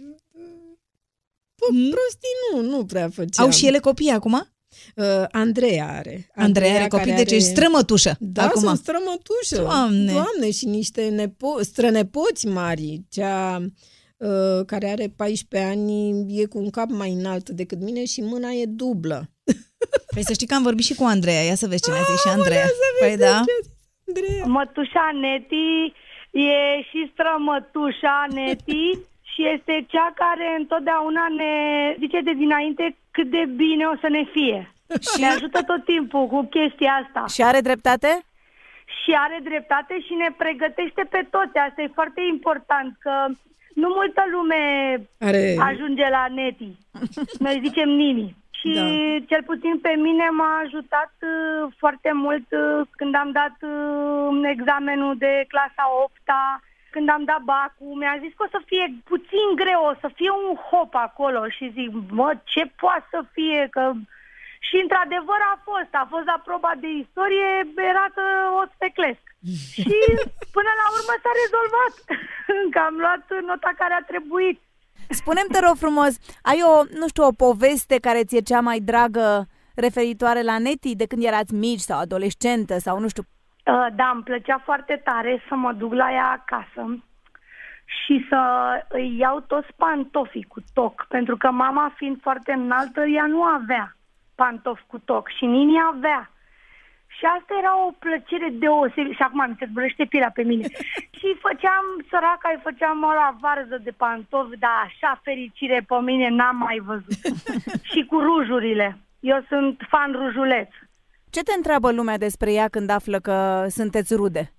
[1.55, 3.45] Pă, prostii nu, nu prea făceam.
[3.45, 4.47] Au și ele copii acum?
[4.95, 6.29] Uh, Andreea are.
[6.35, 8.61] Andreea are copii, care deci ești strămătușă Da, acum.
[8.61, 9.61] sunt strămătușă.
[9.61, 10.11] Doamne!
[10.11, 13.01] Doamne, și niște nepo- strănepoți mari.
[13.09, 13.57] Cea
[14.17, 18.49] uh, care are 14 ani e cu un cap mai înalt decât mine și mâna
[18.49, 19.29] e dublă.
[20.13, 22.21] Păi să știi că am vorbit și cu Andreea, ia să vezi ce ne-a zis
[22.21, 22.65] și Andreea.
[22.99, 23.43] Păi da.
[24.07, 24.45] Andreea.
[24.45, 25.93] Mătușa Neti
[26.31, 28.85] e și strămătușa Neti
[29.31, 31.53] și este cea care întotdeauna ne
[32.01, 34.74] zice de dinainte cât de bine o să ne fie.
[35.13, 37.25] Și ne ajută tot timpul cu chestia asta.
[37.33, 38.25] Și are dreptate?
[39.05, 41.57] și are dreptate și ne pregătește pe toți.
[41.57, 43.25] Asta e foarte important, că
[43.81, 44.61] nu multă lume
[45.19, 45.55] Are...
[45.59, 46.71] ajunge la neti.
[47.45, 48.35] Noi zicem nini.
[48.59, 49.25] Și Da.
[49.31, 55.13] cel puțin pe mine m-a ajutat uh, foarte mult uh, când am dat uh, examenul
[55.17, 59.81] de clasa 8-a, când am dat bacul, mi-a zis că o să fie puțin greu,
[59.91, 63.91] o să fie un hop acolo și zic, mă, ce poate să fie, că
[64.65, 65.91] și într-adevăr a fost.
[66.03, 67.49] A fost la proba de istorie,
[67.91, 68.25] era că
[68.61, 69.23] o speclesc.
[69.81, 69.97] și
[70.55, 71.95] până la urmă s-a rezolvat.
[72.73, 74.57] că am luat nota care a trebuit.
[75.09, 79.47] Spune-mi, te rog frumos, ai o, nu știu, o poveste care ți-e cea mai dragă
[79.75, 83.23] referitoare la Neti de când erați mici sau adolescentă sau nu știu.
[83.65, 87.03] Uh, Da, îmi plăcea foarte tare să mă duc la ea acasă
[87.85, 88.39] și să
[88.89, 93.94] îi iau toți pantofii cu toc, pentru că mama fiind foarte înaltă, ea nu avea
[94.35, 96.29] pantofi cu toc și Nini avea.
[97.17, 99.15] Și asta era o plăcere deosebită.
[99.15, 100.65] Și acum mi se zburește pielea pe mine.
[101.17, 106.29] și făceam, săraca, îi făceam o la varză de pantofi, dar așa fericire pe mine
[106.29, 107.19] n-am mai văzut.
[107.91, 108.97] și cu rujurile.
[109.19, 110.69] Eu sunt fan rujuleț.
[111.29, 114.51] Ce te întreabă lumea despre ea când află că sunteți rude?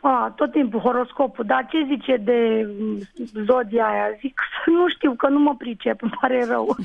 [0.00, 2.98] A, tot timpul horoscopul, dar ce zice de mm,
[3.44, 4.16] zodia aia?
[4.20, 4.40] Zic,
[4.78, 6.76] nu știu, că nu mă pricep, îmi pare rău.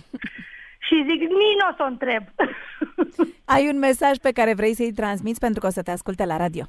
[0.88, 2.23] Și zic, nici nu o să o întreb.
[3.55, 6.38] Ai un mesaj pe care vrei să-i transmiți pentru că o să te asculte la
[6.38, 6.64] radio.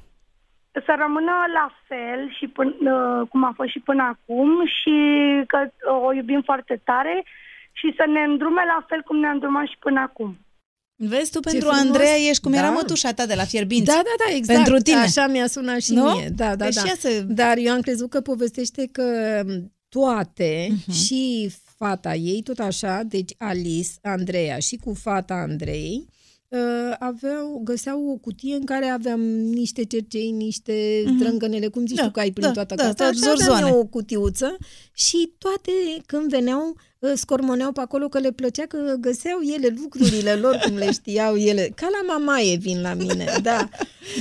[0.71, 4.95] să rămână la fel și până, cum a fost și până acum și
[5.47, 7.23] că uh, o iubim foarte tare
[7.71, 10.37] și să ne îndrume la fel cum ne-a îndrumat și până acum.
[11.01, 11.85] Vezi, tu pentru frumos.
[11.85, 12.57] Andreea ești cum Da.
[12.57, 13.85] era mătușa ta de la Fierbinți.
[13.85, 14.59] Da, da, da, exact.
[14.63, 14.99] Pentru tine.
[14.99, 16.03] Așa mi-a sunat și Nu?
[16.11, 16.27] mie.
[16.35, 16.81] Da, da, Deci da.
[16.85, 19.03] ia să- Dar eu am crezut că povestește că
[19.89, 20.91] toate Mhm.
[20.91, 21.49] și
[21.79, 26.05] fata ei, tot așa, deci Alice, Andreea și cu fata Andrei,
[26.47, 31.17] uh, aveau, găseau o cutie în care aveam niște cercei, niște Mhm.
[31.17, 33.37] drângănele, cum zici Da, tu că ai prin da, toată da, casa, da, așa aveam
[33.37, 33.69] zorzoane.
[33.69, 34.57] eu o cutiuță
[34.93, 35.71] și toate
[36.05, 36.75] când veneau uh,
[37.15, 41.71] scormoneau pe acolo că le plăcea că găseau ele lucrurile lor cum le știau ele.
[41.75, 43.69] Ca la mamaie vin la mine, da.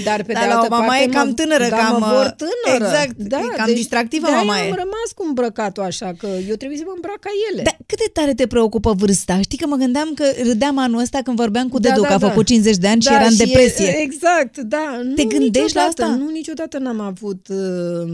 [0.05, 2.06] Dar pe Da, de la o altă mamaie parte, cam mă- tânără, da, cam, mă
[2.06, 2.84] vor tânără.
[2.84, 4.62] exact, da, e cam distractivă de-aia mamaie.
[4.70, 7.62] am rămas cu îmbrăcatul așa, că eu trebuie să mă îmbrac ca ele.
[7.62, 9.40] Dar cât de tare te preocupă vârsta?
[9.40, 12.12] Știi că mă gândeam că râdeam anul ăsta când vorbeam cu Da, Dedu, da, că
[12.12, 12.28] a da.
[12.28, 13.96] făcut 50 de ani și Da, era în și e- depresie.
[14.00, 15.00] exact, da.
[15.14, 16.14] Te nu, gândești la niciodată, asta?
[16.14, 18.09] Nu, niciodată n-am avut uh,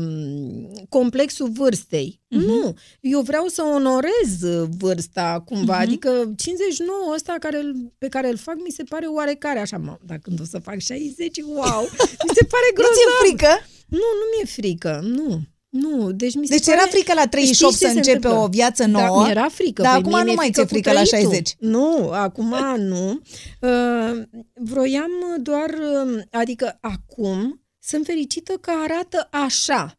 [0.88, 2.20] complexul vârstei.
[2.36, 2.46] Mhm.
[2.46, 5.82] Nu, eu vreau să onorez uh, vârsta cumva, Mhm.
[5.82, 9.96] adică 59 ăsta care, îl- pe care îl fac mi se pare oarecare așa, mă,
[10.06, 11.82] dar când o să fac 60, wow,
[12.26, 13.18] mi se pare Nu ți-e grozav.
[13.26, 13.66] frică?
[13.88, 15.40] Nu, nu mi-e frică, nu.
[15.68, 16.76] Nu, deci mi se Deci pare...
[16.80, 18.40] era frică la 38 Știi ce să se începe întâmplă?
[18.40, 19.82] o viață Da, nouă, mi-era frică.
[19.82, 21.30] dar Păi acum mie nu mi-e mai frică ți-e cu frică la trăitul.
[21.32, 21.54] 60.
[21.58, 23.20] Nu, acum nu.
[23.60, 24.22] Uh,
[24.54, 29.98] vroiam doar, uh, adică acum sunt fericită că arată așa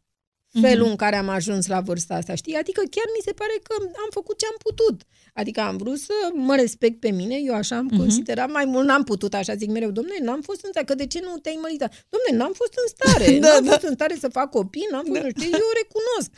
[0.60, 0.90] felul uh-huh.
[0.90, 2.54] în care am ajuns la vârsta asta, știi?
[2.54, 5.02] Adică chiar mi se pare că am făcut ce am putut.
[5.34, 7.96] Adică am vrut să mă respect pe mine, eu așa am uh-huh.
[7.96, 11.06] considerat, mai mult n-am putut, așa zic mereu, domnule, n-am fost în stare, că de
[11.06, 12.06] ce nu te-ai măritat?
[12.08, 13.70] Domnule, n-am fost în stare, da, n-am da.
[13.70, 15.26] fost în stare să fac copii, n-am fost, da.
[15.26, 16.30] nu știu, eu o recunosc.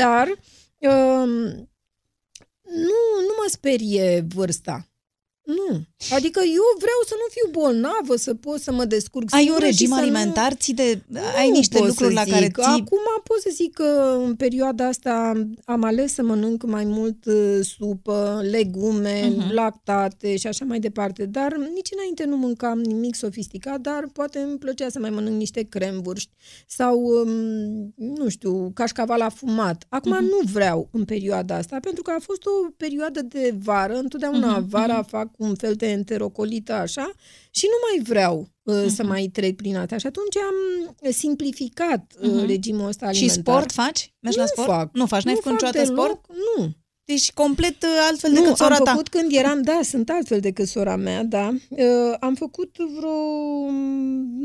[0.00, 0.26] Dar
[0.78, 1.30] um,
[2.88, 4.88] nu, nu mă sperie vârsta.
[5.46, 5.80] Nu.
[6.10, 9.92] Adică eu vreau să nu fiu bolnavă, să pot să mă descurc Ai un regim
[9.92, 10.50] alimentar?
[10.50, 10.56] Nu...
[10.56, 11.02] Ți de,
[11.36, 12.62] ai niște lucruri la care ții...
[12.62, 15.32] Acum pot să zic că în perioada asta
[15.64, 19.50] am ales să mănânc mai mult uh, supă, legume, uh-huh.
[19.50, 21.26] lactate și așa mai departe.
[21.26, 25.62] Dar nici înainte nu mâncam nimic sofisticat, dar poate îmi plăcea să mai mănânc niște
[25.62, 26.30] cremvârști
[26.66, 29.84] sau, um, nu știu, cașcaval afumat.
[29.88, 30.30] Acum uh-huh.
[30.30, 33.94] nu vreau în perioada asta, pentru că a fost o perioadă de vară.
[33.94, 34.68] Întotdeauna uh-huh.
[34.68, 37.12] vara fac un fel de enterocolită așa
[37.50, 38.94] și nu mai vreau uh, uh-huh.
[38.94, 39.96] să mai trec prin asta.
[39.98, 40.54] Și atunci am
[41.10, 42.46] simplificat uh-huh.
[42.46, 43.34] regimul ăsta alimentar.
[43.34, 44.14] Și sport faci?
[44.20, 44.68] Mergi nu la sport?
[44.68, 44.90] Fac.
[44.92, 45.22] Nu faci?
[45.22, 46.20] N-ai făcut niciodată sport?
[46.56, 46.74] Nu.
[47.04, 50.68] Deci complet uh, altfel nu, decât sora am făcut când eram, da, sunt altfel decât
[50.68, 51.54] sora mea, da.
[51.68, 53.70] Uh, am făcut vreo,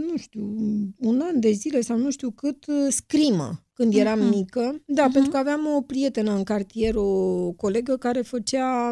[0.10, 0.56] nu știu,
[0.98, 4.36] un an de zile sau nu știu cât, uh, scrimă când eram uh-huh.
[4.36, 4.82] mică.
[4.86, 5.14] Da, uh-huh.
[5.14, 8.92] pentru că aveam o prietenă în cartier, o colegă care făcea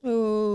[0.00, 0.10] uh,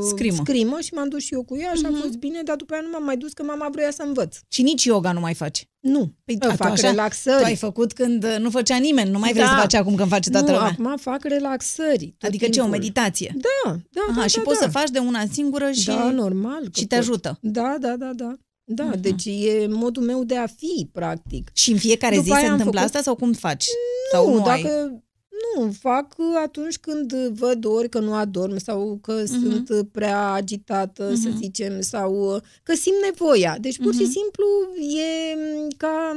[0.07, 0.35] scrimă.
[0.35, 1.95] scrimă și m-am dus și eu cu ea și uh-huh.
[1.95, 4.37] a fost bine, dar după aia nu m-am mai dus că mama vrea să învăț.
[4.47, 5.67] Și nici yoga nu mai faci?
[5.79, 6.13] Nu.
[6.25, 7.37] Păi, fac așa, relaxări.
[7.37, 9.49] Tu ai făcut când uh, nu făcea nimeni, nu mai vrei da.
[9.49, 10.71] să faci acum când face toată nu, lumea.
[10.71, 12.15] acum fac relaxări.
[12.19, 12.51] Adică timpul.
[12.51, 13.35] ce, o meditație?
[13.35, 14.27] Da, da, Aha, da.
[14.27, 14.65] și da, poți da.
[14.65, 17.37] să faci de una singură și, da, normal, și te ajută.
[17.41, 18.33] Da, da, da, da.
[18.71, 18.99] Da, uh-huh.
[18.99, 21.49] deci e modul meu de a fi, practic.
[21.53, 22.85] Și în fiecare După zi se întâmplă făcut...
[22.85, 23.65] asta sau cum faci?
[23.65, 24.51] Nu, sau nu dacă...
[24.51, 25.07] Ai?
[25.55, 29.25] Nu, fac atunci când văd ori că nu adorm sau că uh-huh.
[29.25, 31.21] sunt prea agitată, uh-huh.
[31.23, 33.57] să zicem, sau că simt nevoia.
[33.61, 33.97] Deci, pur uh-huh.
[33.97, 34.45] și simplu,
[34.77, 35.37] e
[35.77, 36.15] ca,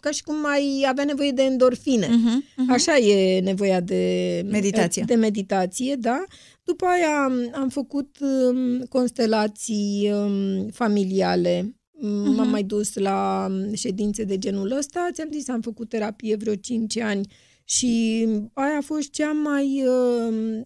[0.00, 2.06] ca și cum mai avea nevoie de endorfine.
[2.06, 2.42] Uh-huh.
[2.42, 2.68] Uh-huh.
[2.68, 5.02] Așa e nevoia de meditație.
[5.06, 6.24] De meditație, da.
[6.66, 11.76] După aia am făcut um, constelații um, familiale.
[11.96, 12.34] Uh-huh.
[12.36, 15.08] M-am mai dus la ședințe de genul ăsta.
[15.12, 17.32] Ți-am zis, am făcut terapie vreo 5 ani
[17.64, 20.60] și aia a fost cea mai uh,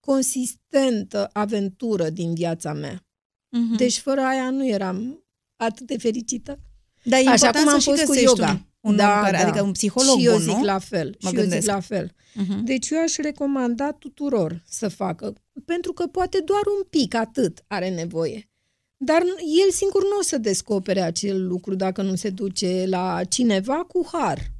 [0.00, 2.96] consistentă aventură din viața mea.
[2.96, 3.76] Uh-huh.
[3.76, 5.24] Deci fără aia nu eram
[5.56, 6.58] atât de fericită.
[7.02, 8.50] Dar e Așa cum am fost cu yoga.
[8.50, 9.42] Un, un da, care, da.
[9.42, 10.64] Adică un psiholog Și eu bun, zic nu?
[10.64, 11.16] la fel.
[11.20, 11.54] Mă și gândesc.
[11.54, 12.10] eu zic la fel.
[12.10, 12.64] Uh-huh.
[12.64, 15.34] Deci eu aș recomanda tuturor să facă.
[15.64, 18.48] Pentru că poate doar un pic atât are nevoie.
[18.96, 19.22] Dar
[19.64, 24.08] el singur nu o să descopere acel lucru dacă nu se duce la cineva cu
[24.12, 24.50] har.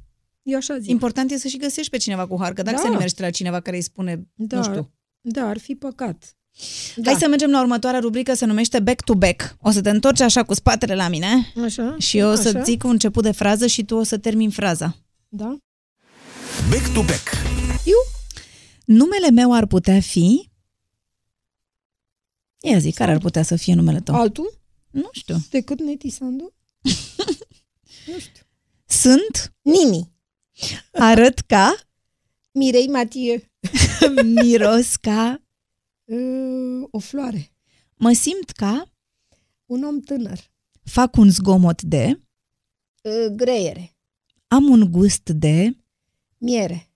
[0.41, 0.89] Eu așa zic.
[0.89, 2.81] Important e să și găsești pe cineva cu har, că dacă Da.
[2.81, 4.91] să nu mergi la cineva care îi spune, Da, nu știu.
[5.21, 6.36] Da, ar fi păcat.
[7.03, 9.55] Hai să mergem la următoarea rubrică, se numește Back to Back.
[9.61, 11.95] O să te întorci așa cu spatele la mine Așa?
[11.97, 12.61] și eu o să așa?
[12.61, 14.97] zic un început de frază și tu o să termin fraza.
[15.27, 15.57] Da?
[16.69, 17.27] Back to back.
[18.85, 20.49] Numele meu ar putea fi...
[22.61, 24.15] Ia zi, care ar putea să fie numele tău?
[24.15, 24.59] Altul?
[24.89, 25.35] Nu știu.
[25.49, 26.53] Decât Neti Sandu?
[28.07, 28.43] nu știu.
[28.85, 30.11] Sunt, Nini.
[30.91, 31.75] arăt ca,
[32.51, 33.51] Mirei Matie.
[34.43, 35.46] miros ca, Uh,
[36.91, 37.51] o floare.
[37.95, 38.91] mă simt ca,
[39.65, 40.39] Un om tânăr.
[40.83, 42.19] fac un zgomot de,
[43.03, 43.95] Uh, greiere.
[44.47, 45.77] am un gust de...
[46.37, 46.89] Miere.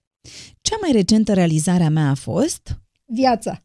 [0.61, 2.79] Cea mai recentă realizare a mea a fost...
[3.05, 3.63] Viața.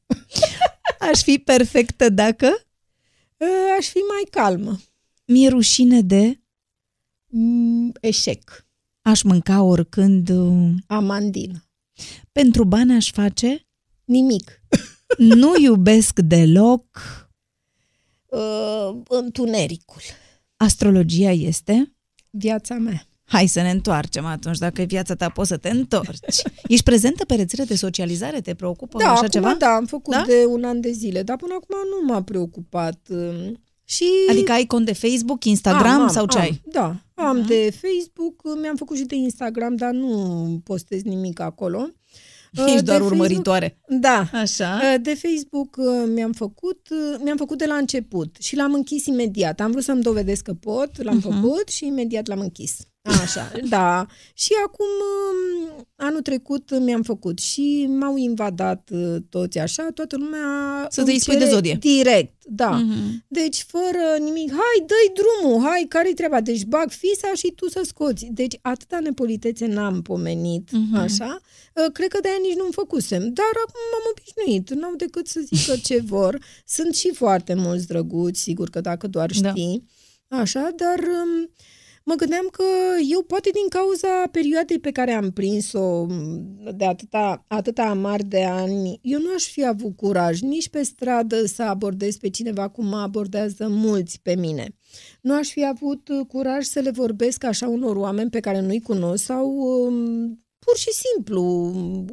[1.12, 2.46] Aș fi perfectă dacă...
[3.36, 3.48] Uh,
[3.78, 4.80] aș fi mai calmă.
[5.26, 6.40] Mi-e rușine de...
[7.26, 8.66] Mm, eșec.
[9.02, 10.28] Aș mânca oricând...
[10.28, 11.64] uh, Amandină.
[12.32, 13.66] Pentru bani aș face...
[14.04, 14.62] Nimic.
[15.18, 16.84] Nu iubesc deloc...
[18.26, 20.00] Uh, întunericul.
[20.56, 21.92] Astrologia este...
[22.30, 23.06] Viața mea.
[23.24, 26.42] Hai să ne întoarcem atunci, dacă e viața ta poți să te întorci.
[26.66, 28.40] Ești prezentă pe rețele de socializare?
[28.40, 29.54] Te preocupă Da, așa acum ceva?
[29.58, 30.24] da, am făcut Da?
[30.26, 32.98] de un an de zile, dar până acum nu m-a preocupat.
[33.10, 36.60] um, Și Adică ai cont de Facebook, Instagram am, sau ce am, ai?
[36.64, 37.46] Da, am Mhm.
[37.46, 41.88] de Facebook, mi-am făcut și de Instagram, dar nu postez nimic acolo.
[42.66, 43.78] Ești Uh, doar de urmăritoare.
[43.80, 44.38] Facebook, da.
[44.38, 44.80] Așa.
[44.82, 49.06] Uh, De Facebook uh, mi-am făcut, uh, mi-am făcut de la început și l-am închis
[49.06, 49.60] imediat.
[49.60, 51.30] Am vrut să-mi dovedesc că pot, l-am Mhm.
[51.40, 52.76] făcut și imediat l-am închis.
[53.22, 54.06] Așa, da.
[54.34, 60.86] Și acum, um, anul trecut mi-am făcut și m-au invadat uh, toți așa, toată lumea
[60.90, 61.76] Să îmi te spui de cere zodie.
[61.80, 62.70] Direct, da.
[62.70, 63.24] Mhm.
[63.28, 66.40] Deci fără nimic, hai, dă-i drumul, hai, care-i treaba?
[66.40, 68.28] Deci bag fisa și tu să scoți.
[68.30, 70.96] Deci atâta nepolitețe n-am pomenit, Mhm.
[70.96, 71.40] așa.
[71.74, 73.20] Uh, Cred că de-aia nici nu-mi făcusem.
[73.20, 74.70] Dar acum m-am obișnuit.
[74.80, 76.38] N-au decât să zică ce vor.
[76.66, 79.48] Sunt și foarte mulți drăguți, sigur că dacă doar Da.
[79.50, 79.88] știi.
[80.28, 81.50] Așa, dar um,
[82.08, 82.64] mă gândeam că
[83.10, 86.06] eu poate din cauza perioadei pe care am prins-o
[86.74, 91.44] de atâta, atâta amar de ani, eu nu aș fi avut curaj nici pe stradă
[91.44, 94.68] să abordez pe cineva cum mă abordează mulți pe mine.
[95.20, 99.24] Nu aș fi avut curaj să le vorbesc așa unor oameni pe care nu-i cunosc
[99.24, 101.42] sau um, pur și simplu,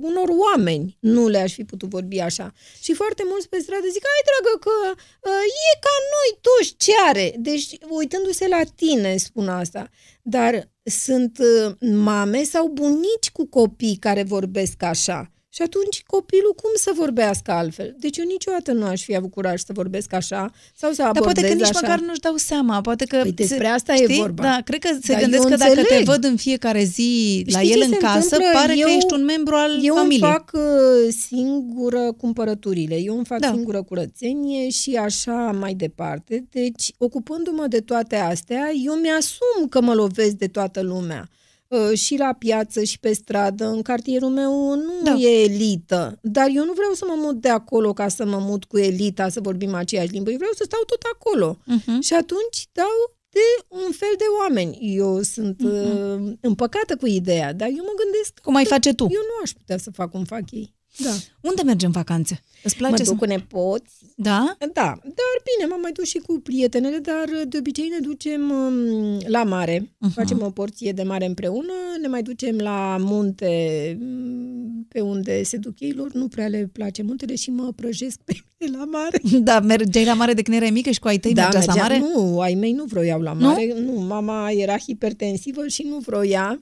[0.02, 2.53] unor oameni nu le-aș fi putut vorbi așa.
[2.82, 6.91] Și foarte mulți pe stradă zic, ai dragă că uh, e ca noi toți ce
[7.07, 7.36] are.
[7.38, 9.90] Deci, uitându-se la tine, spun asta.
[10.22, 15.33] Dar sunt uh, mame sau bunici cu copii care vorbesc așa.
[15.56, 17.96] Și atunci copilul cum să vorbească altfel?
[18.00, 21.34] Deci eu niciodată nu aș fi avut curaj să vorbesc așa sau să abordez Dar
[21.34, 21.80] poate că nici așa.
[21.82, 22.82] măcar nu-și dau seama.
[22.82, 24.16] Poate că Păi despre se, asta știi?
[24.16, 24.44] e vorba.
[24.44, 26.06] Da, cred că se Dar gândesc eu că dacă te înțeleg.
[26.06, 28.48] văd în fiecare zi la Știi el ce în se casă, întâmplă?
[28.54, 30.20] pare eu, că ești un membru al eu familiei.
[30.22, 33.48] îmi fac uh, singură cumpărăturile, eu îmi fac Da.
[33.48, 33.54] da.
[33.54, 36.46] singură curățenie și așa mai departe.
[36.52, 41.30] Deci, ocupându-mă de toate astea, eu mi-asum că mă lovesc de toată lumea.
[41.74, 45.12] Uh, și la piață și pe stradă, în cartierul meu nu Da.
[45.12, 45.18] da.
[45.18, 48.64] e elită, dar eu nu vreau să mă mut de acolo ca să mă mut
[48.66, 51.58] cu elita, să vorbim aceeași limbă, eu vreau să stau tot acolo.
[51.66, 52.00] Mhm.
[52.02, 54.78] Și atunci dau de un fel de oameni.
[54.95, 59.04] Eu sunt uh, împăcată cu ideea, dar eu mă gândesc Cum ai face tu?
[59.04, 60.74] eu nu aș putea să fac cum fac ei.
[60.98, 61.10] Da.
[61.41, 62.40] Unde mergi în vacanțe?
[62.64, 63.20] Îți Mă place duc să...
[63.20, 63.94] cu nepoți.
[64.15, 64.56] Da?
[64.60, 64.68] Da,
[65.03, 69.44] dar bine, m-am mai dus și cu prietenele, dar de obicei ne ducem um, la
[69.44, 69.90] mare.
[69.98, 70.11] Mhm.
[70.11, 75.57] Facem o porție de mare împreună, ne mai ducem la munte um, pe unde se
[75.57, 79.22] duc ei, lor nu prea le place muntele și mă prăjesc pe mine la mare.
[79.49, 81.74] Da, mergeai la mare de când erai mică și cu ai tăi da, mergeați la
[81.74, 82.14] mergeam- mare?
[82.14, 83.45] Nu, ai mei nu vroiau la Nu?
[83.48, 83.74] mare.
[83.86, 83.91] Nu?
[83.91, 86.61] mama era hipertensivă și nu vroia.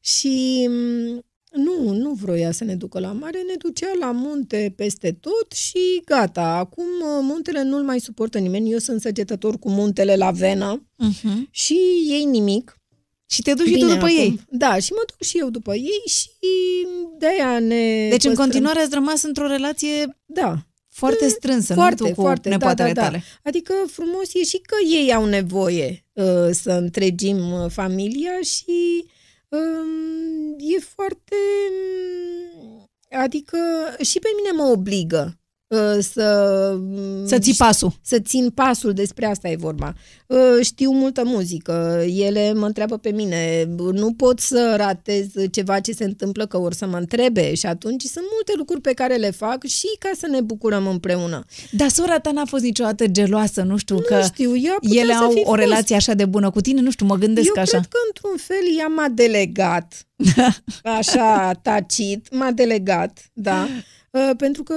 [0.00, 5.12] Și m, nu, nu vroia să ne ducă la mare, ne ducea la munte peste
[5.20, 6.42] tot și gata.
[6.56, 8.70] Acum uh, muntele nu-l mai suportă nimeni.
[8.72, 11.48] Eu sunt săgetător cu muntele la venă Mhm.
[11.50, 11.78] și
[12.08, 12.74] ei nimic.
[13.26, 14.40] Și te duci și tu Bine, după acum, ei.
[14.50, 16.28] Da, și mă duc și eu după ei și
[17.18, 17.76] de-aia ne
[18.08, 18.34] Deci în păstrăm.
[18.34, 22.92] continuare ați rămas într-o relație Da, foarte strânsă, foarte, nu tu cu foarte, da, nepoatele
[22.92, 23.06] da, da.
[23.06, 23.22] tale.
[23.44, 29.10] Adică frumos e și că ei au nevoie uh, să întregim uh, familia și um,
[30.58, 31.36] e foarte...
[32.60, 33.58] um, Adică
[34.02, 35.24] și pe mine mă obligă.
[35.26, 35.39] uh,
[36.00, 36.72] să...
[36.80, 37.92] um, Să ții pasul.
[38.02, 39.94] să țin pasul, despre asta e vorba.
[40.26, 45.92] Uh, Știu multă muzică, ele mă întreabă pe mine, nu pot să ratez ceva ce
[45.92, 49.30] se întâmplă că or să mă întrebe și atunci sunt multe lucruri pe care le
[49.30, 51.44] fac și ca să ne bucurăm împreună.
[51.70, 55.12] Dar sora ta n-a fost niciodată geloasă, nu știu, că nu știu, ea putea ele
[55.12, 55.58] să au fi o fost.
[55.58, 57.70] relație așa de bună cu tine, nu știu, mă gândesc Eu așa.
[57.70, 60.06] cred că într-un fel ea m-a delegat,
[60.98, 63.68] așa tacit, m-a delegat, da.
[64.10, 64.74] Uh, Pentru că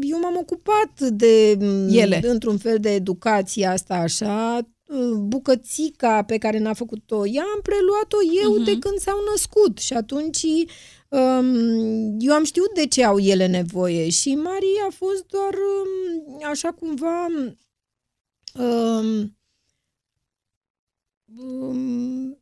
[0.00, 2.20] eu m-am ocupat de m, Ele.
[2.24, 8.16] într-un fel de educație asta așa, uh, bucățica pe care n-a făcut-o ea, am preluat-o
[8.44, 8.64] eu Mhm.
[8.64, 10.42] de când s-au născut și atunci
[11.08, 16.38] um, eu am știut de ce au ele nevoie și Maria a fost doar um,
[16.50, 17.56] așa cumva um,
[18.64, 19.36] um,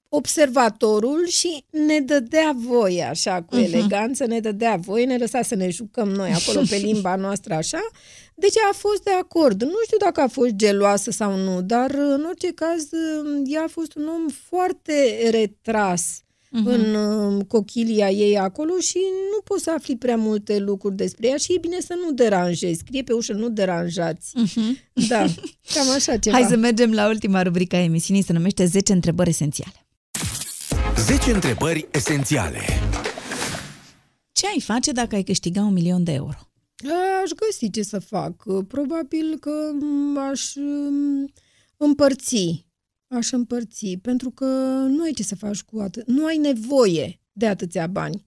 [0.09, 3.65] observatorul și ne dădea voie așa cu Mhm.
[3.65, 7.81] eleganță, ne dădea voie, ne lăsa să ne jucăm noi acolo pe limba noastră așa.
[8.35, 9.62] Deci a fost de acord.
[9.62, 12.89] Nu știu dacă a fost geloasă sau nu, dar în orice caz
[13.45, 16.23] ea a fost un om foarte retras
[16.53, 16.67] Mhm.
[16.67, 18.99] în uh, cochilia ei acolo și
[19.35, 22.79] nu poți să afli prea multe lucruri despre ea și e bine să nu deranjezi.
[22.79, 24.33] Scrie pe ușă, nu deranjați.
[24.35, 24.79] Mhm.
[25.09, 25.27] Da,
[25.75, 26.37] cam așa ceva.
[26.37, 29.87] Hai să mergem la ultima rubrică a emisiunii, se numește 10 întrebări esențiale.
[30.97, 32.61] 10 întrebări esențiale.
[34.33, 36.39] Ce ai face dacă ai câștiga un milion de euro?
[37.23, 38.35] Aș găsi ce să fac.
[38.69, 39.51] Probabil că
[39.81, 41.33] m, aș m,
[41.77, 42.67] împărți.
[43.11, 44.45] Aș împărți, pentru că
[44.89, 46.07] nu ai ce să faci cu atât.
[46.07, 48.27] Nu ai nevoie de atâția bani.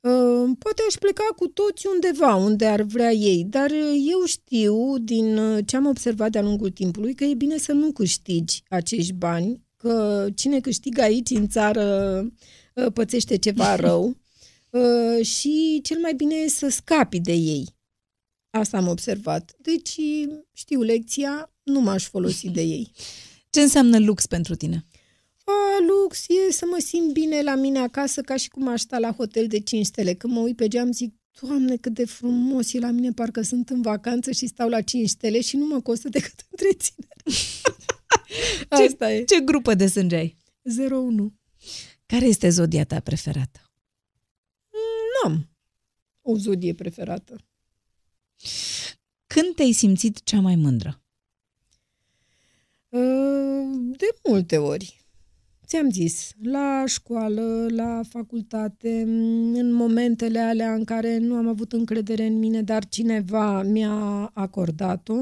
[0.00, 3.70] Uh, Poate aș pleca cu toți undeva, unde ar vrea ei, dar
[4.10, 7.92] eu știu, din uh, ce am observat de-a lungul timpului, că e bine să nu
[7.92, 11.84] câștigi acești bani, că cine câștigă aici în țară
[12.74, 14.16] uh, pățește ceva rău
[14.70, 17.68] uh, și cel mai bine e să scapi de ei.
[18.50, 19.54] Asta am observat.
[19.58, 20.00] Deci
[20.52, 22.90] știu lecția, nu m-aș folosi de ei.
[23.54, 24.84] Ce înseamnă lux pentru tine?
[25.44, 25.52] A,
[25.86, 29.12] lux e să mă simt bine la mine acasă ca și cum aș sta la
[29.12, 30.14] hotel de 5 stele.
[30.14, 33.70] Când mă uit pe geam zic, Doamne, cât de frumos e la mine, parcă sunt
[33.70, 37.22] în vacanță și stau la 5 stele și nu mă costă decât întreținere.
[38.88, 39.24] Asta e.
[39.24, 40.38] Ce grupă de sânge ai?
[40.90, 41.34] 01.
[42.06, 43.72] Care este zodia ta preferată?
[45.22, 45.48] N-am
[46.22, 47.36] o zodie preferată.
[49.26, 51.03] Când te-ai simțit cea mai mândră?
[52.94, 53.66] Uh,
[53.96, 55.00] De multe ori.
[55.66, 59.00] ți-am zis, la școală, la facultate,
[59.54, 65.14] în momentele alea în care nu am avut încredere în mine, dar cineva mi-a acordat-o.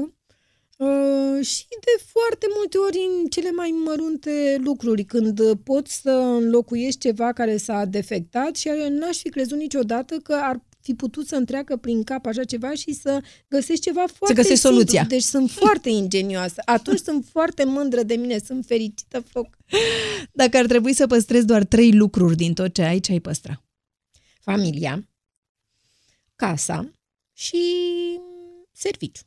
[0.77, 6.99] Uh, și de foarte multe ori în cele mai mărunte lucruri, când poți să înlocuiești
[6.99, 11.77] ceva care s-a defectat și n-aș fi crezut niciodată că ar fi putut să întreacă
[11.77, 14.79] prin cap așa ceva și să găsești ceva foarte Să găsești simplu.
[14.79, 15.03] soluția.
[15.03, 16.61] Deci sunt foarte ingenioasă.
[16.65, 19.57] Atunci sunt foarte mândră de mine, sunt fericită foc.
[20.31, 23.63] Dacă ar trebui să păstrezi doar trei lucruri din tot ce ai, ce ai păstra?
[24.39, 25.07] Familia,
[26.35, 26.91] casa
[27.33, 27.57] și
[28.71, 29.23] serviciu.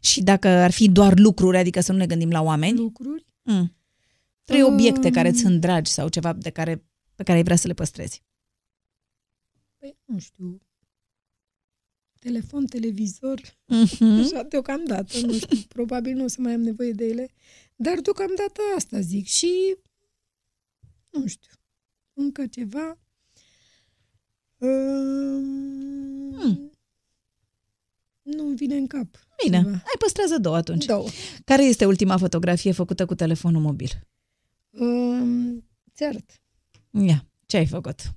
[0.00, 2.78] Și dacă ar fi doar lucruri, adică să nu ne gândim la oameni?
[2.78, 3.26] Lucruri?
[3.42, 3.76] Mm.
[4.44, 4.72] Trei um...
[4.72, 7.74] obiecte care îți sunt dragi sau ceva de care, pe care ai vrea să le
[7.74, 8.22] păstrezi.
[9.78, 10.60] Păi, nu știu,
[12.22, 14.24] telefon, televizor, uh-huh.
[14.24, 17.30] așa, deocamdată, nu știu, probabil nu o să mai am nevoie de ele,
[17.76, 19.76] dar deocamdată asta zic și,
[21.10, 21.50] nu știu,
[22.12, 22.98] încă ceva.
[24.58, 26.70] Um, hmm.
[28.22, 29.28] Nu-mi vine în cap.
[29.44, 29.70] Bine, ceva.
[29.70, 30.84] ai păstrează două atunci.
[30.84, 31.08] Două.
[31.44, 33.90] Care este ultima fotografie făcută cu telefonul mobil?
[34.70, 36.42] Um, țert.
[36.90, 38.12] Ia, ce ai făcut?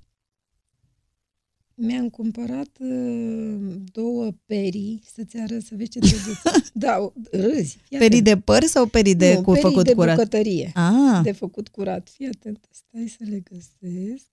[1.78, 3.56] Mi-am cumpărat uh,
[3.92, 6.36] două perii, să-ți arăt, să vezi ce drăguț.
[6.72, 7.78] da, râzi.
[7.88, 10.14] Perii de păr sau perii de nu, cu perii făcut de curat?
[10.16, 10.70] bucătărie.
[10.74, 11.20] Ah.
[11.22, 12.08] De făcut curat.
[12.08, 14.26] Fii atent, stai să le găsesc.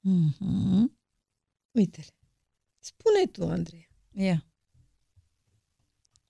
[0.00, 0.84] Mm-hmm.
[1.70, 2.14] Uite-le.
[2.78, 3.88] Spune tu, Andrei.
[4.12, 4.44] Ia.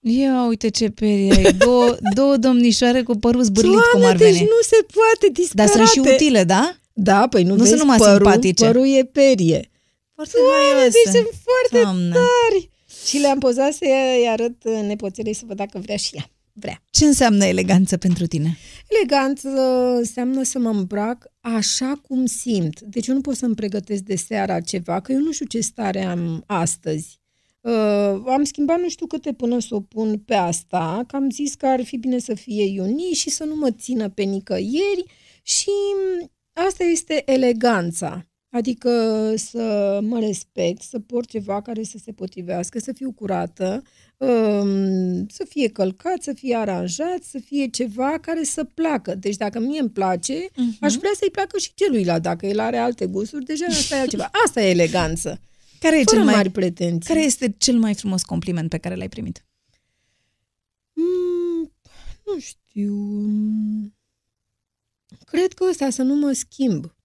[0.00, 1.52] Ia uite ce peri ai.
[1.64, 4.44] Două, două domnișoare cu părul zbârlit, Doamne, cum ar deci veni.
[4.44, 5.76] nu se poate disperate.
[5.78, 6.76] Dar sunt și utile, da?
[6.92, 8.64] Da, păi nu, Nu vezi sunt numai părul, simpatice.
[8.64, 9.70] părul e perie.
[10.16, 10.98] Foarte Doamne, haioase.
[11.04, 12.12] deci sunt foarte Doamne.
[12.12, 12.70] tari.
[13.06, 16.30] Și le-am pozat să-i arăt nepoțelei să văd dacă vrea și ea.
[16.52, 16.82] Vrea.
[16.90, 18.56] Ce înseamnă eleganță pentru tine?
[18.88, 19.48] Eleganță
[19.96, 22.80] înseamnă să mă îmbrac așa cum simt.
[22.80, 26.04] Deci eu nu pot să-mi pregătesc de seara ceva, că eu nu știu ce stare
[26.04, 27.20] am astăzi.
[27.60, 27.72] Uh,
[28.26, 31.66] am schimbat nu știu câte până să o pun pe asta, că am zis că
[31.66, 35.04] ar fi bine să fie iuni și să nu mă țină pe nicăieri
[35.42, 35.70] și
[36.52, 38.26] asta este eleganța.
[38.56, 43.82] Adică să mă respect, să port ceva care să se potrivească, să fiu curată,
[44.16, 49.14] um, să fie călcat, să fie aranjat, să fie ceva care să placă.
[49.14, 50.78] Deci dacă mie îmi place, uh-huh.
[50.80, 52.22] aș vrea să-i placă și celuilalt.
[52.22, 54.30] Dacă el are alte gusturi, deja asta e altceva.
[54.44, 55.40] Asta e eleganță.
[55.80, 57.12] Care, e Fără cel mai, mari pretenții.
[57.14, 59.44] care este cel mai frumos compliment pe care l-ai primit?
[60.92, 61.72] Mm,
[62.24, 62.94] nu știu.
[62.94, 63.94] mm,
[65.24, 66.95] Cred că ăsta, să nu mă schimb.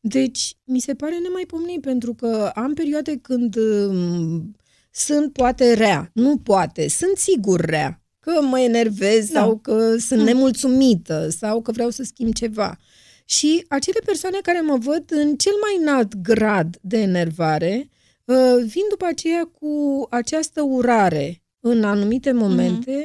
[0.00, 4.56] Deci, mi se pare nemaipomenit, pentru că am perioade când um,
[4.90, 6.10] sunt poate rea.
[6.14, 8.02] Nu poate, sunt sigur rea.
[8.20, 9.40] Că mă enervez Da.
[9.40, 12.78] sau că sunt nemulțumită sau că vreau să schimb ceva.
[13.24, 17.88] Și acele persoane care mă văd în cel mai înalt grad de enervare
[18.24, 23.04] uh, vin după aceea cu această urare în anumite momente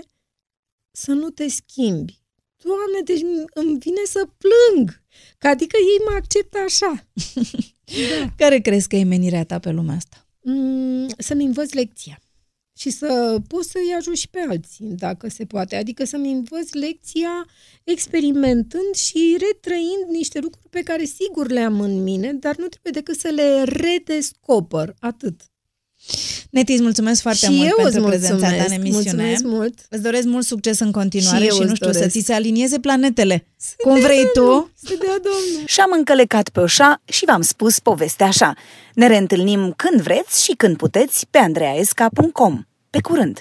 [0.92, 2.25] să nu te schimbi.
[2.68, 5.02] Doamne, deci m- îmi vine să plâng.
[5.38, 7.08] Că adică ei mă acceptă așa.
[8.42, 10.28] Care crezi că e menirea ta pe lumea asta?
[10.42, 12.20] Mm, să-mi învăț lecția.
[12.78, 15.76] Și să pot să-i ajut și pe alții, dacă se poate.
[15.76, 17.46] Adică să-mi învăț lecția
[17.84, 22.92] experimentând și retrăind niște lucruri pe care sigur le am în mine, dar nu trebuie
[22.94, 24.96] decât să le redescoper.
[25.00, 25.42] Atât.
[26.50, 28.74] Neti, îți mulțumesc foarte și mult eu pentru îți prezența ta în mulțumesc.
[28.80, 29.24] emisiune.
[29.24, 29.80] Mulțumesc mult.
[29.90, 32.18] Îți doresc mult succes în continuare Și eu și, nu îți știu, să doresc.
[32.18, 33.48] ți se alinieze planetele.
[33.58, 34.72] Să Cum dea vrei Domnul, tu.
[34.88, 35.64] Să dea Domnul.
[35.66, 38.54] Și-am încălecat pe oșa și v-am spus povestea așa.
[38.94, 42.62] Ne reîntâlnim când vreți și când puteți pe andreaesca.com.
[42.90, 43.40] Pe curând!